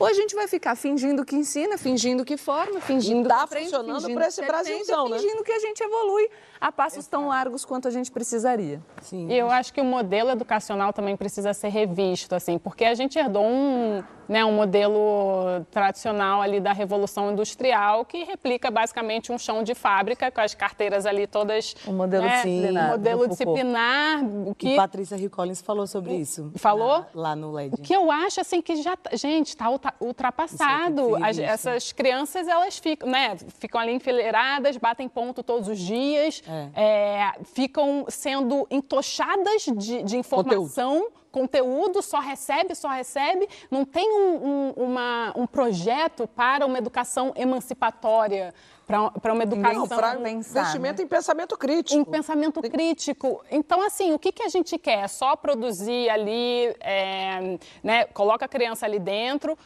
ou 0.02 0.08
a 0.08 0.14
gente 0.14 0.34
vai 0.34 0.48
ficar 0.48 0.76
fingindo 0.76 1.24
que 1.24 1.36
ensina, 1.36 1.78
fingindo 1.78 2.26
que 2.26 2.36
forma, 2.36 2.82
fingindo 2.82 3.30
tá 3.30 3.38
que 3.38 3.44
aprende, 3.44 3.66
funcionando 3.66 4.14
pra 4.16 4.28
esse 4.28 4.42
Brasilzão, 4.42 5.08
né? 5.08 5.20
fingindo 5.20 5.44
que 5.44 5.52
a 5.52 5.60
gente 5.60 5.84
evolui 5.84 6.28
a 6.62 6.72
passos 6.72 7.08
tão 7.08 7.28
largos 7.28 7.66
quanto 7.66 7.88
a 7.88 7.92
gente 7.92 8.12
precisaria. 8.12 8.80
E 9.12 9.36
eu 9.36 9.50
acho 9.50 9.74
que 9.74 9.82
o 9.82 9.84
modelo 9.84 10.30
educacional 10.30 10.94
também 10.94 11.18
precisa 11.18 11.54
ser 11.56 11.70
revisto, 11.70 12.36
assim, 12.36 12.60
porque 12.60 12.86
a 12.86 12.94
gente 12.94 13.18
herdou 13.18 13.44
um, 13.44 14.04
né, 14.30 14.46
um 14.46 14.52
modelo 14.54 15.66
tradicional 15.72 16.40
ali 16.40 16.60
da 16.60 16.72
Revolução 16.72 17.32
Industrial 17.32 18.06
que 18.06 18.24
replica 18.24 18.70
basicamente 18.70 19.32
um 19.32 19.40
chão 19.40 19.64
de 19.64 19.74
fábrica 19.74 20.30
com 20.30 20.40
as 20.40 20.54
carteiras 20.54 21.08
ali 21.08 21.26
todas... 21.26 21.76
O 21.88 21.92
modelo 21.92 22.26
né, 22.26 22.36
disciplinar 22.44 22.86
um 22.86 22.92
modelo 22.92 23.28
disciplinar 23.28 24.20
que... 24.56 24.74
E 24.74 24.76
Patrícia 24.76 25.16
Hill 25.16 25.32
Collins 25.32 25.62
falou 25.62 25.88
sobre 25.88 26.14
isso. 26.14 26.52
Falou? 26.58 27.00
na- 27.00 27.08
lá 27.16 27.36
no 27.36 27.52
LED. 27.52 27.78
que 27.82 27.94
eu 27.96 28.12
acho 28.12 28.40
assim 28.40 28.62
que 28.62 28.76
já, 28.76 28.96
tá- 28.96 29.16
gente, 29.16 29.48
está 29.48 29.68
ultrapassado. 30.00 31.16
As- 31.24 31.40
essas 31.40 31.92
crianças 31.92 32.48
elas 32.48 32.78
ficam, 32.78 33.10
né, 33.10 33.36
ficam 33.60 33.82
ali 33.82 33.94
enfileiradas, 33.94 34.78
batem 34.78 35.10
ponto 35.10 35.42
todos 35.42 35.68
os 35.68 35.80
dias, 35.80 36.44
é, 36.76 37.32
ficam 37.44 38.06
sendo 38.10 38.68
entochadas 38.70 39.64
de, 39.76 40.04
de 40.04 40.18
informação. 40.18 41.08
Conteúdo. 41.32 42.02
só 42.02 42.20
recebe, 42.20 42.76
só 42.76 42.90
recebe, 42.90 43.48
não 43.70 43.86
tem 43.86 44.06
um, 44.12 44.36
um- 44.46 44.74
uma- 44.84 45.32
um 45.38 45.48
projeto 45.48 46.28
para 46.28 46.66
uma 46.66 46.78
educação 46.78 47.32
emancipatória, 47.38 48.54
para 48.86 49.32
uma 49.34 49.44
educação. 49.44 49.80
Não, 49.80 49.88
para 49.88 50.20
investimento 50.30 51.02
em 51.02 51.08
pensamento 51.08 51.58
crítico. 51.58 51.98
Em 51.98 52.04
pensamento 52.04 52.62
crítico. 52.62 53.42
Então, 53.50 53.82
assim, 53.82 54.12
o 54.12 54.20
que, 54.20 54.34
que 54.34 54.44
a 54.44 54.50
gente 54.50 54.78
quer? 54.78 55.06
É 55.06 55.08
só 55.08 55.38
produzir 55.38 56.10
ali, 56.10 56.76
é, 56.82 57.58
né, 57.82 58.04
coloca 58.08 58.44
a 58.44 58.50
criança 58.50 58.86
ali 58.86 59.00
dentro, 59.00 59.58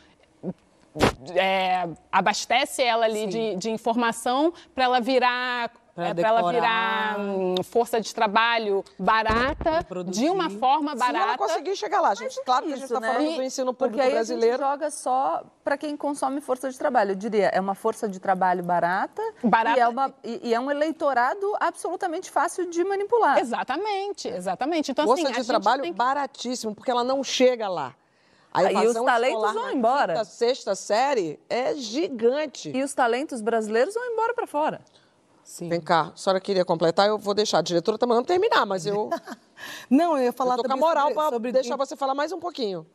é, 1.36 1.89
abastece 2.11 2.83
ela 2.83 3.05
ali 3.05 3.25
de, 3.27 3.55
de 3.55 3.71
informação 3.71 4.53
para 4.75 4.83
ela 4.83 5.01
virar. 5.01 5.71
Pra 5.95 6.07
é, 6.09 6.13
pra 6.13 6.27
ela 6.27 6.37
decorar. 6.51 7.15
virar 7.17 7.19
hum, 7.21 7.55
força 7.63 8.01
de 8.01 8.13
trabalho 8.13 8.83
barata, 8.99 9.79
de 10.07 10.29
uma 10.29 10.49
forma 10.49 10.91
Se 10.91 10.97
barata. 10.97 11.17
ela 11.23 11.37
conseguir 11.37 11.73
chegar 11.77 12.01
lá, 12.01 12.13
gente. 12.13 12.37
Claro 12.43 12.65
que 12.67 12.73
a 12.73 12.75
gente 12.75 12.83
está 12.83 12.99
né? 12.99 13.13
falando 13.13 13.35
do 13.37 13.41
ensino 13.43 13.73
Porque 13.73 13.91
público 13.93 14.05
aí 14.05 14.13
brasileiro. 14.13 14.55
a 14.55 14.57
gente 14.57 14.71
joga 14.71 14.91
só 14.91 15.43
para 15.63 15.77
quem 15.77 15.95
consome 15.95 16.41
força 16.41 16.69
de 16.69 16.77
trabalho. 16.77 17.11
Eu 17.11 17.15
diria, 17.15 17.47
é 17.47 17.61
uma 17.61 17.75
força 17.75 18.09
de 18.09 18.19
trabalho 18.19 18.61
barata, 18.61 19.21
Barata. 19.41 19.77
E, 19.77 19.81
é 19.81 19.87
uma, 19.87 20.13
e, 20.21 20.49
e 20.49 20.53
é 20.53 20.59
um 20.59 20.69
eleitorado 20.69 21.53
absolutamente 21.61 22.29
fácil 22.29 22.69
de 22.69 22.83
manipular. 22.83 23.39
Exatamente, 23.39 24.27
exatamente. 24.27 24.91
Então, 24.91 25.05
Força 25.05 25.23
assim, 25.29 25.37
a 25.37 25.41
de 25.41 25.47
trabalho 25.47 25.81
que- 25.83 25.93
baratíssimo, 25.93 26.75
porque 26.75 26.91
ela 26.91 27.05
não 27.05 27.23
chega 27.23 27.69
lá. 27.69 27.95
A 28.53 28.59
Aí 28.59 28.87
os 28.87 28.93
talentos 28.95 29.53
vão 29.53 29.71
embora. 29.71 30.13
Quinta, 30.13 30.25
sexta 30.25 30.75
série 30.75 31.39
é 31.49 31.73
gigante. 31.75 32.69
E 32.75 32.83
os 32.83 32.93
talentos 32.93 33.41
brasileiros 33.41 33.93
vão 33.93 34.05
embora 34.11 34.33
para 34.33 34.45
fora. 34.47 34.81
Vem 35.69 35.79
cá, 35.79 36.11
a 36.13 36.17
senhora 36.17 36.39
queria 36.41 36.65
completar, 36.65 37.07
eu 37.07 37.17
vou 37.17 37.33
deixar. 37.33 37.59
A 37.59 37.61
diretora 37.61 37.97
tá 37.97 38.07
mandando 38.07 38.27
terminar, 38.27 38.65
mas 38.65 38.85
eu. 38.85 39.09
Não, 39.89 40.17
eu 40.17 40.23
ia 40.25 40.33
falar 40.33 40.53
eu 40.55 40.63
tô 40.63 40.67
com 40.67 40.73
a 40.73 40.77
moral 40.77 41.11
para 41.13 41.29
sobre- 41.29 41.51
deixar 41.51 41.75
você 41.77 41.95
falar 41.95 42.15
mais 42.15 42.31
um 42.31 42.39
pouquinho. 42.39 42.85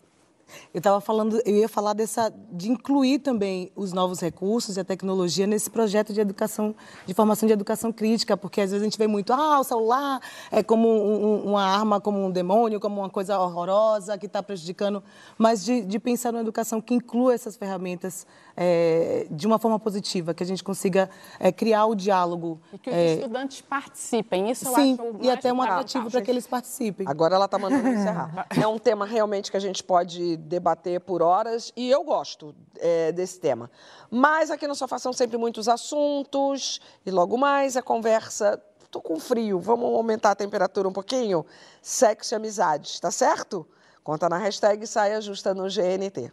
Eu 0.74 0.78
estava 0.78 1.00
falando, 1.00 1.40
eu 1.44 1.56
ia 1.56 1.68
falar 1.68 1.92
dessa, 1.92 2.32
de 2.52 2.70
incluir 2.70 3.18
também 3.20 3.70
os 3.74 3.92
novos 3.92 4.20
recursos 4.20 4.76
e 4.76 4.80
a 4.80 4.84
tecnologia 4.84 5.46
nesse 5.46 5.68
projeto 5.70 6.12
de 6.12 6.20
educação, 6.20 6.74
de 7.06 7.14
formação 7.14 7.46
de 7.46 7.52
educação 7.52 7.92
crítica, 7.92 8.36
porque 8.36 8.60
às 8.60 8.70
vezes 8.70 8.82
a 8.82 8.84
gente 8.84 8.98
vê 8.98 9.06
muito, 9.06 9.32
ah, 9.32 9.60
o 9.60 9.64
celular 9.64 10.20
é 10.50 10.62
como 10.62 10.88
um- 10.88 11.24
um- 11.24 11.44
uma 11.50 11.62
arma, 11.64 12.00
como 12.00 12.24
um 12.24 12.30
demônio, 12.30 12.78
como 12.80 13.00
uma 13.00 13.10
coisa 13.10 13.38
horrorosa 13.38 14.16
que 14.18 14.26
está 14.26 14.42
prejudicando, 14.42 15.02
mas 15.38 15.64
de, 15.64 15.82
de 15.82 15.98
pensar 15.98 16.32
numa 16.32 16.42
educação 16.42 16.80
que 16.80 16.94
inclua 16.94 17.34
essas 17.34 17.56
ferramentas 17.56 18.26
eh, 18.56 19.26
de 19.30 19.46
uma 19.46 19.58
forma 19.58 19.78
positiva, 19.78 20.34
que 20.34 20.42
a 20.42 20.46
gente 20.46 20.62
consiga 20.62 21.08
eh, 21.38 21.50
criar 21.50 21.86
o 21.86 21.94
diálogo. 21.94 22.60
E 22.72 22.78
que 22.78 22.90
os 22.90 22.96
eh, 22.96 23.14
estudantes 23.14 23.60
participem. 23.62 24.50
Isso 24.50 24.66
sim, 24.74 24.96
eu 24.98 25.08
acho 25.08 25.16
o 25.18 25.24
e 25.24 25.30
até 25.30 25.50
um 25.52 25.62
atrativo 25.62 26.10
para 26.10 26.20
que 26.20 26.30
eles 26.30 26.46
participem. 26.46 27.06
Agora 27.08 27.34
ela 27.36 27.46
está 27.46 27.58
mandando 27.58 27.88
encerrar. 27.88 28.46
É 28.60 28.66
um 28.66 28.78
tema 28.78 29.06
realmente 29.06 29.50
que 29.50 29.56
a 29.56 29.60
gente 29.60 29.82
pode 29.82 30.36
debater 30.40 31.00
por 31.00 31.22
horas 31.22 31.72
e 31.76 31.90
eu 31.90 32.02
gosto 32.02 32.54
é, 32.78 33.12
desse 33.12 33.38
tema. 33.38 33.70
Mas 34.10 34.50
aqui 34.50 34.66
no 34.66 34.74
Sofá 34.74 34.98
são 34.98 35.12
sempre 35.12 35.36
muitos 35.36 35.68
assuntos 35.68 36.80
e 37.04 37.10
logo 37.10 37.36
mais 37.36 37.76
a 37.76 37.82
conversa. 37.82 38.60
Tô 38.90 39.00
com 39.00 39.20
frio, 39.20 39.60
vamos 39.60 39.94
aumentar 39.94 40.32
a 40.32 40.34
temperatura 40.34 40.88
um 40.88 40.92
pouquinho? 40.92 41.46
Sexo 41.80 42.34
e 42.34 42.36
amizades, 42.36 42.98
tá 42.98 43.10
certo? 43.10 43.66
Conta 44.02 44.28
na 44.28 44.38
hashtag 44.38 44.84
Saia 44.86 45.20
Justa 45.20 45.54
no 45.54 45.68
GNT. 45.68 46.32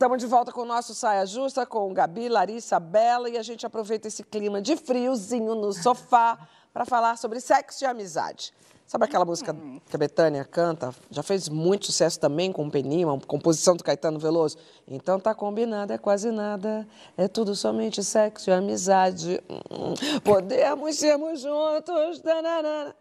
Estamos 0.00 0.16
de 0.16 0.26
volta 0.26 0.50
com 0.50 0.62
o 0.62 0.64
nosso 0.64 0.94
Saia 0.94 1.26
Justa, 1.26 1.66
com 1.66 1.92
Gabi, 1.92 2.30
Larissa, 2.30 2.80
Bela, 2.80 3.28
e 3.28 3.36
a 3.36 3.42
gente 3.42 3.66
aproveita 3.66 4.08
esse 4.08 4.24
clima 4.24 4.62
de 4.62 4.74
friozinho 4.74 5.54
no 5.54 5.74
sofá 5.74 6.38
para 6.72 6.84
falar 6.84 7.16
sobre 7.16 7.40
sexo 7.40 7.84
e 7.84 7.86
amizade. 7.86 8.52
Sabe 8.86 9.04
aquela 9.04 9.24
música 9.24 9.54
que 9.88 9.94
a 9.94 9.98
Betânia 9.98 10.44
canta? 10.44 10.92
Já 11.12 11.22
fez 11.22 11.48
muito 11.48 11.86
sucesso 11.86 12.18
também 12.18 12.50
com 12.50 12.66
o 12.66 12.70
Peninha, 12.70 13.06
uma 13.06 13.20
composição 13.20 13.76
do 13.76 13.84
Caetano 13.84 14.18
Veloso. 14.18 14.58
Então 14.84 15.20
tá 15.20 15.32
combinado, 15.32 15.92
é 15.92 15.98
quase 15.98 16.32
nada, 16.32 16.84
é 17.16 17.28
tudo 17.28 17.54
somente 17.54 18.02
sexo 18.02 18.50
e 18.50 18.52
amizade. 18.52 19.40
Hum, 19.48 19.94
Podemos 20.24 20.96
sermos 20.96 21.40
juntos. 21.40 22.20
dananana. 22.20 22.96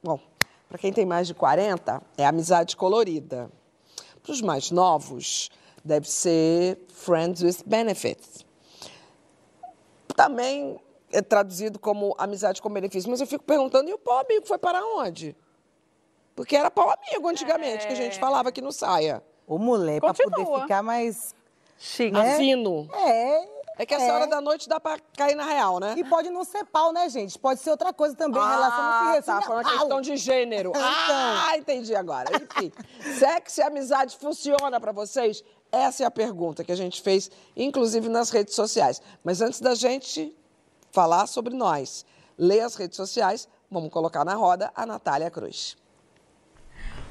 Bom, 0.00 0.20
para 0.68 0.78
quem 0.78 0.92
tem 0.92 1.04
mais 1.04 1.26
de 1.26 1.34
40, 1.34 2.00
é 2.16 2.24
amizade 2.24 2.76
colorida. 2.76 3.50
Para 4.22 4.30
os 4.30 4.40
mais 4.40 4.70
novos, 4.70 5.50
deve 5.84 6.08
ser 6.08 6.78
Friends 6.88 7.42
with 7.42 7.64
Benefits. 7.66 8.46
Também 10.14 10.78
é 11.12 11.22
traduzido 11.22 11.78
como 11.78 12.14
amizade 12.18 12.60
com 12.60 12.68
benefício. 12.68 13.10
Mas 13.10 13.20
eu 13.20 13.26
fico 13.26 13.44
perguntando, 13.44 13.88
e 13.88 13.92
o 13.94 13.98
pau 13.98 14.18
amigo 14.18 14.46
foi 14.46 14.58
para 14.58 14.84
onde? 14.84 15.36
Porque 16.34 16.56
era 16.56 16.70
pau 16.70 16.90
amigo 16.90 17.28
antigamente, 17.28 17.86
que 17.86 17.92
a 17.92 17.96
gente 17.96 18.18
falava 18.18 18.50
aqui 18.50 18.60
no 18.60 18.72
Saia. 18.72 19.22
Ô, 19.46 19.58
mulher, 19.58 20.00
para 20.00 20.12
poder 20.12 20.60
ficar 20.60 20.82
mais... 20.82 21.34
Chique. 21.78 22.10
né? 22.10 22.36
Fino. 22.36 22.88
É. 22.92 23.56
É 23.78 23.84
que 23.84 23.92
essa 23.92 24.10
hora 24.10 24.26
da 24.26 24.40
noite 24.40 24.68
dá 24.68 24.80
para 24.80 24.98
cair 25.14 25.34
na 25.34 25.44
real, 25.44 25.78
né? 25.78 25.94
E 25.98 26.04
pode 26.04 26.30
não 26.30 26.44
ser 26.44 26.64
pau, 26.64 26.92
né, 26.92 27.10
gente? 27.10 27.38
Pode 27.38 27.60
ser 27.60 27.70
outra 27.70 27.92
coisa 27.92 28.16
também. 28.16 28.40
relação 28.40 28.82
não 28.82 28.92
se 28.92 28.98
Ah, 28.98 29.12
resume 29.12 29.22
tá, 29.22 29.42
foi 29.42 29.56
uma 29.56 29.64
questão 29.64 30.00
de 30.00 30.16
gênero. 30.16 30.70
Então. 30.70 30.82
Ah, 30.82 31.58
entendi 31.58 31.94
agora. 31.94 32.30
Enfim, 32.34 32.72
sexo 33.18 33.60
e 33.60 33.62
amizade 33.62 34.16
funciona 34.16 34.80
para 34.80 34.92
vocês? 34.92 35.44
Essa 35.70 36.04
é 36.04 36.06
a 36.06 36.10
pergunta 36.10 36.64
que 36.64 36.72
a 36.72 36.76
gente 36.76 37.02
fez, 37.02 37.30
inclusive 37.54 38.08
nas 38.08 38.30
redes 38.30 38.54
sociais. 38.54 39.02
Mas 39.22 39.42
antes 39.42 39.60
da 39.60 39.74
gente 39.74 40.34
falar 40.96 41.26
sobre 41.26 41.54
nós, 41.54 42.06
ler 42.38 42.60
as 42.60 42.74
redes 42.74 42.96
sociais, 42.96 43.46
vamos 43.70 43.90
colocar 43.90 44.24
na 44.24 44.32
roda 44.32 44.72
a 44.74 44.86
Natália 44.86 45.30
Cruz. 45.30 45.76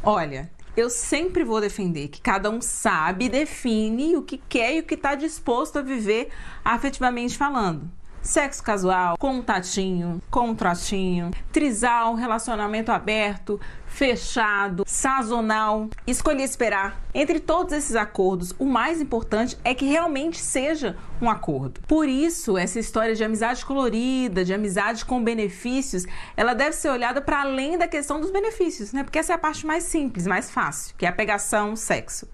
Olha, 0.02 0.52
eu 0.76 0.90
sempre 0.90 1.44
vou 1.44 1.62
defender 1.62 2.08
que 2.08 2.20
cada 2.20 2.50
um 2.50 2.60
sabe 2.60 3.30
define 3.30 4.18
o 4.18 4.24
que 4.24 4.40
quer 4.40 4.74
e 4.74 4.80
o 4.80 4.84
que 4.84 4.96
está 4.96 5.14
disposto 5.14 5.78
a 5.78 5.84
viver 5.84 6.32
afetivamente 6.64 7.38
falando. 7.38 7.88
Sexo 8.26 8.64
casual, 8.64 9.20
contatinho, 9.20 10.20
contratinho, 10.32 11.30
trisal, 11.52 12.16
relacionamento 12.16 12.92
aberto, 12.92 13.62
fechado, 13.86 14.84
sazonal. 14.88 15.88
Escolhi 16.08 16.42
esperar. 16.42 17.00
Entre 17.14 17.40
todos 17.40 17.72
esses 17.72 17.96
acordos, 17.96 18.52
o 18.58 18.66
mais 18.66 19.00
importante 19.00 19.56
é 19.64 19.76
que 19.76 19.86
realmente 19.86 20.40
seja 20.40 20.98
um 21.22 21.30
acordo. 21.30 21.82
Por 21.88 22.10
isso, 22.10 22.58
essa 22.58 22.80
história 22.80 23.14
de 23.14 23.24
amizade 23.24 23.64
colorida, 23.64 24.44
de 24.44 24.56
amizade 24.56 25.06
com 25.06 25.24
benefícios, 25.24 26.08
ela 26.36 26.56
deve 26.56 26.76
ser 26.76 26.90
olhada 26.90 27.22
para 27.22 27.42
além 27.42 27.78
da 27.78 27.88
questão 27.88 28.20
dos 28.20 28.32
benefícios, 28.32 28.92
né? 28.92 29.04
Porque 29.04 29.20
essa 29.20 29.34
é 29.34 29.36
a 29.36 29.40
parte 29.40 29.68
mais 29.68 29.84
simples, 29.84 30.26
mais 30.26 30.50
fácil, 30.50 30.96
que 30.98 31.06
é 31.06 31.10
a 31.10 31.14
pegação, 31.14 31.74
o 31.74 31.78
sexo. 31.78 32.28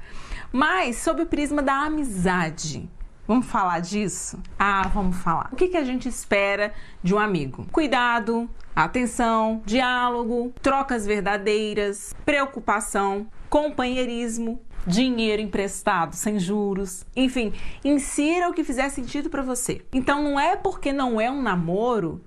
Mas 0.54 1.00
sob 1.00 1.24
o 1.24 1.26
prisma 1.26 1.62
da 1.62 1.74
amizade. 1.74 2.90
Vamos 3.32 3.46
falar 3.46 3.80
disso? 3.80 4.38
Ah, 4.60 4.90
vamos 4.94 5.16
falar. 5.20 5.48
O 5.54 5.56
que, 5.56 5.70
que 5.70 5.78
a 5.78 5.86
gente 5.86 6.06
espera 6.10 6.74
de 7.02 7.16
um 7.16 7.18
amigo? 7.18 7.66
Cuidado, 7.72 8.50
atenção, 8.76 9.62
diálogo, 9.66 10.54
trocas 10.62 11.06
verdadeiras, 11.06 12.14
preocupação, 12.26 13.26
companheirismo, 13.50 14.60
dinheiro 14.86 15.42
emprestado 15.42 16.14
sem 16.14 16.40
juros, 16.40 17.06
enfim, 17.16 17.54
insira 17.86 18.50
o 18.50 18.54
que 18.54 18.66
fizer 18.66 18.90
sentido 18.90 19.30
para 19.30 19.42
você. 19.42 19.82
Então 19.94 20.22
não 20.22 20.38
é 20.38 20.58
porque 20.58 20.92
não 20.92 21.22
é 21.22 21.32
um 21.32 21.42
namoro 21.42 22.22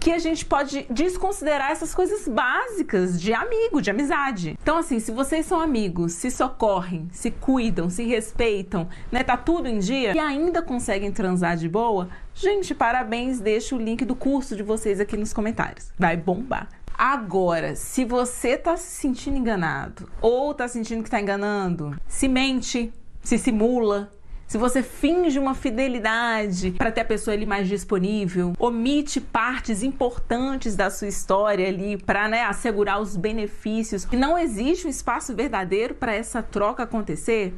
que 0.00 0.12
a 0.12 0.18
gente 0.18 0.44
pode 0.44 0.86
desconsiderar 0.90 1.70
essas 1.70 1.94
coisas 1.94 2.26
básicas 2.28 3.20
de 3.20 3.32
amigo, 3.32 3.82
de 3.82 3.90
amizade. 3.90 4.56
Então, 4.62 4.76
assim, 4.76 5.00
se 5.00 5.10
vocês 5.10 5.46
são 5.46 5.60
amigos, 5.60 6.12
se 6.12 6.30
socorrem, 6.30 7.08
se 7.12 7.30
cuidam, 7.30 7.90
se 7.90 8.04
respeitam, 8.04 8.88
né? 9.10 9.22
Tá 9.22 9.36
tudo 9.36 9.68
em 9.68 9.78
dia 9.78 10.14
e 10.14 10.18
ainda 10.18 10.62
conseguem 10.62 11.10
transar 11.10 11.56
de 11.56 11.68
boa, 11.68 12.08
gente, 12.34 12.74
parabéns. 12.74 13.40
Deixa 13.40 13.74
o 13.74 13.78
link 13.78 14.04
do 14.04 14.14
curso 14.14 14.56
de 14.56 14.62
vocês 14.62 15.00
aqui 15.00 15.16
nos 15.16 15.32
comentários. 15.32 15.92
Vai 15.98 16.16
bombar. 16.16 16.68
Agora, 16.96 17.76
se 17.76 18.04
você 18.04 18.56
tá 18.56 18.76
se 18.76 19.00
sentindo 19.00 19.36
enganado 19.36 20.10
ou 20.20 20.52
tá 20.52 20.66
sentindo 20.66 21.04
que 21.04 21.10
tá 21.10 21.20
enganando, 21.20 21.96
se 22.08 22.26
mente, 22.26 22.92
se 23.22 23.38
simula, 23.38 24.10
se 24.48 24.56
você 24.56 24.82
finge 24.82 25.38
uma 25.38 25.54
fidelidade 25.54 26.70
para 26.70 26.90
ter 26.90 27.02
a 27.02 27.04
pessoa 27.04 27.34
ali 27.34 27.44
mais 27.44 27.68
disponível, 27.68 28.54
omite 28.58 29.20
partes 29.20 29.82
importantes 29.82 30.74
da 30.74 30.88
sua 30.88 31.06
história 31.06 31.68
ali 31.68 31.98
para 31.98 32.26
né, 32.28 32.44
assegurar 32.44 32.98
os 32.98 33.14
benefícios, 33.14 34.08
e 34.10 34.16
não 34.16 34.38
existe 34.38 34.86
um 34.86 34.90
espaço 34.90 35.36
verdadeiro 35.36 35.94
para 35.94 36.14
essa 36.14 36.42
troca 36.42 36.84
acontecer, 36.84 37.54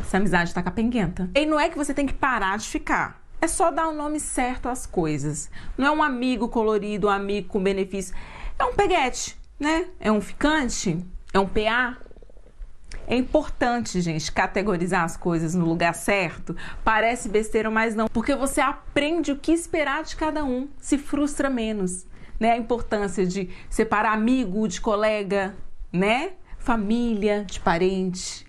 essa 0.00 0.16
amizade 0.16 0.48
está 0.48 0.62
capenguenta. 0.62 1.28
E 1.34 1.44
não 1.44 1.60
é 1.60 1.68
que 1.68 1.76
você 1.76 1.92
tem 1.92 2.06
que 2.06 2.14
parar 2.14 2.56
de 2.56 2.66
ficar. 2.66 3.20
É 3.38 3.46
só 3.46 3.70
dar 3.70 3.88
o 3.88 3.92
nome 3.92 4.18
certo 4.18 4.70
às 4.70 4.86
coisas. 4.86 5.50
Não 5.76 5.86
é 5.86 5.90
um 5.90 6.02
amigo 6.02 6.48
colorido, 6.48 7.08
um 7.08 7.10
amigo 7.10 7.48
com 7.48 7.62
benefício. 7.62 8.14
É 8.58 8.64
um 8.64 8.72
peguete, 8.72 9.36
né? 9.58 9.88
É 10.00 10.10
um 10.10 10.22
ficante, 10.22 11.04
é 11.34 11.38
um 11.38 11.46
PA, 11.46 11.98
é 13.10 13.16
importante, 13.16 14.00
gente, 14.00 14.30
categorizar 14.30 15.02
as 15.02 15.16
coisas 15.16 15.52
no 15.52 15.66
lugar 15.66 15.92
certo. 15.96 16.56
Parece 16.84 17.28
besteira, 17.28 17.68
mas 17.68 17.92
não, 17.92 18.06
porque 18.06 18.36
você 18.36 18.60
aprende 18.60 19.32
o 19.32 19.36
que 19.36 19.50
esperar 19.50 20.04
de 20.04 20.14
cada 20.14 20.44
um, 20.44 20.68
se 20.78 20.96
frustra 20.96 21.50
menos, 21.50 22.06
né? 22.38 22.52
A 22.52 22.56
importância 22.56 23.26
de 23.26 23.50
separar 23.68 24.12
amigo 24.12 24.68
de 24.68 24.80
colega, 24.80 25.56
né? 25.92 26.34
Família 26.56 27.44
de 27.44 27.58
parente. 27.58 28.46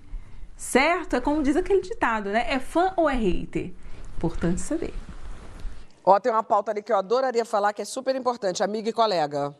Certo? 0.55 1.15
É 1.15 1.21
como 1.21 1.41
diz 1.41 1.55
aquele 1.55 1.81
ditado, 1.81 2.29
né? 2.29 2.45
É 2.47 2.59
fã 2.59 2.93
ou 2.95 3.09
é 3.09 3.15
hater? 3.15 3.73
Importante 4.15 4.61
saber. 4.61 4.93
Ó, 6.05 6.19
tem 6.19 6.31
uma 6.31 6.43
pauta 6.43 6.69
ali 6.69 6.83
que 6.83 6.93
eu 6.93 6.97
adoraria 6.97 7.45
falar 7.45 7.73
que 7.73 7.81
é 7.81 7.85
super 7.85 8.15
importante, 8.15 8.61
amigo 8.61 8.87
e 8.87 8.93
colega. 8.93 9.55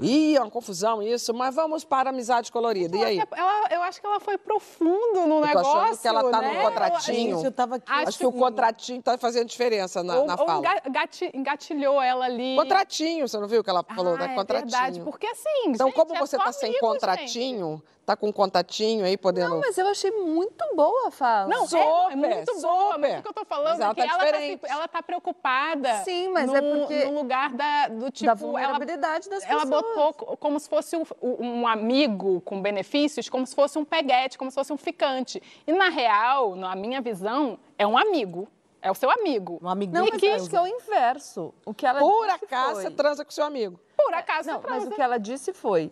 Ih, 0.00 0.36
é 0.36 0.40
uma 0.40 0.50
confusão 0.50 1.02
isso, 1.02 1.34
mas 1.34 1.54
vamos 1.54 1.84
para 1.84 2.10
a 2.10 2.12
amizade 2.12 2.50
colorida. 2.52 2.96
E 2.96 3.04
aí? 3.04 3.18
Ela, 3.36 3.68
eu 3.70 3.82
acho 3.82 4.00
que 4.00 4.06
ela 4.06 4.20
foi 4.20 4.38
profundo 4.38 5.26
no 5.26 5.36
eu 5.38 5.40
tô 5.42 5.46
negócio. 5.46 5.80
achando 5.80 5.98
que 5.98 6.08
ela 6.08 6.30
tá 6.30 6.40
né? 6.40 6.52
num 6.52 6.62
contratinho. 6.62 7.38
Eu, 7.38 7.44
eu 7.44 7.52
tava 7.52 7.76
aqui. 7.76 7.84
Acho, 7.90 8.18
que 8.18 8.26
o 8.26 8.32
contratinho 8.32 9.02
tá 9.02 9.18
fazendo 9.18 9.46
diferença 9.48 10.02
na, 10.02 10.18
ou, 10.18 10.26
na 10.26 10.34
ou 10.38 10.46
fala. 10.46 10.62
gati- 10.90 11.30
engatilhou 11.34 12.00
ela 12.00 12.24
ali. 12.26 12.54
Contratinho, 12.56 13.26
você 13.28 13.38
não 13.38 13.48
viu 13.48 13.62
que 13.64 13.70
ela 13.70 13.82
falou, 13.82 14.14
Ah, 14.14 14.18
né? 14.18 14.24
é 14.32 14.34
Contratinho. 14.34 14.70
verdade, 14.70 15.00
porque 15.00 15.26
assim, 15.26 15.48
Então, 15.68 15.88
gente, 15.88 15.96
como 15.96 16.14
é 16.14 16.18
você 16.18 16.36
tá 16.38 16.52
sem 16.52 16.70
amigo, 16.70 16.80
contratinho, 16.86 17.82
tá 18.06 18.16
com 18.16 18.28
um 18.28 18.32
contatinho 18.32 19.04
aí 19.04 19.16
podendo. 19.16 19.50
Não, 19.50 19.60
mas 19.60 19.76
eu 19.76 19.86
achei 19.88 20.10
muito 20.10 20.64
boa 20.74 21.08
a 21.08 21.10
fala. 21.10 21.48
Não, 21.48 21.66
Super, 21.66 21.82
é, 21.82 22.12
é 22.12 22.16
muito 22.16 22.60
boa, 22.60 22.98
mas 22.98 23.10
super. 23.10 23.18
o 23.18 23.22
que 23.22 23.28
eu 23.28 23.32
tô 23.34 23.44
falando 23.44 23.68
Mas 23.78 23.80
ela 23.80 23.90
é 23.90 23.94
que 23.94 24.00
tá 24.00 24.06
ela, 24.06 24.18
tá, 24.18 24.24
diferente. 24.24 24.60
se- 24.66 24.72
ela 24.72 24.88
tá 24.88 25.02
preocupada. 25.02 25.94
Sim, 26.04 26.28
mas 26.28 26.46
no, 26.46 26.56
é 26.56 26.60
porque- 26.62 27.04
No 27.04 27.14
lugar 27.14 27.52
da, 27.54 27.88
do 27.88 28.10
tipo. 28.10 28.26
da 28.26 28.34
vulnerabilidade 28.34 29.28
ela, 29.28 29.38
das 29.40 29.48
Ela 29.50 29.60
pessoas. 29.62 29.68
botou 29.82 29.87
co- 30.14 30.36
como 30.36 30.58
se 30.60 30.68
fosse 30.68 30.96
um, 30.96 31.04
um 31.22 31.66
amigo 31.66 32.40
com 32.42 32.60
benefícios, 32.60 33.28
como 33.28 33.46
se 33.46 33.54
fosse 33.54 33.78
um 33.78 33.84
peguete, 33.84 34.36
como 34.38 34.50
se 34.50 34.54
fosse 34.54 34.72
um 34.72 34.76
ficante. 34.76 35.42
E 35.66 35.72
na 35.72 35.88
real, 35.88 36.54
na 36.56 36.74
minha 36.76 37.00
visão, 37.00 37.58
é 37.76 37.86
um 37.86 37.96
amigo. 37.98 38.48
É 38.80 38.90
o 38.90 38.94
seu 38.94 39.10
amigo. 39.10 39.58
Um 39.60 39.68
amigo 39.68 39.92
Não, 39.92 40.06
mas 40.06 40.22
eu 40.22 40.34
acho 40.34 40.48
que 40.48 40.56
é 40.56 40.60
o 40.62 40.66
inverso. 40.66 41.52
O 41.66 41.74
que 41.74 41.84
ela 41.84 41.98
Por 41.98 42.26
disse 42.26 42.44
acaso 42.44 42.72
foi... 42.74 42.82
você 42.84 42.90
transa 42.92 43.24
com 43.24 43.30
seu 43.32 43.44
amigo. 43.44 43.80
Por 43.96 44.14
acaso 44.14 44.48
Não, 44.48 44.60
você 44.60 44.66
mas 44.68 44.76
transa. 44.82 44.90
o 44.90 44.94
que 44.94 45.02
ela 45.02 45.18
disse 45.18 45.52
foi: 45.52 45.90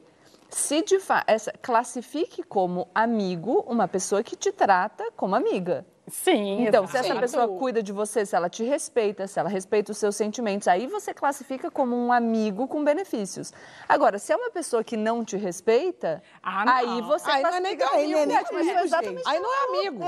se 0.48 0.82
de 0.82 1.00
fato, 1.00 1.26
classifique 1.60 2.44
como 2.44 2.86
amigo 2.94 3.64
uma 3.66 3.88
pessoa 3.88 4.22
que 4.22 4.36
te 4.36 4.52
trata 4.52 5.04
como 5.16 5.34
amiga. 5.34 5.84
Sim, 6.08 6.66
Então, 6.66 6.86
se 6.86 6.96
essa 6.96 7.16
pessoa 7.16 7.48
cuida 7.58 7.82
de 7.82 7.92
você, 7.92 8.24
se 8.24 8.36
ela 8.36 8.48
te 8.48 8.62
respeita, 8.62 9.26
se 9.26 9.40
ela 9.40 9.48
respeita 9.48 9.90
os 9.90 9.98
seus 9.98 10.14
sentimentos, 10.14 10.68
aí 10.68 10.86
você 10.86 11.12
classifica 11.12 11.68
como 11.70 11.96
um 11.96 12.12
amigo 12.12 12.68
com 12.68 12.84
benefícios. 12.84 13.52
Agora, 13.88 14.16
se 14.18 14.32
é 14.32 14.36
uma 14.36 14.50
pessoa 14.50 14.84
que 14.84 14.96
não 14.96 15.24
te 15.24 15.36
respeita, 15.36 16.22
Ah, 16.42 16.64
não. 16.64 16.72
aí 16.72 17.02
você 17.02 17.28
Aí 17.30 17.42
não 17.42 17.50
é 17.54 17.60
nem 17.60 17.76
classifica 17.76 18.06
né? 18.06 18.12
amigo, 18.14 18.32
mas 18.32 18.48
foi 18.48 18.84
exatamente 18.84 19.22
Aí 19.26 19.38
o 19.38 19.42
que 19.42 19.46
não 19.46 19.54
ela 19.54 19.62
é 19.62 19.66
falou. 19.66 19.80
amigo. 19.80 20.04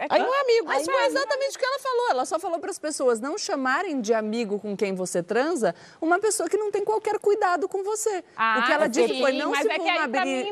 É. 0.00 0.06
Aí 0.08 0.22
não 0.22 0.32
é 0.32 0.40
amigo. 0.42 0.66
Mas 0.66 0.84
foi 0.84 1.06
exatamente 1.06 1.56
o 1.56 1.58
que 1.58 1.64
ela 1.64 1.78
falou. 1.80 2.10
Ela 2.10 2.24
só 2.24 2.38
falou 2.38 2.60
para 2.60 2.70
as 2.70 2.78
pessoas 2.78 3.18
não 3.20 3.36
chamarem 3.36 4.00
de 4.00 4.14
amigo 4.14 4.60
com 4.60 4.76
quem 4.76 4.94
você 4.94 5.22
transa 5.24 5.74
uma 6.00 6.20
pessoa 6.20 6.48
que 6.48 6.56
não 6.56 6.70
tem 6.70 6.84
qualquer 6.84 7.18
cuidado 7.18 7.68
com 7.68 7.82
você. 7.82 8.22
Ah, 8.36 8.60
o 8.62 8.66
que 8.66 8.72
ela 8.72 8.86
disse 8.86 9.14
sim, 9.14 9.20
foi 9.20 9.32
não 9.32 9.52
se 9.54 9.68
é 9.68 9.78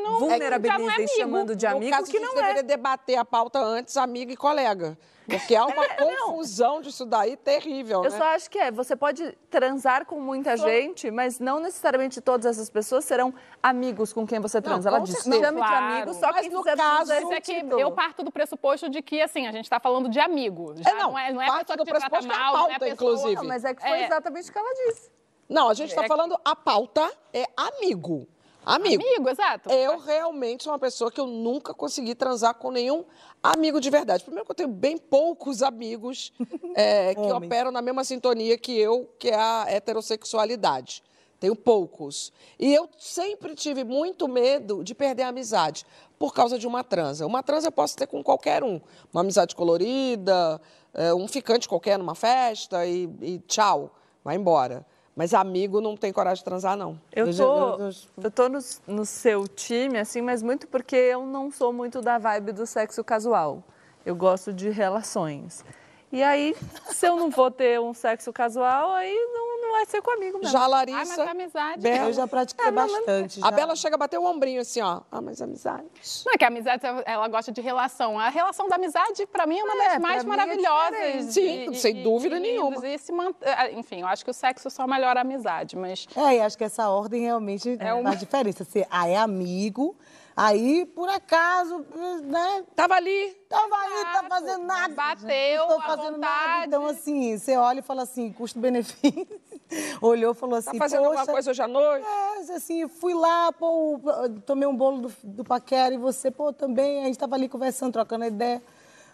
não- 0.01 0.19
vulnerabilize 0.19 0.77
não 0.77 0.89
é 0.91 0.95
amigo. 0.95 1.11
chamando 1.15 1.55
de 1.55 1.65
No 1.65 1.77
amigo, 1.77 1.91
caso, 1.91 2.11
que 2.11 2.17
a 2.17 2.19
gente 2.19 2.29
não 2.29 2.37
é. 2.37 2.41
deveria 2.41 2.63
debater 2.63 3.17
a 3.17 3.23
pauta 3.23 3.59
antes, 3.59 3.95
amigo 3.95 4.31
e 4.31 4.35
colega. 4.37 4.97
Porque 5.27 5.55
há 5.55 5.65
uma 5.65 5.85
confusão 5.89 6.79
disso 6.81 7.05
daí 7.05 7.35
terrível, 7.35 8.03
Eu 8.03 8.09
né? 8.11 8.17
só 8.17 8.23
acho 8.27 8.49
que 8.49 8.57
é, 8.57 8.71
você 8.71 8.95
pode 8.95 9.37
transar 9.49 10.05
com 10.05 10.19
muita 10.21 10.55
gente, 10.55 11.11
mas 11.11 11.37
não 11.39 11.59
necessariamente 11.59 12.21
todas 12.21 12.45
essas 12.45 12.69
pessoas 12.69 13.03
serão 13.03 13.33
amigos 13.61 14.13
com 14.13 14.25
quem 14.25 14.39
você 14.39 14.61
transa. 14.61 14.87
Ela 14.87 14.99
com 14.99 15.03
disse, 15.03 15.23
certeza. 15.23 15.45
chame 15.45 15.61
de 15.61 15.67
Claro. 15.67 15.85
amigo, 15.85 16.13
só 16.13 16.31
Mas 16.31 16.41
quem 16.41 16.49
no 16.49 16.63
caso- 16.63 17.11
é 17.11 17.41
que 17.41 17.51
eu 17.77 17.91
parto 17.91 18.23
do 18.23 18.31
pressuposto 18.31 18.89
de 18.89 19.01
que, 19.01 19.21
assim, 19.21 19.47
a 19.47 19.51
gente 19.51 19.69
tá 19.69 19.79
falando 19.81 20.07
de 20.07 20.19
amigo. 20.19 20.73
Já 20.77 20.91
É, 20.91 20.93
não, 20.93 21.11
não, 21.11 21.19
é, 21.19 21.33
não 21.33 21.41
é 21.41 21.49
a 21.49 21.57
pessoa 21.59 21.77
do 21.77 21.83
que 21.85 21.91
te 21.91 21.97
trata 21.99 22.09
pressuposto 22.09 22.27
que 22.27 22.33
é 22.33 22.37
a 22.37 22.39
mal, 22.39 22.53
não 22.53 22.59
é 22.59 22.63
a 22.63 22.67
pauta, 22.79 22.85
pessoa... 22.85 22.93
inclusive. 23.11 23.35
Não, 23.35 23.43
mas 23.43 23.65
é 23.65 23.73
que 23.75 23.81
foi 23.81 23.91
É. 23.99 24.05
exatamente 24.05 24.49
o 24.49 24.53
que 24.53 24.59
ela 24.59 24.73
disse. 24.87 25.11
Não, 25.49 25.69
a 25.69 25.73
gente 25.73 25.89
está 25.89 26.03
É- 26.05 26.07
falando, 26.07 26.39
a 26.43 26.55
pauta 26.55 27.11
é 27.33 27.45
amigo. 27.57 28.27
Amigo. 28.67 29.01
Amigo, 29.01 29.29
exato. 29.29 29.69
Eu 29.71 29.97
realmente 29.97 30.65
sou 30.65 30.73
uma 30.73 30.79
pessoa 30.79 31.09
que 31.09 31.21
eu 31.21 31.25
nunca 31.25 31.73
consegui 31.73 32.13
transar 32.13 32.53
com 32.55 32.69
nenhum 32.69 33.05
amigo 33.41 33.79
de 33.79 33.89
verdade. 33.89 34.25
Primeiro 34.25 34.45
que 34.45 34.51
eu 34.51 34.55
tenho 34.55 34.69
bem 34.69 34.97
poucos 34.97 35.63
amigos 35.63 36.33
é, 36.75 37.15
que 37.15 37.31
operam 37.31 37.71
na 37.71 37.81
mesma 37.81 38.03
sintonia 38.03 38.57
que 38.57 38.77
eu, 38.77 39.09
que 39.17 39.29
é 39.29 39.35
a 39.35 39.65
heterossexualidade. 39.69 41.01
Tenho 41.39 41.55
poucos. 41.55 42.33
E 42.59 42.73
eu 42.73 42.89
sempre 42.97 43.55
tive 43.55 43.85
muito 43.85 44.27
medo 44.27 44.83
de 44.83 44.93
perder 44.93 45.23
a 45.23 45.27
amizade 45.29 45.85
por 46.19 46.33
causa 46.33 46.59
de 46.59 46.67
uma 46.67 46.83
transa. 46.83 47.25
Uma 47.25 47.41
transa 47.41 47.67
eu 47.67 47.71
posso 47.71 47.95
ter 47.95 48.07
com 48.07 48.21
qualquer 48.21 48.65
um. 48.65 48.81
Uma 49.13 49.21
amizade 49.21 49.55
colorida, 49.55 50.59
é, 50.93 51.13
um 51.13 51.25
ficante 51.25 51.69
qualquer 51.69 51.97
numa 51.97 52.15
festa 52.15 52.85
e, 52.85 53.09
e 53.21 53.39
tchau, 53.47 53.95
vai 54.25 54.35
embora. 54.35 54.85
Mas 55.17 55.33
amigo 55.33 55.81
não 55.81 55.97
tem 55.97 56.13
coragem 56.13 56.37
de 56.37 56.43
transar, 56.43 56.77
não. 56.77 56.95
Eu 57.11 57.35
tô, 57.35 57.79
eu 58.23 58.29
tô 58.29 58.47
no, 58.47 58.59
no 58.85 59.03
seu 59.03 59.47
time, 59.47 59.97
assim, 59.97 60.21
mas 60.21 60.43
muito 60.43 60.67
porque 60.67 60.95
eu 60.95 61.25
não 61.25 61.49
sou 61.49 61.73
muito 61.73 62.03
da 62.03 62.19
vibe 62.19 62.51
do 62.51 62.67
sexo 62.67 63.03
casual. 63.03 63.63
Eu 64.05 64.15
gosto 64.15 64.53
de 64.53 64.69
relações. 64.69 65.65
E 66.11 66.21
aí, 66.21 66.55
se 66.91 67.07
eu 67.07 67.15
não 67.15 67.31
vou 67.31 67.49
ter 67.49 67.79
um 67.81 67.95
sexo 67.95 68.31
casual, 68.31 68.91
aí 68.91 69.15
não, 69.33 69.46
não 69.67 69.75
vai 69.75 69.85
ser 69.85 70.01
comigo 70.01 70.39
mesmo. 70.39 70.51
Já 70.51 70.59
a 70.59 70.65
Ah, 70.65 70.69
mas 70.69 70.89
Larissa. 70.91 71.23
é 71.23 71.29
amizade. 71.29 71.81
Bela. 71.81 72.07
Eu 72.09 72.13
já 72.13 72.27
pratiquei 72.27 72.71
bastante. 72.71 73.39
A 73.41 73.45
já. 73.45 73.51
Bela 73.51 73.75
chega 73.75 73.95
a 73.95 73.97
bater 73.97 74.17
o 74.19 74.23
ombrinho 74.25 74.61
assim, 74.61 74.81
ó. 74.81 75.01
Ah, 75.11 75.21
mas 75.21 75.41
amizade. 75.41 75.85
Não 76.25 76.33
é 76.33 76.37
que 76.37 76.43
a 76.43 76.47
amizade, 76.47 76.81
ela 77.05 77.27
gosta 77.27 77.51
de 77.51 77.61
relação. 77.61 78.19
A 78.19 78.29
relação 78.29 78.67
da 78.67 78.75
amizade, 78.75 79.25
pra 79.27 79.45
mim, 79.45 79.59
é 79.59 79.63
uma 79.63 79.83
É, 79.83 79.89
das 79.89 79.99
mais 79.99 80.23
é 80.23 80.27
maravilhosas. 80.27 81.33
diferente. 81.33 81.33
Sim, 81.33 81.73
sem 81.73 82.03
dúvida 82.03 82.37
e- 82.37 82.39
nenhuma. 82.39 82.85
e 82.87 82.97
se 82.97 83.11
mant- 83.11 83.35
é, 83.41 83.71
Enfim, 83.73 84.01
eu 84.01 84.07
acho 84.07 84.23
que 84.23 84.31
o 84.31 84.33
sexo 84.33 84.69
só 84.69 84.87
melhora 84.87 85.19
a 85.19 85.21
amizade, 85.21 85.75
mas... 85.75 86.07
É, 86.15 86.35
e 86.37 86.41
acho 86.41 86.57
que 86.57 86.63
essa 86.63 86.89
ordem 86.89 87.21
realmente 87.21 87.77
É 87.79 87.93
uma- 87.93 88.09
faz 88.09 88.19
diferença. 88.19 88.63
Você 88.63 88.85
ah, 88.89 89.07
é 89.07 89.17
amigo, 89.17 89.95
Aí, 90.39 90.85
por 90.85 91.09
acaso, 91.09 91.83
né? 92.25 92.63
Tava 92.75 92.93
ali. 92.93 93.35
Tava 93.49 93.75
ali, 93.75 94.03
tá 94.13 94.23
fazendo 94.29 94.63
nada. 94.65 94.93
Bateu 94.93 95.67
Não 95.67 95.75
tô 95.77 95.81
fazendo 95.81 96.13
vontade. 96.13 96.19
nada. 96.19 96.65
Então, 96.67 96.85
assim, 96.85 97.35
você 97.35 97.57
olha 97.57 97.79
e 97.79 97.81
fala 97.81 98.03
assim, 98.03 98.31
custo-benefício. 98.31 99.27
Olhou 99.99 100.33
e 100.33 100.35
falou 100.35 100.57
assim, 100.59 100.73
Tá 100.73 100.77
fazendo 100.77 101.05
alguma 101.05 101.21
"Poxa, 101.21 101.31
coisa 101.31 101.49
hoje 101.51 101.61
à 101.63 101.67
noite? 101.67 102.05
É, 102.07 102.53
assim, 102.53 102.87
fui 102.87 103.15
lá, 103.15 103.51
pô, 103.51 103.99
tomei 104.45 104.67
um 104.67 104.75
bolo 104.75 105.07
do, 105.07 105.13
do 105.23 105.43
paquera 105.43 105.95
e 105.95 105.97
você, 105.97 106.29
pô, 106.29 106.53
também. 106.53 107.01
A 107.01 107.05
gente 107.07 107.17
tava 107.17 107.33
ali 107.35 107.49
conversando, 107.49 107.93
trocando 107.93 108.23
ideia. 108.25 108.61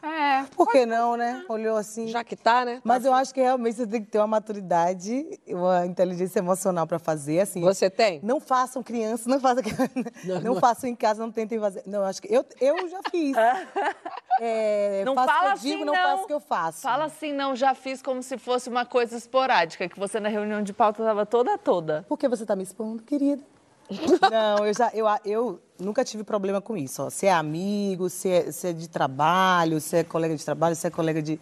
É. 0.03 0.43
Por 0.55 0.69
que 0.69 0.85
não, 0.85 1.15
né? 1.15 1.45
Olhou 1.47 1.77
assim. 1.77 2.07
Já 2.09 2.23
que 2.23 2.35
tá, 2.35 2.65
né? 2.65 2.81
Mas 2.83 3.05
eu 3.05 3.13
acho 3.13 3.33
que 3.33 3.39
realmente 3.41 3.75
você 3.77 3.87
tem 3.87 4.03
que 4.03 4.11
ter 4.11 4.17
uma 4.17 4.27
maturidade, 4.27 5.25
uma 5.47 5.85
inteligência 5.85 6.39
emocional 6.39 6.85
para 6.85 6.99
fazer, 6.99 7.39
assim. 7.39 7.61
Você 7.61 7.89
tem? 7.89 8.19
Não 8.21 8.39
façam 8.41 8.83
crianças, 8.83 9.25
não 9.27 9.39
façam 9.39 9.63
não, 10.25 10.41
não- 10.41 10.55
façam 10.59 10.89
em 10.89 10.95
casa, 10.95 11.21
não 11.23 11.31
tentem 11.31 11.57
fazer. 11.59 11.83
Não, 11.85 11.99
eu 11.99 12.05
acho 12.05 12.21
que 12.21 12.33
eu, 12.33 12.45
eu 12.59 12.87
já 12.89 12.99
fiz. 13.09 13.33
É, 14.41 15.03
Não 15.05 15.13
faço 15.13 15.27
o 15.29 15.31
que 15.31 15.37
fala 15.37 15.47
eu 15.49 15.53
assim, 15.53 15.69
digo, 15.69 15.85
não 15.85 15.93
não. 15.93 16.01
faço 16.01 16.23
o 16.23 16.27
que 16.27 16.33
eu 16.33 16.39
faço. 16.39 16.81
Fala 16.81 17.05
assim, 17.05 17.31
não, 17.31 17.55
já 17.55 17.75
fiz 17.75 18.01
como 18.01 18.21
se 18.23 18.35
fosse 18.39 18.67
uma 18.67 18.83
coisa 18.83 19.15
esporádica, 19.15 19.87
que 19.87 19.97
você 19.97 20.19
na 20.19 20.27
reunião 20.27 20.63
de 20.63 20.73
pauta 20.73 21.03
estava 21.03 21.23
toda 21.23 21.55
toda. 21.55 22.03
Por 22.09 22.17
que 22.17 22.27
você 22.27 22.43
tá 22.43 22.55
me 22.55 22.63
expondo, 22.63 23.03
querida? 23.03 23.43
Não, 24.31 24.65
eu 24.65 24.73
já 24.73 24.89
eu, 24.93 25.07
eu 25.25 25.59
nunca 25.79 26.03
tive 26.03 26.23
problema 26.23 26.61
com 26.61 26.75
isso. 26.77 27.03
Ó. 27.03 27.09
Se 27.09 27.25
é 27.27 27.31
amigo, 27.33 28.09
se 28.09 28.29
é, 28.29 28.51
se 28.51 28.67
é 28.69 28.73
de 28.73 28.87
trabalho, 28.89 29.79
se 29.79 29.97
é 29.97 30.03
colega 30.03 30.35
de 30.35 30.43
trabalho, 30.43 30.75
se 30.75 30.87
é 30.87 30.89
colega 30.89 31.21
de. 31.21 31.39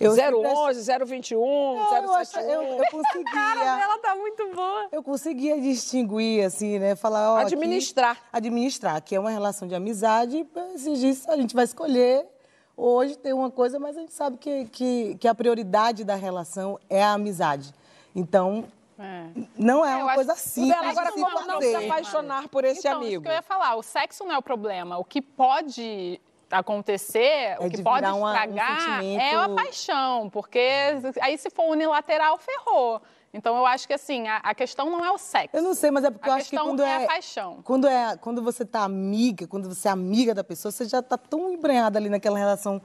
Eu 0.00 0.14
sempre 0.16 0.34
011, 0.34 0.82
021, 1.04 1.38
Não, 1.76 1.96
eu, 1.96 2.12
acho- 2.14 2.32
071. 2.32 2.50
eu, 2.50 2.62
eu 2.62 2.84
conseguia. 2.90 3.32
cara 3.32 3.76
dela 3.76 3.98
tá 3.98 4.14
muito 4.16 4.48
boa. 4.52 4.88
Eu 4.90 5.02
conseguia 5.02 5.60
distinguir, 5.60 6.44
assim, 6.44 6.78
né? 6.78 6.96
Falar, 6.96 7.34
ó. 7.34 7.36
aqui- 7.36 7.54
Administrar. 7.54 8.18
administrar, 8.32 9.00
que 9.02 9.14
é 9.14 9.20
uma 9.20 9.30
relação 9.30 9.68
de 9.68 9.74
amizade. 9.76 10.44
Esses 10.74 10.98
dias 10.98 11.28
a 11.28 11.36
gente 11.36 11.54
vai 11.54 11.64
escolher. 11.64 12.26
Hoje 12.76 13.16
tem 13.16 13.32
uma 13.32 13.50
coisa, 13.50 13.78
mas 13.78 13.96
a 13.96 14.00
gente 14.00 14.14
sabe 14.14 14.38
que, 14.38 14.64
que, 14.64 15.14
que 15.20 15.28
a 15.28 15.34
prioridade 15.34 16.02
da 16.04 16.14
relação 16.16 16.80
é 16.90 17.02
a 17.04 17.12
amizade. 17.12 17.72
Então, 18.16 18.64
não 19.58 19.84
é 19.84 19.94
eu 19.94 19.98
uma 20.04 20.06
acho 20.06 20.14
coisa 20.16 20.34
que 20.34 20.40
simples 20.40 20.74
Bela, 20.76 20.90
agora 20.90 21.12
se 21.12 21.20
vamos 21.20 21.46
não 21.46 21.60
se 21.60 21.74
apaixonar 21.76 22.48
por 22.48 22.64
esse 22.64 22.80
então, 22.80 22.92
Isso 23.00 23.06
amigo. 23.08 23.22
que 23.22 23.28
eu 23.28 23.32
ia 23.32 23.42
falar, 23.42 23.74
o 23.76 23.82
sexo 23.82 24.24
não 24.24 24.32
é 24.34 24.38
o 24.38 24.42
problema. 24.42 24.98
O 24.98 25.04
que 25.04 25.20
pode 25.22 26.20
acontecer, 26.50 27.56
o 27.60 27.64
É 27.66 27.70
que 27.70 27.76
de 27.78 27.82
pode 27.82 28.06
uma- 28.06 28.14
um 28.14 28.26
estragar 28.28 28.80
sentimento- 28.80 29.20
é 29.22 29.34
a 29.34 29.48
paixão, 29.48 30.30
porque 30.30 30.68
aí 31.20 31.36
se 31.38 31.50
for 31.50 31.64
unilateral, 31.64 32.38
ferrou. 32.38 33.00
Então 33.34 33.56
eu 33.56 33.64
acho 33.64 33.86
que 33.86 33.94
assim, 33.94 34.28
a, 34.28 34.36
a 34.38 34.54
questão 34.54 34.90
não 34.90 35.02
é 35.02 35.10
o 35.10 35.16
sexo. 35.16 35.56
Eu 35.56 35.62
não 35.62 35.74
sei, 35.74 35.90
mas 35.90 36.04
é 36.04 36.10
porque 36.10 36.28
A 36.28 36.32
eu 36.32 36.36
acho 36.36 36.44
que 36.44 36.50
questão 36.50 36.66
quando 36.68 36.82
é 36.82 36.90
é, 36.90 37.04
a 37.04 37.06
paixão. 37.06 37.62
Quando, 37.64 37.88
é, 37.88 38.16
quando 38.18 38.42
você 38.42 38.62
tá 38.64 38.84
amiga, 38.84 39.46
quando 39.46 39.68
você 39.68 39.88
é 39.88 39.90
amiga 39.90 40.34
da 40.34 40.44
pessoa, 40.44 40.70
você 40.70 40.84
já 40.84 41.00
tá 41.02 41.16
tão 41.16 41.50
embrenhada 41.50 41.98
ali 41.98 42.10
naquela 42.10 42.38
relação. 42.38 42.80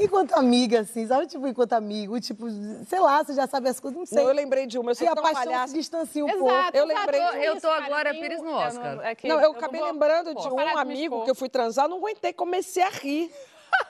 Enquanto 0.00 0.32
amiga, 0.34 0.80
assim, 0.80 1.06
sabe? 1.06 1.26
Tipo, 1.26 1.46
enquanto 1.46 1.74
amigo, 1.74 2.18
tipo, 2.20 2.46
sei 2.88 2.98
lá, 2.98 3.22
você 3.22 3.34
já 3.34 3.46
sabe 3.46 3.68
as 3.68 3.78
coisas, 3.78 3.96
não 3.98 4.06
sei. 4.06 4.18
Não, 4.22 4.28
eu 4.28 4.34
lembrei 4.34 4.66
de 4.66 4.76
uma, 4.78 4.90
eu 4.90 4.94
sou 4.96 5.06
E 5.06 5.10
a 5.10 5.14
tão 5.14 5.22
paixão 5.22 5.68
se 5.68 5.74
distancia 5.74 6.24
um 6.24 6.28
Exato, 6.28 6.42
pouco. 6.72 6.76
Eu 6.78 6.84
lembrei 6.86 7.20
de 7.20 7.44
Eu 7.44 7.52
tô 7.52 7.58
Isso, 7.58 7.66
agora 7.68 8.04
carinho, 8.04 8.22
Pires 8.22 8.42
no 8.42 8.50
eu 8.50 8.56
Oscar. 8.56 8.96
não- 8.96 9.02
é 9.04 9.14
que 9.14 9.28
Não, 9.28 9.36
eu 9.36 9.50
não 9.52 9.58
acabei 9.58 9.80
vou- 9.80 9.92
lembrando 9.92 10.34
de 10.34 10.48
Pô, 10.48 10.54
um 10.54 10.56
de 10.56 10.78
amigo 10.78 11.24
que 11.24 11.30
eu 11.30 11.34
fui 11.34 11.48
transar, 11.48 11.88
não 11.88 11.98
aguentei, 11.98 12.32
comecei 12.32 12.82
a 12.82 12.88
rir. 12.88 13.30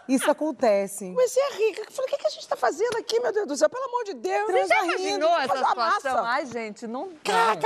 Isso 0.08 0.30
acontece. 0.30 1.06
Comecei 1.10 1.42
a 1.42 1.54
rir. 1.54 1.78
Eu 1.78 1.90
falei, 1.92 2.08
o 2.08 2.10
que, 2.10 2.18
que 2.18 2.26
a 2.26 2.30
gente 2.30 2.46
tá 2.48 2.56
fazendo 2.56 2.96
aqui, 2.98 3.20
meu 3.20 3.32
Deus 3.32 3.46
do 3.46 3.56
céu? 3.56 3.68
Pelo 3.70 3.84
amor 3.84 4.04
de 4.04 4.14
Deus. 4.14 4.50
Você 4.50 4.66
já 4.66 4.84
imaginou 4.84 5.30
essa 5.38 5.48
faz 5.48 5.60
uma 5.60 5.90
situação? 5.92 6.14
massa. 6.22 6.28
Ai, 6.28 6.46
gente, 6.46 6.86
não 6.86 7.10
Cara, 7.24 7.58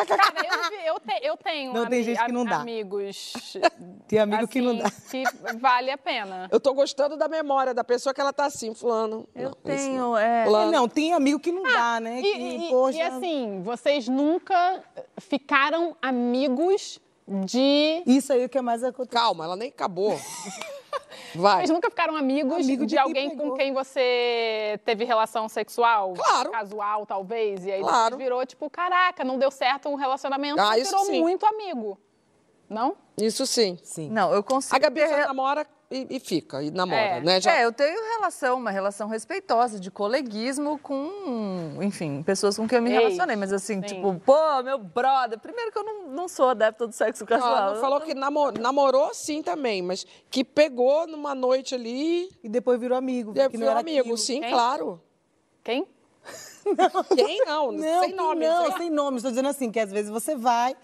eu, 0.86 1.00
te- 1.00 1.26
eu 1.26 1.36
tenho 1.38 1.72
Não, 1.72 1.86
tem 1.86 2.02
gente 2.02 2.22
que 2.24 2.32
não 2.32 2.44
dá. 2.44 2.56
amigos 2.60 3.32
Tem 4.06 4.18
amigo 4.18 4.46
que 4.46 4.60
não 4.60 4.76
dá. 4.76 4.86
assim, 4.86 5.24
que 5.24 5.56
vale 5.56 5.90
a 5.90 5.98
pena. 5.98 6.46
Eu 6.52 6.60
tô 6.60 6.72
gostando 6.74 7.16
da 7.16 7.26
memória 7.26 7.72
da 7.74 7.82
pessoa 7.82 8.12
que 8.14 8.20
ela 8.20 8.32
tá 8.32 8.44
assim, 8.44 8.74
fulano. 8.74 9.26
Eu 9.34 9.48
Não, 9.50 9.52
tenho, 9.64 9.98
não. 9.98 10.16
é... 10.16 10.44
Fulano. 10.44 10.70
Não, 10.72 10.88
tem 10.88 11.12
amigo 11.14 11.40
que 11.40 11.50
não 11.50 11.62
dá, 11.62 11.98
né? 12.00 12.20
E, 12.20 12.22
que, 12.22 12.38
e- 12.38 12.68
poxa, 12.70 12.98
e 12.98 13.02
assim, 13.02 13.62
vocês 13.62 14.06
nunca 14.08 14.82
ficaram 15.18 15.96
amigos 16.02 17.00
de. 17.26 18.02
Isso 18.06 18.32
aí 18.32 18.42
é 18.42 18.46
o 18.46 18.48
que 18.48 18.60
mais 18.60 18.82
acontece. 18.84 19.10
Calma, 19.16 19.44
ela 19.44 19.56
nem 19.56 19.68
acabou. 19.68 20.18
Vai. 21.34 21.58
Vocês 21.58 21.70
nunca 21.70 21.90
ficaram 21.90 22.16
amigos 22.16 22.54
Amigo 22.64 22.84
de, 22.84 22.90
de 22.90 22.94
quem 22.94 23.02
alguém 23.02 23.36
com 23.36 23.52
quem 23.54 23.72
você 23.72 24.78
teve 24.84 25.04
relação 25.04 25.48
sexual? 25.48 26.14
Claro. 26.14 26.50
Casual, 26.50 27.06
talvez? 27.06 27.64
E 27.64 27.72
aí 27.72 27.80
Claro. 27.80 28.16
virou 28.16 28.44
tipo, 28.46 28.68
caraca, 28.70 29.22
não 29.24 29.38
deu 29.38 29.50
certo 29.50 29.88
o 29.88 29.96
relacionamento, 29.96 30.60
Ah, 30.60 30.74
virou 30.74 31.04
sim. 31.04 31.20
muito 31.20 31.44
amigo. 31.46 31.98
Não? 32.68 32.96
Isso 33.16 33.46
sim. 33.46 33.78
Sim. 33.82 34.10
Não, 34.10 34.32
eu 34.32 34.42
consigo 34.42 34.74
A 34.74 34.78
Gabi 34.78 35.00
ter 35.00 35.26
namora 35.26 35.66
e, 35.90 36.06
e 36.16 36.20
fica, 36.20 36.62
e 36.62 36.70
namora, 36.70 37.00
É. 37.00 37.20
né? 37.20 37.40
Já... 37.40 37.56
É, 37.56 37.64
eu 37.64 37.72
tenho 37.72 37.96
relação, 38.16 38.58
uma 38.58 38.70
relação 38.70 39.08
respeitosa, 39.08 39.78
de 39.78 39.90
coleguismo 39.90 40.78
com, 40.78 41.78
enfim, 41.82 42.22
pessoas 42.22 42.56
com 42.56 42.66
quem 42.66 42.78
eu 42.78 42.82
me 42.82 42.90
relacionei. 42.90 43.36
Mas 43.36 43.52
assim, 43.52 43.74
sim. 43.74 43.94
tipo, 43.94 44.14
pô, 44.24 44.62
meu 44.64 44.78
brother. 44.78 45.38
Primeiro 45.38 45.70
que 45.70 45.78
eu 45.78 45.84
não, 45.84 46.08
não 46.08 46.28
sou 46.28 46.48
adepta 46.48 46.86
do 46.86 46.92
sexo 46.92 47.22
Não, 47.22 47.28
casual. 47.28 47.74
não 47.74 47.80
falou 47.80 48.00
que 48.00 48.14
namo- 48.14 48.52
namorou 48.52 49.14
sim 49.14 49.42
também, 49.42 49.80
mas 49.82 50.04
que 50.30 50.42
pegou 50.44 51.06
numa 51.06 51.34
noite 51.34 51.74
ali. 51.74 52.30
E 52.42 52.48
depois 52.48 52.80
virou 52.80 52.98
amigo. 52.98 53.32
Que 53.32 53.40
não 53.40 53.50
foi 53.50 53.66
era 53.68 53.80
amigo, 53.80 54.00
aquilo. 54.00 54.16
sim, 54.18 54.40
Quem? 54.40 54.50
claro. 54.50 55.00
Quem? 55.62 55.86
Quem 57.14 57.44
não? 57.46 57.70
Não, 57.70 58.02
sem 58.02 58.14
nome. 58.16 58.44
não, 58.44 58.68
né? 58.68 58.74
sem 58.76 58.90
nome. 58.90 59.16
Estou 59.18 59.30
dizendo 59.30 59.48
assim, 59.48 59.70
que 59.70 59.78
às 59.78 59.92
vezes 59.92 60.10
você 60.10 60.34
vai, 60.34 60.74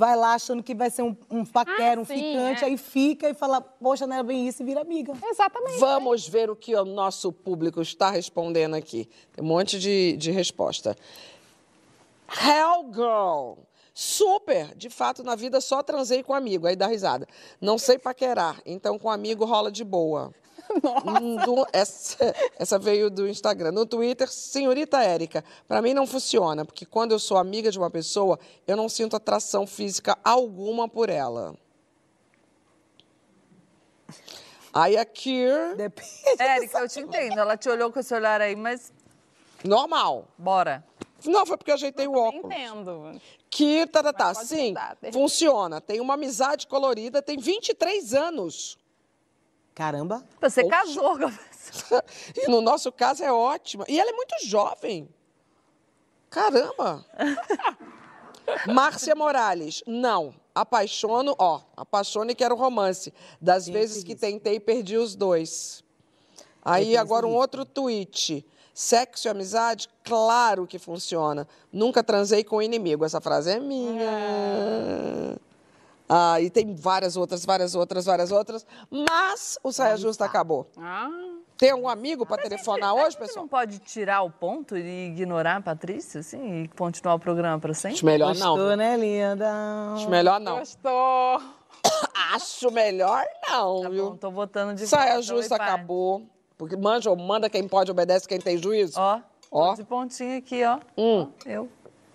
vai 0.00 0.16
lá 0.16 0.32
achando 0.32 0.62
que 0.62 0.74
vai 0.74 0.88
ser 0.88 1.02
um, 1.02 1.14
um 1.30 1.44
paquera, 1.44 2.00
Ah, 2.00 2.02
um 2.02 2.06
sim, 2.06 2.14
ficante, 2.14 2.64
é. 2.64 2.68
aí 2.68 2.78
fica 2.78 3.28
e 3.28 3.34
fala, 3.34 3.60
poxa, 3.60 4.06
não 4.06 4.14
era 4.14 4.22
bem 4.24 4.48
isso, 4.48 4.62
e 4.62 4.64
vira 4.64 4.80
amiga. 4.80 5.12
Exatamente. 5.22 5.78
Vamos 5.78 6.26
ver 6.26 6.48
o 6.48 6.56
que 6.56 6.74
o 6.74 6.86
nosso 6.86 7.30
público 7.30 7.82
está 7.82 8.08
respondendo 8.10 8.74
aqui. 8.74 9.06
Tem 9.34 9.44
um 9.44 9.46
monte 9.46 9.78
de, 9.78 10.16
de 10.16 10.30
resposta. 10.30 10.96
Hell 12.30 12.90
Girl. 12.94 13.62
Super! 13.92 14.74
De 14.74 14.88
fato, 14.88 15.22
na 15.22 15.34
vida 15.34 15.60
só 15.60 15.82
transei 15.82 16.22
com 16.22 16.32
amigo. 16.32 16.66
Aí 16.66 16.74
dá 16.76 16.86
risada. 16.86 17.28
Não 17.60 17.76
sei 17.76 17.98
paquerar, 17.98 18.58
então 18.64 18.98
com 18.98 19.10
amigo 19.10 19.44
rola 19.44 19.70
de 19.70 19.84
boa. 19.84 20.32
Hum, 21.20 21.36
do- 21.36 21.66
essa, 21.72 22.16
essa 22.58 22.78
veio 22.78 23.10
do 23.10 23.28
Instagram. 23.28 23.72
No 23.72 23.84
Twitter, 23.84 24.30
senhorita 24.30 25.02
Érica, 25.02 25.44
para 25.66 25.82
mim 25.82 25.92
não 25.94 26.06
funciona, 26.06 26.64
porque 26.64 26.86
quando 26.86 27.12
eu 27.12 27.18
sou 27.18 27.36
amiga 27.36 27.70
de 27.70 27.78
uma 27.78 27.90
pessoa, 27.90 28.38
eu 28.66 28.76
não 28.76 28.88
sinto 28.88 29.16
atração 29.16 29.66
física 29.66 30.16
alguma 30.22 30.88
por 30.88 31.08
ela. 31.08 31.54
Aí 34.72 34.96
a 34.96 35.04
Kier. 35.04 35.74
Érica, 36.38 36.78
eu 36.78 36.88
te 36.88 37.00
entendo. 37.00 37.38
Ela 37.38 37.56
te 37.56 37.68
olhou 37.68 37.90
com 37.92 37.98
esse 37.98 38.14
olhar 38.14 38.40
aí, 38.40 38.54
mas 38.54 38.92
normal. 39.64 40.28
bora. 40.38 40.84
Não, 41.24 41.44
foi 41.44 41.56
porque 41.58 41.70
eu 41.70 41.74
ajeitei 41.74 42.06
o 42.06 42.14
óculos. 42.14 42.46
Entendo. 42.46 43.20
Que, 43.50 43.86
tá, 43.86 44.02
tá, 44.02 44.12
tá. 44.12 44.34
Sim, 44.34 44.74
funciona. 45.12 45.80
Tem 45.80 46.00
uma 46.00 46.14
amizade 46.14 46.66
colorida, 46.66 47.20
tem 47.20 47.36
23 47.36 48.14
anos. 48.14 48.78
Caramba. 49.80 50.22
Você 50.42 50.60
Oxe. 50.60 50.68
casou 50.68 51.18
com 51.18 51.24
a 51.24 51.30
pessoa. 51.30 52.04
E 52.36 52.50
no 52.50 52.60
nosso 52.60 52.92
caso 52.92 53.24
é 53.24 53.32
ótima. 53.32 53.86
E 53.88 53.98
ela 53.98 54.10
é 54.10 54.12
muito 54.12 54.34
jovem. 54.44 55.08
Caramba! 56.28 57.02
Márcia 58.68 59.14
Morales, 59.14 59.82
não. 59.86 60.34
Apaixono, 60.54 61.34
ó, 61.38 61.62
apaixone 61.74 62.34
que 62.34 62.44
era 62.44 62.52
o 62.52 62.58
romance. 62.58 63.10
Das 63.40 63.66
vezes 63.66 64.04
que 64.04 64.14
tentei, 64.14 64.60
perdi 64.60 64.98
os 64.98 65.14
dois. 65.16 65.82
Aí 66.62 66.94
agora 66.94 67.26
um 67.26 67.34
outro 67.34 67.64
tweet. 67.64 68.44
Sexo 68.74 69.28
e 69.28 69.30
amizade, 69.30 69.88
claro 70.04 70.66
que 70.66 70.78
funciona. 70.78 71.48
Nunca 71.72 72.02
transei 72.04 72.44
com 72.44 72.60
inimigo. 72.60 73.02
Essa 73.02 73.20
frase 73.20 73.52
é 73.52 73.58
minha. 73.58 75.38
Ah, 76.12 76.40
e 76.40 76.50
tem 76.50 76.74
várias 76.74 77.16
outras, 77.16 77.44
várias 77.44 77.74
outras, 77.76 78.04
várias 78.04 78.32
outras. 78.32 78.66
Mas 78.90 79.56
o 79.62 79.70
Saia 79.72 79.96
Justa 79.96 80.24
acabou. 80.24 80.66
Ah, 80.76 81.08
Tem 81.56 81.70
algum 81.70 81.88
amigo 81.88 82.26
para 82.26 82.42
telefonar 82.42 82.94
hoje, 82.94 83.12
Você 83.12 83.18
pessoal? 83.18 83.44
não 83.44 83.48
pode 83.48 83.78
tirar 83.78 84.22
o 84.22 84.30
ponto 84.30 84.76
e 84.76 85.06
ignorar 85.08 85.56
a 85.56 85.60
Patrícia, 85.60 86.20
assim, 86.20 86.62
e 86.64 86.68
continuar 86.68 87.14
o 87.14 87.18
programa 87.20 87.60
para 87.60 87.72
sempre? 87.74 87.96
Acho 87.96 88.06
melhor 88.06 88.28
Gostou, 88.34 88.56
não. 88.70 88.76
né, 88.76 88.96
linda? 88.96 89.48
Acho 89.94 90.10
melhor 90.10 90.40
não. 90.40 90.58
gostou. 90.58 91.40
Acho 92.34 92.70
melhor 92.70 93.24
não, 93.48 93.82
Tá 93.82 93.88
viu? 93.88 94.10
bom, 94.10 94.16
tô 94.16 94.30
votando 94.30 94.74
de 94.74 94.86
Saia 94.86 95.12
volta. 95.12 95.22
justa 95.22 95.54
acabou. 95.56 96.22
Porque 96.58 96.76
manja, 96.76 97.14
manda 97.14 97.48
quem 97.48 97.66
pode, 97.68 97.90
obedece 97.90 98.26
quem 98.28 98.38
tem 98.40 98.58
juízo. 98.58 98.94
Ó, 98.98 99.20
Ó. 99.50 99.74
de 99.74 99.84
pontinho 99.84 100.38
aqui, 100.38 100.62
ó. 100.64 100.78
Hum. 100.96 101.30
Eu. 101.46 101.68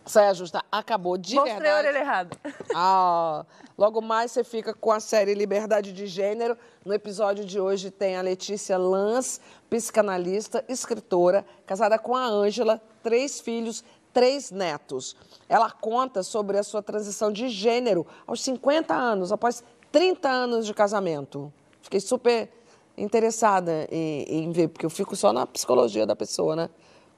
Saia 0.06 0.34
justa 0.34 0.64
acabou 0.72 1.18
de 1.18 1.36
Mostrei 1.36 1.56
a 1.56 1.60
verdade. 1.60 1.88
orelha 1.88 2.00
errada. 2.00 2.38
Ah, 2.78 3.46
logo 3.78 4.02
mais 4.02 4.32
você 4.32 4.44
fica 4.44 4.74
com 4.74 4.92
a 4.92 5.00
série 5.00 5.34
Liberdade 5.34 5.94
de 5.94 6.06
Gênero. 6.06 6.58
No 6.84 6.94
episódio 6.94 7.44
de 7.46 7.60
hoje 7.60 7.90
tem 7.90 8.16
a 8.16 8.22
Letícia 8.22 8.78
Lanz, 8.78 9.40
psicanalista, 9.70 10.64
escritora, 10.68 11.46
casada 11.66 11.98
com 11.98 12.16
a 12.16 12.26
Ângela, 12.26 12.82
três 13.02 13.40
filhos, 13.40 13.84
três 14.14 14.52
netos. 14.52 15.16
Ela 15.50 15.72
conta 15.72 16.22
sobre 16.22 16.58
a 16.58 16.64
sua 16.64 16.84
transição 16.84 17.32
de 17.32 17.48
gênero 17.50 18.06
aos 18.28 18.42
50 18.44 18.94
anos, 18.94 19.32
após 19.32 19.64
30 19.92 20.30
anos 20.30 20.66
de 20.66 20.74
casamento. 20.74 21.52
Fiquei 21.82 22.00
super 22.00 22.52
interessada 22.98 23.88
em, 23.92 24.44
em 24.44 24.52
ver, 24.52 24.68
porque 24.68 24.86
eu 24.86 24.90
fico 24.90 25.16
só 25.16 25.32
na 25.34 25.46
psicologia 25.48 26.06
da 26.06 26.16
pessoa, 26.16 26.56
né? 26.56 26.70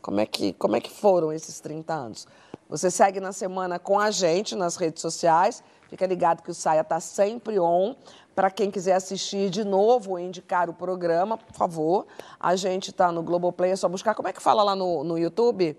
Como 0.02 0.20
é, 0.20 0.26
que, 0.26 0.54
como 0.54 0.76
é 0.76 0.82
que 0.82 0.90
foram 0.90 1.32
esses 1.32 1.60
30 1.60 1.94
anos? 1.94 2.28
Você 2.70 2.92
segue 2.92 3.20
na 3.20 3.32
semana 3.32 3.80
com 3.80 4.00
a 4.00 4.12
gente 4.12 4.56
nas 4.56 4.76
redes 4.76 5.02
sociais. 5.02 5.64
Fica 5.90 6.06
ligado 6.06 6.44
que 6.44 6.52
o 6.52 6.54
Saia 6.54 6.82
está 6.82 7.00
sempre 7.00 7.60
on. 7.60 7.96
Para 8.36 8.52
quem 8.52 8.70
quiser 8.70 8.94
assistir 8.94 9.50
de 9.50 9.64
novo 9.64 10.12
ou 10.12 10.20
indicar 10.20 10.70
o 10.70 10.74
programa, 10.74 11.38
por 11.38 11.56
favor. 11.56 12.06
A 12.40 12.56
gente 12.56 12.92
está 12.92 13.12
no 13.12 13.24
Globoplay, 13.24 13.72
é 13.72 13.76
só 13.76 13.88
buscar. 13.88 14.14
Como 14.14 14.28
é 14.28 14.34
que 14.34 14.42
fala 14.42 14.64
lá 14.64 14.76
no, 14.76 15.04
no 15.04 15.18
YouTube? 15.18 15.78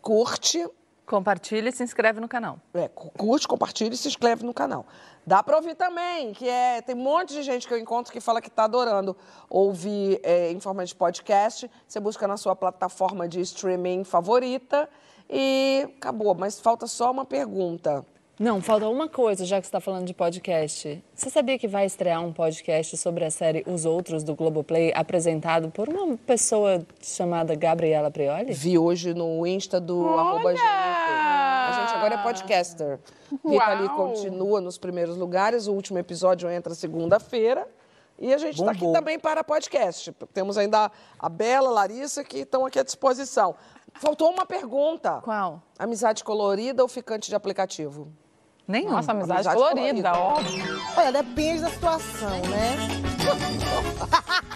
Curte. 0.00 0.66
Compartilha 1.06 1.68
e 1.68 1.72
se 1.72 1.82
inscreve 1.82 2.20
no 2.20 2.28
canal. 2.28 2.58
É, 2.72 2.88
curte, 2.88 3.46
compartilha 3.46 3.92
e 3.92 3.96
se 3.96 4.06
inscreve 4.08 4.44
no 4.44 4.54
canal. 4.54 4.86
Dá 5.26 5.42
para 5.42 5.56
ouvir 5.56 5.74
também, 5.74 6.32
que 6.32 6.48
é 6.48 6.80
tem 6.80 6.94
um 6.94 6.98
monte 6.98 7.34
de 7.34 7.42
gente 7.42 7.68
que 7.68 7.74
eu 7.74 7.78
encontro 7.78 8.12
que 8.12 8.20
fala 8.20 8.40
que 8.40 8.48
está 8.48 8.64
adorando 8.64 9.16
ouvir 9.48 10.20
é, 10.22 10.50
em 10.50 10.58
forma 10.58 10.84
de 10.84 10.94
podcast. 10.94 11.70
Você 11.86 12.00
busca 12.00 12.26
na 12.26 12.36
sua 12.36 12.56
plataforma 12.56 13.28
de 13.28 13.40
streaming 13.40 14.04
favorita 14.04 14.88
e 15.28 15.86
acabou. 15.98 16.34
Mas 16.34 16.58
falta 16.58 16.86
só 16.86 17.10
uma 17.10 17.24
pergunta. 17.24 18.04
Não, 18.40 18.62
falta 18.62 18.88
uma 18.88 19.06
coisa, 19.06 19.44
já 19.44 19.60
que 19.60 19.66
você 19.66 19.68
está 19.68 19.80
falando 19.80 20.06
de 20.06 20.14
podcast. 20.14 21.04
Você 21.14 21.28
sabia 21.28 21.58
que 21.58 21.68
vai 21.68 21.84
estrear 21.84 22.24
um 22.24 22.32
podcast 22.32 22.96
sobre 22.96 23.22
a 23.26 23.30
série 23.30 23.62
Os 23.66 23.84
Outros 23.84 24.24
do 24.24 24.34
Globoplay, 24.34 24.92
apresentado 24.94 25.70
por 25.70 25.90
uma 25.90 26.16
pessoa 26.16 26.82
chamada 27.02 27.54
Gabriela 27.54 28.10
Prioli? 28.10 28.54
Vi 28.54 28.78
hoje 28.78 29.12
no 29.12 29.46
Insta 29.46 29.78
do 29.78 30.08
arroba 30.08 30.54
GNT. 30.54 31.49
Agora 32.00 32.14
é 32.14 32.22
podcaster. 32.22 32.98
Rita 33.44 33.64
ali 33.64 33.86
Uau! 33.86 33.96
continua 33.96 34.60
nos 34.60 34.78
primeiros 34.78 35.16
lugares. 35.16 35.66
O 35.66 35.72
último 35.72 35.98
episódio 35.98 36.48
entra 36.50 36.74
segunda-feira. 36.74 37.68
E 38.18 38.34
a 38.34 38.38
gente 38.38 38.58
está 38.60 38.70
aqui 38.72 38.90
também 38.92 39.18
para 39.18 39.42
podcast. 39.44 40.12
Temos 40.34 40.58
ainda 40.58 40.90
a 41.18 41.28
Bela, 41.28 41.68
a 41.68 41.72
Larissa, 41.72 42.22
que 42.22 42.38
estão 42.40 42.66
aqui 42.66 42.78
à 42.78 42.82
disposição. 42.82 43.54
Faltou 43.94 44.30
uma 44.30 44.44
pergunta. 44.44 45.20
Qual? 45.22 45.62
Amizade 45.78 46.22
colorida 46.22 46.82
ou 46.82 46.88
ficante 46.88 47.28
de 47.28 47.34
aplicativo? 47.34 48.08
Nenhum. 48.68 48.90
Nossa, 48.92 49.10
amizade, 49.12 49.48
Amizade 49.48 49.56
colorida, 49.56 50.10
colorida. 50.12 50.18
óbvio. 50.18 50.80
Olha, 50.96 51.12
depende 51.12 51.62
da 51.62 51.70
situação, 51.70 52.30
né? 52.50 52.76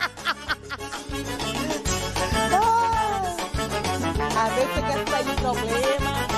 Ah, 4.36 4.46
Às 4.46 4.52
vezes 4.54 4.74
você 4.74 4.82
quer 4.82 5.08
sair 5.10 5.24
do 5.24 5.34
problema. 5.40 6.33